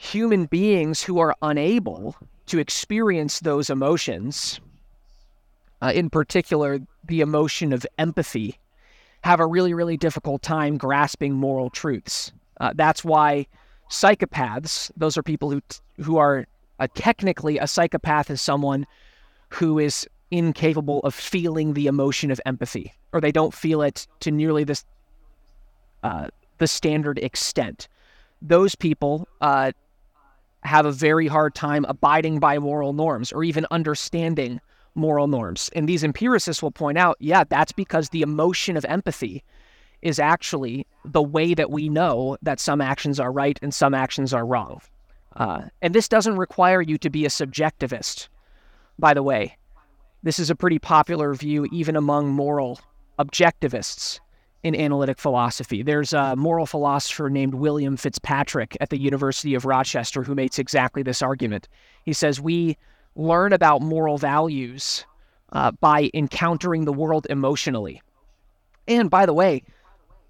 human 0.00 0.46
beings 0.46 1.02
who 1.02 1.18
are 1.18 1.36
unable 1.42 2.16
to 2.46 2.58
experience 2.58 3.40
those 3.40 3.68
emotions, 3.68 4.58
uh, 5.82 5.92
in 5.94 6.08
particular 6.08 6.80
the 7.04 7.20
emotion 7.20 7.70
of 7.70 7.86
empathy, 7.98 8.58
have 9.22 9.40
a 9.40 9.46
really, 9.46 9.74
really 9.74 9.98
difficult 9.98 10.40
time 10.40 10.78
grasping 10.78 11.34
moral 11.34 11.68
truths. 11.68 12.32
Uh, 12.62 12.72
that's 12.74 13.04
why 13.04 13.46
psychopaths, 13.90 14.90
those 14.96 15.18
are 15.18 15.22
people 15.22 15.50
who 15.50 15.60
who 16.02 16.16
are 16.16 16.46
uh, 16.78 16.86
technically 16.94 17.58
a 17.58 17.66
psychopath 17.66 18.30
is 18.30 18.40
someone 18.40 18.86
who 19.50 19.78
is 19.78 20.08
incapable 20.30 21.00
of 21.00 21.14
feeling 21.14 21.74
the 21.74 21.86
emotion 21.86 22.30
of 22.30 22.40
empathy, 22.46 22.94
or 23.12 23.20
they 23.20 23.32
don't 23.32 23.52
feel 23.52 23.82
it 23.82 24.06
to 24.20 24.30
nearly 24.30 24.64
this 24.64 24.82
uh, 26.02 26.28
the 26.56 26.66
standard 26.66 27.18
extent. 27.18 27.86
Those 28.40 28.74
people 28.74 29.28
uh, 29.42 29.72
have 30.62 30.86
a 30.86 30.92
very 30.92 31.26
hard 31.26 31.54
time 31.54 31.84
abiding 31.88 32.38
by 32.38 32.58
moral 32.58 32.92
norms 32.92 33.32
or 33.32 33.44
even 33.44 33.66
understanding 33.70 34.60
moral 34.94 35.26
norms. 35.26 35.70
And 35.74 35.88
these 35.88 36.04
empiricists 36.04 36.62
will 36.62 36.70
point 36.70 36.98
out, 36.98 37.16
yeah, 37.20 37.44
that's 37.48 37.72
because 37.72 38.08
the 38.08 38.22
emotion 38.22 38.76
of 38.76 38.84
empathy 38.84 39.42
is 40.02 40.18
actually 40.18 40.86
the 41.04 41.22
way 41.22 41.54
that 41.54 41.70
we 41.70 41.88
know 41.88 42.36
that 42.42 42.60
some 42.60 42.80
actions 42.80 43.20
are 43.20 43.32
right 43.32 43.58
and 43.62 43.72
some 43.72 43.94
actions 43.94 44.32
are 44.32 44.46
wrong. 44.46 44.80
Uh, 45.36 45.62
and 45.82 45.94
this 45.94 46.08
doesn't 46.08 46.36
require 46.36 46.82
you 46.82 46.98
to 46.98 47.10
be 47.10 47.24
a 47.24 47.28
subjectivist, 47.28 48.28
by 48.98 49.14
the 49.14 49.22
way. 49.22 49.56
This 50.22 50.38
is 50.38 50.50
a 50.50 50.56
pretty 50.56 50.78
popular 50.78 51.32
view 51.34 51.66
even 51.72 51.96
among 51.96 52.28
moral 52.28 52.80
objectivists 53.18 54.20
in 54.62 54.74
analytic 54.74 55.18
philosophy. 55.18 55.82
There's 55.82 56.12
a 56.12 56.36
moral 56.36 56.66
philosopher 56.66 57.30
named 57.30 57.54
William 57.54 57.96
Fitzpatrick 57.96 58.76
at 58.80 58.90
the 58.90 59.00
University 59.00 59.54
of 59.54 59.64
Rochester 59.64 60.22
who 60.22 60.34
makes 60.34 60.58
exactly 60.58 61.02
this 61.02 61.22
argument. 61.22 61.68
He 62.04 62.12
says, 62.12 62.40
We 62.40 62.76
learn 63.16 63.52
about 63.52 63.80
moral 63.80 64.18
values 64.18 65.04
uh, 65.52 65.70
by 65.72 66.10
encountering 66.14 66.84
the 66.84 66.92
world 66.92 67.26
emotionally. 67.30 68.02
And 68.86 69.08
by 69.08 69.26
the 69.26 69.34
way, 69.34 69.62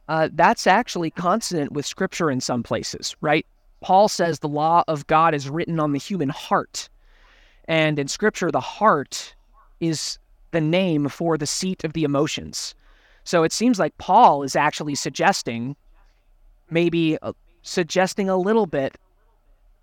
uh, 0.09 0.28
that's 0.33 0.66
actually 0.66 1.11
consonant 1.11 1.72
with 1.72 1.87
scripture 1.87 2.31
in 2.31 2.41
some 2.41 2.62
places, 2.62 3.16
right? 3.20 3.47
Paul 3.81 4.09
says 4.09 4.39
the 4.39 4.49
law 4.49 4.85
of 4.89 5.07
God 5.07 5.35
is 5.35 5.49
written 5.49 5.81
on 5.81 5.93
the 5.93 5.99
human 5.99 6.28
heart. 6.28 6.89
And 7.66 7.99
in 7.99 8.09
scripture, 8.09 8.51
the 8.51 8.61
heart 8.61 9.35
is 9.81 10.18
the 10.51 10.61
name 10.61 11.09
for 11.09 11.39
the 11.39 11.47
seat 11.47 11.85
of 11.85 11.93
the 11.93 12.05
emotions. 12.05 12.74
So 13.31 13.45
it 13.45 13.53
seems 13.53 13.78
like 13.78 13.97
Paul 13.99 14.43
is 14.43 14.57
actually 14.57 14.97
suggesting, 14.97 15.76
maybe 16.68 17.16
uh, 17.22 17.33
suggesting 17.62 18.28
a 18.28 18.37
little 18.37 18.66
bit, 18.66 18.99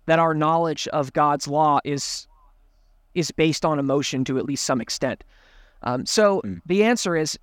that 0.04 0.18
our 0.18 0.34
knowledge 0.34 0.86
of 0.88 1.12
God's 1.12 1.48
law 1.48 1.80
is 1.84 2.26
is 3.14 3.30
based 3.30 3.64
on 3.64 3.78
emotion 3.78 4.24
to 4.24 4.38
at 4.38 4.44
least 4.44 4.66
some 4.66 4.80
extent. 4.80 5.24
Um, 5.82 6.04
so 6.04 6.42
mm. 6.42 6.60
the 6.66 6.84
answer 6.84 7.16
is, 7.16 7.38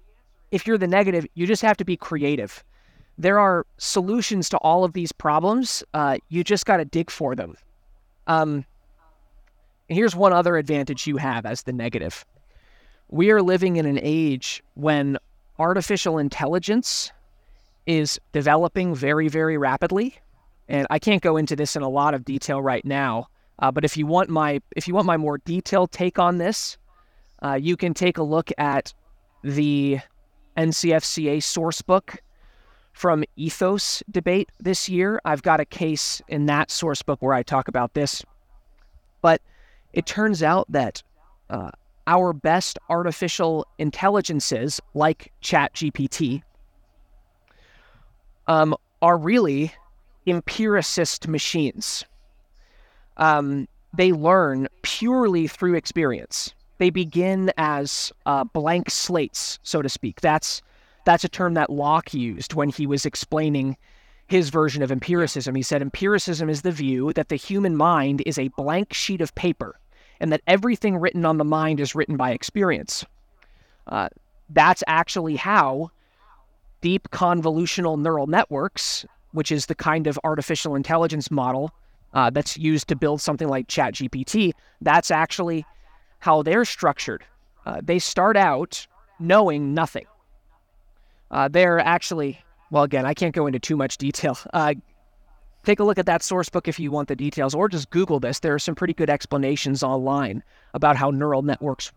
if 0.51 0.67
you're 0.67 0.77
the 0.77 0.87
negative, 0.87 1.25
you 1.33 1.47
just 1.47 1.63
have 1.63 1.77
to 1.77 1.85
be 1.85 1.97
creative 1.97 2.63
there 3.17 3.39
are 3.39 3.65
solutions 3.77 4.49
to 4.49 4.57
all 4.57 4.83
of 4.83 4.93
these 4.93 5.11
problems. 5.11 5.83
Uh, 5.93 6.17
you 6.29 6.43
just 6.43 6.65
got 6.65 6.77
to 6.77 6.85
dig 6.85 7.09
for 7.09 7.35
them. 7.35 7.55
Um, 8.27 8.65
here's 9.87 10.15
one 10.15 10.33
other 10.33 10.57
advantage 10.57 11.07
you 11.07 11.17
have 11.17 11.45
as 11.45 11.63
the 11.63 11.73
negative. 11.73 12.25
We 13.09 13.31
are 13.31 13.41
living 13.41 13.77
in 13.77 13.85
an 13.85 13.99
age 14.01 14.61
when 14.73 15.17
artificial 15.59 16.17
intelligence 16.17 17.11
is 17.85 18.19
developing 18.31 18.95
very, 18.95 19.27
very 19.27 19.57
rapidly. 19.57 20.15
And 20.67 20.87
I 20.89 20.99
can't 20.99 21.21
go 21.21 21.37
into 21.37 21.55
this 21.55 21.75
in 21.75 21.83
a 21.83 21.89
lot 21.89 22.13
of 22.13 22.25
detail 22.25 22.61
right 22.61 22.83
now. 22.83 23.27
Uh, 23.59 23.71
but 23.71 23.85
if 23.85 23.95
you 23.95 24.05
want 24.05 24.29
my 24.29 24.61
if 24.75 24.87
you 24.87 24.93
want 24.93 25.05
my 25.05 25.17
more 25.17 25.37
detailed 25.37 25.91
take 25.91 26.19
on 26.19 26.37
this, 26.37 26.77
uh, 27.43 27.53
you 27.53 27.77
can 27.77 27.93
take 27.93 28.17
a 28.17 28.23
look 28.23 28.51
at 28.57 28.93
the 29.43 29.99
NCFCA 30.57 31.41
source 31.41 31.81
book 31.81 32.17
from 32.93 33.23
ethos 33.35 34.01
debate 34.09 34.49
this 34.59 34.89
year. 34.89 35.21
I've 35.25 35.43
got 35.43 35.59
a 35.59 35.65
case 35.65 36.21
in 36.27 36.47
that 36.47 36.71
source 36.71 37.01
book 37.01 37.21
where 37.21 37.33
I 37.33 37.43
talk 37.43 37.67
about 37.67 37.93
this. 37.93 38.23
But 39.21 39.41
it 39.93 40.05
turns 40.05 40.41
out 40.41 40.65
that 40.71 41.03
uh, 41.49 41.71
our 42.07 42.33
best 42.33 42.77
artificial 42.89 43.65
intelligences, 43.77 44.79
like 44.93 45.31
ChatGPT, 45.41 46.43
um, 48.47 48.75
are 49.01 49.17
really 49.17 49.73
empiricist 50.27 51.27
machines. 51.27 52.05
Um, 53.17 53.67
they 53.95 54.11
learn 54.11 54.67
purely 54.81 55.47
through 55.47 55.75
experience. 55.75 56.53
They 56.77 56.89
begin 56.89 57.51
as 57.57 58.11
uh, 58.25 58.43
blank 58.43 58.89
slates, 58.89 59.59
so 59.63 59.81
to 59.81 59.89
speak. 59.89 60.21
That's 60.21 60.61
that's 61.05 61.23
a 61.23 61.29
term 61.29 61.53
that 61.53 61.69
Locke 61.69 62.13
used 62.13 62.55
when 62.55 62.69
he 62.69 62.87
was 62.87 63.05
explaining 63.05 63.77
his 64.27 64.49
version 64.49 64.81
of 64.81 64.91
empiricism. 64.91 65.53
He 65.53 65.61
said 65.61 65.83
empiricism 65.83 66.49
is 66.49 66.63
the 66.63 66.71
view 66.71 67.13
that 67.13 67.29
the 67.29 67.35
human 67.35 67.77
mind 67.77 68.23
is 68.25 68.39
a 68.39 68.47
blank 68.49 68.91
sheet 68.91 69.21
of 69.21 69.35
paper 69.35 69.79
and 70.25 70.31
that 70.31 70.41
everything 70.47 70.97
written 70.97 71.23
on 71.23 71.37
the 71.37 71.45
mind 71.45 71.79
is 71.79 71.93
written 71.93 72.17
by 72.17 72.31
experience. 72.31 73.05
Uh, 73.85 74.09
that's 74.49 74.83
actually 74.87 75.35
how 75.35 75.91
deep 76.81 77.07
convolutional 77.11 78.01
neural 78.01 78.25
networks, 78.25 79.05
which 79.33 79.51
is 79.51 79.67
the 79.67 79.75
kind 79.75 80.07
of 80.07 80.19
artificial 80.23 80.73
intelligence 80.73 81.29
model 81.29 81.69
uh, 82.15 82.31
that's 82.31 82.57
used 82.57 82.87
to 82.87 82.95
build 82.95 83.21
something 83.21 83.47
like 83.47 83.67
ChatGPT, 83.67 84.53
that's 84.81 85.11
actually 85.11 85.63
how 86.17 86.41
they're 86.41 86.65
structured. 86.65 87.23
Uh, 87.63 87.81
they 87.83 87.99
start 87.99 88.35
out 88.35 88.87
knowing 89.19 89.75
nothing. 89.75 90.07
Uh, 91.29 91.49
they're 91.49 91.77
actually, 91.77 92.43
well, 92.71 92.81
again, 92.81 93.05
I 93.05 93.13
can't 93.13 93.35
go 93.35 93.45
into 93.45 93.59
too 93.59 93.77
much 93.77 93.99
detail. 93.99 94.39
Take 95.65 95.79
a 95.79 95.83
look 95.83 95.97
at 95.97 96.05
that 96.05 96.21
source 96.21 96.47
book 96.47 96.67
if 96.67 96.79
you 96.79 96.91
want 96.91 97.07
the 97.07 97.15
details, 97.15 97.55
or 97.55 97.67
just 97.67 97.89
Google 97.89 98.19
this. 98.19 98.39
There 98.39 98.53
are 98.53 98.59
some 98.59 98.75
pretty 98.75 98.93
good 98.93 99.09
explanations 99.09 99.81
online 99.81 100.43
about 100.75 100.95
how 100.95 101.09
neural 101.09 101.41
networks 101.41 101.91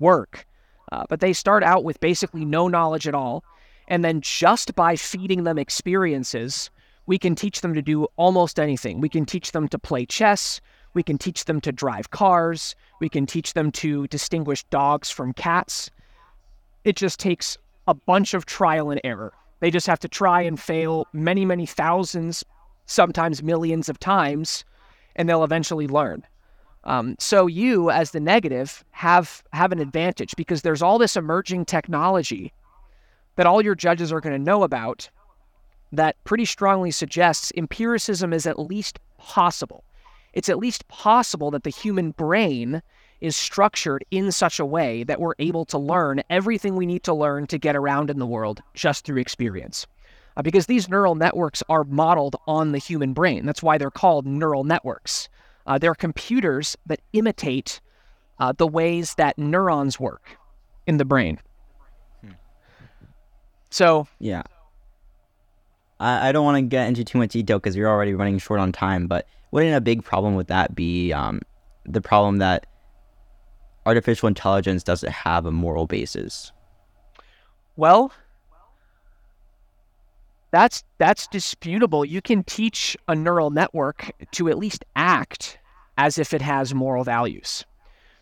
work. 0.00 0.44
Uh, 0.90 1.04
but 1.08 1.20
they 1.20 1.32
start 1.32 1.62
out 1.62 1.84
with 1.84 2.00
basically 2.00 2.44
no 2.44 2.66
knowledge 2.66 3.06
at 3.06 3.14
all. 3.14 3.44
And 3.86 4.04
then 4.04 4.20
just 4.20 4.74
by 4.74 4.96
feeding 4.96 5.44
them 5.44 5.56
experiences, 5.56 6.68
we 7.06 7.16
can 7.16 7.36
teach 7.36 7.60
them 7.60 7.74
to 7.74 7.82
do 7.82 8.08
almost 8.16 8.58
anything. 8.58 9.00
We 9.00 9.08
can 9.08 9.24
teach 9.24 9.52
them 9.52 9.68
to 9.68 9.78
play 9.78 10.04
chess. 10.04 10.60
We 10.92 11.04
can 11.04 11.16
teach 11.16 11.44
them 11.44 11.60
to 11.60 11.70
drive 11.70 12.10
cars. 12.10 12.74
We 13.00 13.08
can 13.08 13.26
teach 13.26 13.54
them 13.54 13.70
to 13.72 14.08
distinguish 14.08 14.64
dogs 14.64 15.10
from 15.10 15.32
cats. 15.32 15.90
It 16.84 16.96
just 16.96 17.20
takes 17.20 17.56
a 17.86 17.94
bunch 17.94 18.34
of 18.34 18.46
trial 18.46 18.90
and 18.90 19.00
error. 19.04 19.32
They 19.60 19.70
just 19.70 19.86
have 19.86 20.00
to 20.00 20.08
try 20.08 20.42
and 20.42 20.58
fail 20.58 21.06
many, 21.12 21.44
many 21.44 21.66
thousands, 21.66 22.44
sometimes 22.92 23.42
millions 23.42 23.88
of 23.88 23.98
times, 23.98 24.64
and 25.16 25.28
they'll 25.28 25.44
eventually 25.44 25.88
learn. 25.88 26.24
Um, 26.84 27.16
so 27.18 27.46
you, 27.46 27.90
as 27.90 28.10
the 28.10 28.20
negative, 28.20 28.84
have 28.90 29.42
have 29.52 29.72
an 29.72 29.78
advantage 29.78 30.34
because 30.36 30.62
there's 30.62 30.82
all 30.82 30.98
this 30.98 31.16
emerging 31.16 31.64
technology 31.64 32.52
that 33.36 33.46
all 33.46 33.62
your 33.62 33.74
judges 33.74 34.12
are 34.12 34.20
going 34.20 34.36
to 34.36 34.50
know 34.50 34.62
about 34.62 35.08
that 35.92 36.22
pretty 36.24 36.44
strongly 36.44 36.90
suggests 36.90 37.52
empiricism 37.56 38.32
is 38.32 38.46
at 38.46 38.58
least 38.58 38.98
possible. 39.18 39.84
It's 40.32 40.48
at 40.48 40.58
least 40.58 40.88
possible 40.88 41.50
that 41.50 41.62
the 41.62 41.70
human 41.70 42.10
brain 42.12 42.82
is 43.20 43.36
structured 43.36 44.04
in 44.10 44.32
such 44.32 44.58
a 44.58 44.66
way 44.66 45.04
that 45.04 45.20
we're 45.20 45.34
able 45.38 45.64
to 45.66 45.78
learn 45.78 46.22
everything 46.28 46.74
we 46.74 46.86
need 46.86 47.04
to 47.04 47.14
learn 47.14 47.46
to 47.46 47.58
get 47.58 47.76
around 47.76 48.10
in 48.10 48.18
the 48.18 48.26
world 48.26 48.60
just 48.74 49.04
through 49.04 49.20
experience. 49.20 49.86
Uh, 50.36 50.42
because 50.42 50.66
these 50.66 50.88
neural 50.88 51.14
networks 51.14 51.62
are 51.68 51.84
modeled 51.84 52.36
on 52.46 52.72
the 52.72 52.78
human 52.78 53.12
brain. 53.12 53.44
That's 53.44 53.62
why 53.62 53.78
they're 53.78 53.90
called 53.90 54.26
neural 54.26 54.64
networks. 54.64 55.28
Uh, 55.66 55.78
they're 55.78 55.94
computers 55.94 56.76
that 56.86 57.00
imitate 57.12 57.80
uh, 58.38 58.52
the 58.56 58.66
ways 58.66 59.14
that 59.16 59.38
neurons 59.38 60.00
work 60.00 60.36
in 60.86 60.96
the 60.96 61.04
brain. 61.04 61.38
Hmm. 62.22 62.32
So, 63.70 64.08
yeah. 64.18 64.42
I, 66.00 66.28
I 66.28 66.32
don't 66.32 66.44
want 66.44 66.56
to 66.56 66.62
get 66.62 66.88
into 66.88 67.04
too 67.04 67.18
much 67.18 67.30
detail 67.30 67.58
because 67.58 67.76
you're 67.76 67.88
already 67.88 68.14
running 68.14 68.38
short 68.38 68.58
on 68.58 68.72
time, 68.72 69.06
but 69.06 69.26
wouldn't 69.52 69.76
a 69.76 69.80
big 69.80 70.02
problem 70.02 70.34
with 70.34 70.48
that 70.48 70.74
be 70.74 71.12
um, 71.12 71.40
the 71.84 72.00
problem 72.00 72.38
that 72.38 72.66
artificial 73.86 74.26
intelligence 74.26 74.82
doesn't 74.82 75.12
have 75.12 75.46
a 75.46 75.52
moral 75.52 75.86
basis? 75.86 76.52
Well, 77.76 78.12
that's 80.52 80.84
that's 80.98 81.26
disputable. 81.26 82.04
You 82.04 82.22
can 82.22 82.44
teach 82.44 82.96
a 83.08 83.14
neural 83.14 83.50
network 83.50 84.12
to 84.32 84.48
at 84.48 84.58
least 84.58 84.84
act 84.94 85.58
as 85.98 86.18
if 86.18 86.32
it 86.32 86.42
has 86.42 86.72
moral 86.74 87.04
values. 87.04 87.64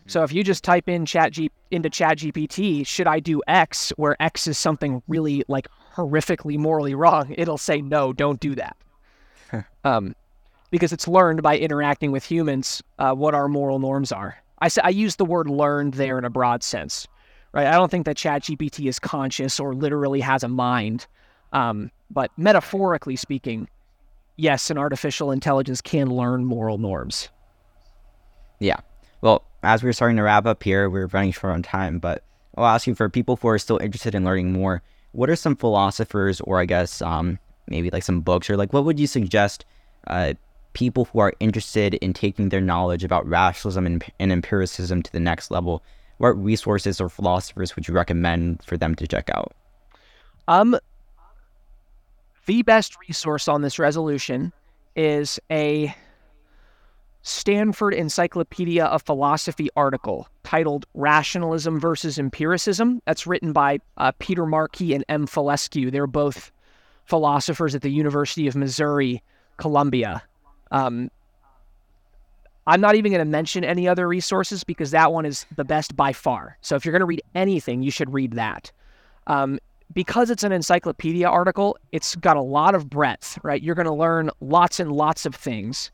So 0.07 0.23
if 0.23 0.33
you 0.33 0.43
just 0.43 0.63
type 0.63 0.89
in 0.89 1.05
chat 1.05 1.31
G, 1.31 1.51
into 1.69 1.89
chat 1.89 2.17
GPT, 2.17 2.85
should 2.85 3.07
I 3.07 3.19
do 3.19 3.41
X 3.47 3.91
where 3.97 4.21
X 4.21 4.47
is 4.47 4.57
something 4.57 5.03
really 5.07 5.43
like 5.47 5.67
horrifically 5.93 6.57
morally 6.57 6.95
wrong, 6.95 7.33
it'll 7.37 7.57
say 7.57 7.81
no, 7.81 8.13
don't 8.13 8.39
do 8.39 8.55
that. 8.55 8.77
um, 9.83 10.15
because 10.71 10.93
it's 10.93 11.07
learned 11.07 11.43
by 11.43 11.57
interacting 11.57 12.11
with 12.11 12.23
humans 12.23 12.81
uh, 12.97 13.13
what 13.13 13.35
our 13.35 13.47
moral 13.47 13.79
norms 13.79 14.11
are. 14.11 14.37
I, 14.61 14.69
I 14.83 14.89
use 14.89 15.17
the 15.17 15.25
word 15.25 15.49
learned 15.49 15.95
there 15.95 16.17
in 16.17 16.25
a 16.25 16.29
broad 16.29 16.63
sense, 16.63 17.07
right? 17.51 17.67
I 17.67 17.73
don't 17.73 17.91
think 17.91 18.05
that 18.05 18.15
ChatGPT 18.15 18.87
is 18.87 18.99
conscious 18.99 19.59
or 19.59 19.75
literally 19.75 20.21
has 20.21 20.43
a 20.43 20.47
mind. 20.47 21.07
Um, 21.53 21.91
but 22.09 22.31
metaphorically 22.37 23.15
speaking, 23.15 23.67
yes, 24.37 24.69
an 24.69 24.77
artificial 24.77 25.31
intelligence 25.31 25.81
can 25.81 26.09
learn 26.09 26.45
moral 26.45 26.77
norms. 26.77 27.29
Yeah. 28.59 28.79
Well, 29.21 29.43
as 29.63 29.83
we're 29.83 29.93
starting 29.93 30.17
to 30.17 30.23
wrap 30.23 30.45
up 30.45 30.63
here, 30.63 30.89
we're 30.89 31.07
running 31.07 31.31
short 31.31 31.53
on 31.53 31.63
time, 31.63 31.99
but 31.99 32.23
I'll 32.57 32.65
ask 32.65 32.87
you 32.87 32.95
for 32.95 33.09
people 33.09 33.37
who 33.37 33.47
are 33.47 33.59
still 33.59 33.77
interested 33.77 34.15
in 34.15 34.23
learning 34.23 34.51
more, 34.51 34.81
what 35.13 35.29
are 35.29 35.35
some 35.35 35.55
philosophers 35.55 36.41
or 36.41 36.59
I 36.59 36.65
guess 36.65 37.01
um, 37.01 37.39
maybe 37.67 37.89
like 37.89 38.03
some 38.03 38.21
books 38.21 38.49
or 38.49 38.57
like 38.57 38.73
what 38.73 38.85
would 38.85 38.99
you 38.99 39.07
suggest 39.07 39.65
uh, 40.07 40.33
people 40.73 41.05
who 41.05 41.19
are 41.19 41.33
interested 41.39 41.95
in 41.95 42.13
taking 42.13 42.49
their 42.49 42.61
knowledge 42.61 43.03
about 43.03 43.27
rationalism 43.27 43.85
and, 43.85 44.03
and 44.19 44.31
empiricism 44.31 45.03
to 45.03 45.11
the 45.11 45.19
next 45.19 45.51
level? 45.51 45.83
What 46.17 46.31
resources 46.31 47.01
or 47.01 47.09
philosophers 47.09 47.75
would 47.75 47.87
you 47.87 47.93
recommend 47.93 48.63
for 48.63 48.77
them 48.77 48.95
to 48.95 49.07
check 49.07 49.29
out? 49.29 49.53
Um, 50.47 50.77
the 52.45 52.61
best 52.63 52.97
resource 53.07 53.47
on 53.47 53.61
this 53.61 53.79
resolution 53.79 54.51
is 54.95 55.39
a 55.49 55.95
Stanford 57.23 57.93
Encyclopedia 57.93 58.85
of 58.85 59.03
Philosophy 59.03 59.69
article 59.75 60.27
titled 60.43 60.85
Rationalism 60.93 61.79
versus 61.79 62.17
Empiricism. 62.17 63.01
That's 63.05 63.27
written 63.27 63.53
by 63.53 63.79
uh, 63.97 64.11
Peter 64.19 64.45
Markie 64.45 64.93
and 64.93 65.05
M. 65.07 65.27
Folescu. 65.27 65.91
They're 65.91 66.07
both 66.07 66.51
philosophers 67.05 67.75
at 67.75 67.83
the 67.83 67.89
University 67.91 68.47
of 68.47 68.55
Missouri, 68.55 69.21
Columbia. 69.57 70.23
Um, 70.71 71.11
I'm 72.67 72.81
not 72.81 72.95
even 72.95 73.11
going 73.11 73.25
to 73.25 73.29
mention 73.29 73.63
any 73.63 73.87
other 73.87 74.07
resources 74.07 74.63
because 74.63 74.91
that 74.91 75.11
one 75.11 75.25
is 75.25 75.45
the 75.55 75.65
best 75.65 75.95
by 75.95 76.13
far. 76.13 76.57
So 76.61 76.75
if 76.75 76.85
you're 76.85 76.93
going 76.93 77.01
to 77.01 77.05
read 77.05 77.23
anything, 77.35 77.83
you 77.83 77.91
should 77.91 78.13
read 78.13 78.33
that. 78.33 78.71
Um, 79.27 79.59
because 79.93 80.29
it's 80.29 80.43
an 80.43 80.51
encyclopedia 80.51 81.27
article, 81.27 81.77
it's 81.91 82.15
got 82.15 82.37
a 82.37 82.41
lot 82.41 82.75
of 82.75 82.89
breadth, 82.89 83.37
right? 83.43 83.61
You're 83.61 83.75
going 83.75 83.87
to 83.87 83.93
learn 83.93 84.29
lots 84.39 84.79
and 84.79 84.91
lots 84.91 85.25
of 85.25 85.35
things 85.35 85.91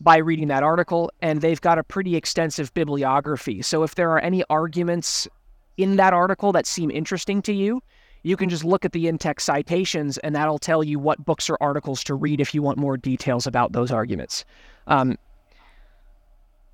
by 0.00 0.16
reading 0.16 0.48
that 0.48 0.62
article, 0.62 1.10
and 1.20 1.40
they've 1.40 1.60
got 1.60 1.78
a 1.78 1.84
pretty 1.84 2.16
extensive 2.16 2.72
bibliography. 2.74 3.62
So 3.62 3.82
if 3.82 3.94
there 3.94 4.10
are 4.10 4.18
any 4.18 4.42
arguments 4.48 5.28
in 5.76 5.96
that 5.96 6.12
article 6.12 6.52
that 6.52 6.66
seem 6.66 6.90
interesting 6.90 7.42
to 7.42 7.52
you, 7.52 7.82
you 8.22 8.36
can 8.36 8.48
just 8.48 8.64
look 8.64 8.84
at 8.84 8.92
the 8.92 9.08
in-text 9.08 9.46
citations, 9.46 10.18
and 10.18 10.34
that'll 10.34 10.58
tell 10.58 10.82
you 10.84 10.98
what 10.98 11.24
books 11.24 11.48
or 11.48 11.56
articles 11.60 12.04
to 12.04 12.14
read 12.14 12.40
if 12.40 12.54
you 12.54 12.62
want 12.62 12.78
more 12.78 12.96
details 12.96 13.46
about 13.46 13.72
those 13.72 13.90
arguments. 13.90 14.44
Um, 14.86 15.16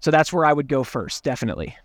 so 0.01 0.11
that's 0.11 0.33
where 0.33 0.45
I 0.45 0.53
would 0.53 0.69
go 0.69 0.83
first, 0.85 1.25
definitely. 1.25 1.77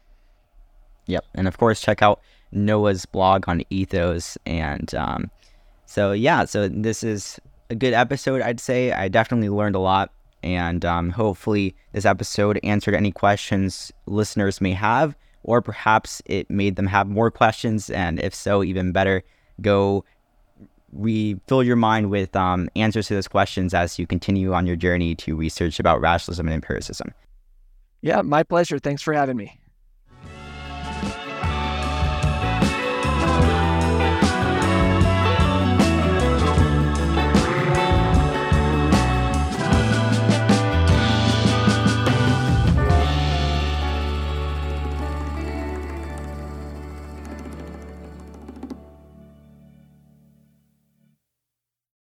Yep, 1.08 1.26
and 1.36 1.48
of 1.48 1.58
course, 1.58 1.82
check 1.82 2.02
out 2.02 2.22
Noah's 2.52 3.06
blog 3.06 3.48
on 3.48 3.64
ethos, 3.70 4.38
and 4.46 4.94
um, 4.96 5.32
so 5.86 6.12
yeah, 6.12 6.46
so 6.46 6.68
this 6.68 7.04
is 7.04 7.40
a 7.70 7.76
good 7.76 7.94
episode. 7.94 8.42
I'd 8.42 8.60
say 8.60 8.92
I 8.92 9.08
definitely 9.08 9.50
learned 9.50 9.76
a 9.76 9.80
lot. 9.80 10.12
And 10.44 10.84
um, 10.86 11.12
hopefully, 11.12 11.76
this 11.94 12.06
episode 12.06 12.60
answered 12.64 12.96
any 12.96 13.12
questions 13.12 13.92
listeners 14.08 14.60
may 14.60 14.74
have, 14.74 15.16
or 15.44 15.62
perhaps 15.62 16.22
it 16.26 16.50
made 16.50 16.76
them 16.76 16.88
have 16.88 17.08
more 17.08 17.30
questions. 17.30 17.90
And 17.90 18.20
if 18.20 18.34
so, 18.34 18.64
even 18.64 18.92
better, 18.92 19.24
go 19.62 20.04
refill 20.92 21.64
your 21.64 21.76
mind 21.76 22.10
with 22.10 22.36
um, 22.36 22.70
answers 22.76 23.08
to 23.08 23.14
those 23.14 23.28
questions 23.28 23.74
as 23.74 24.00
you 24.00 24.08
continue 24.08 24.54
on 24.54 24.66
your 24.66 24.76
journey 24.76 25.16
to 25.16 25.36
research 25.36 25.80
about 25.80 26.02
rationalism 26.02 26.48
and 26.48 26.56
empiricism. 26.56 27.14
Yeah, 28.02 28.22
my 28.24 28.44
pleasure. 28.44 28.80
Thanks 28.80 29.02
for 29.02 29.14
having 29.14 29.38
me. 29.38 29.61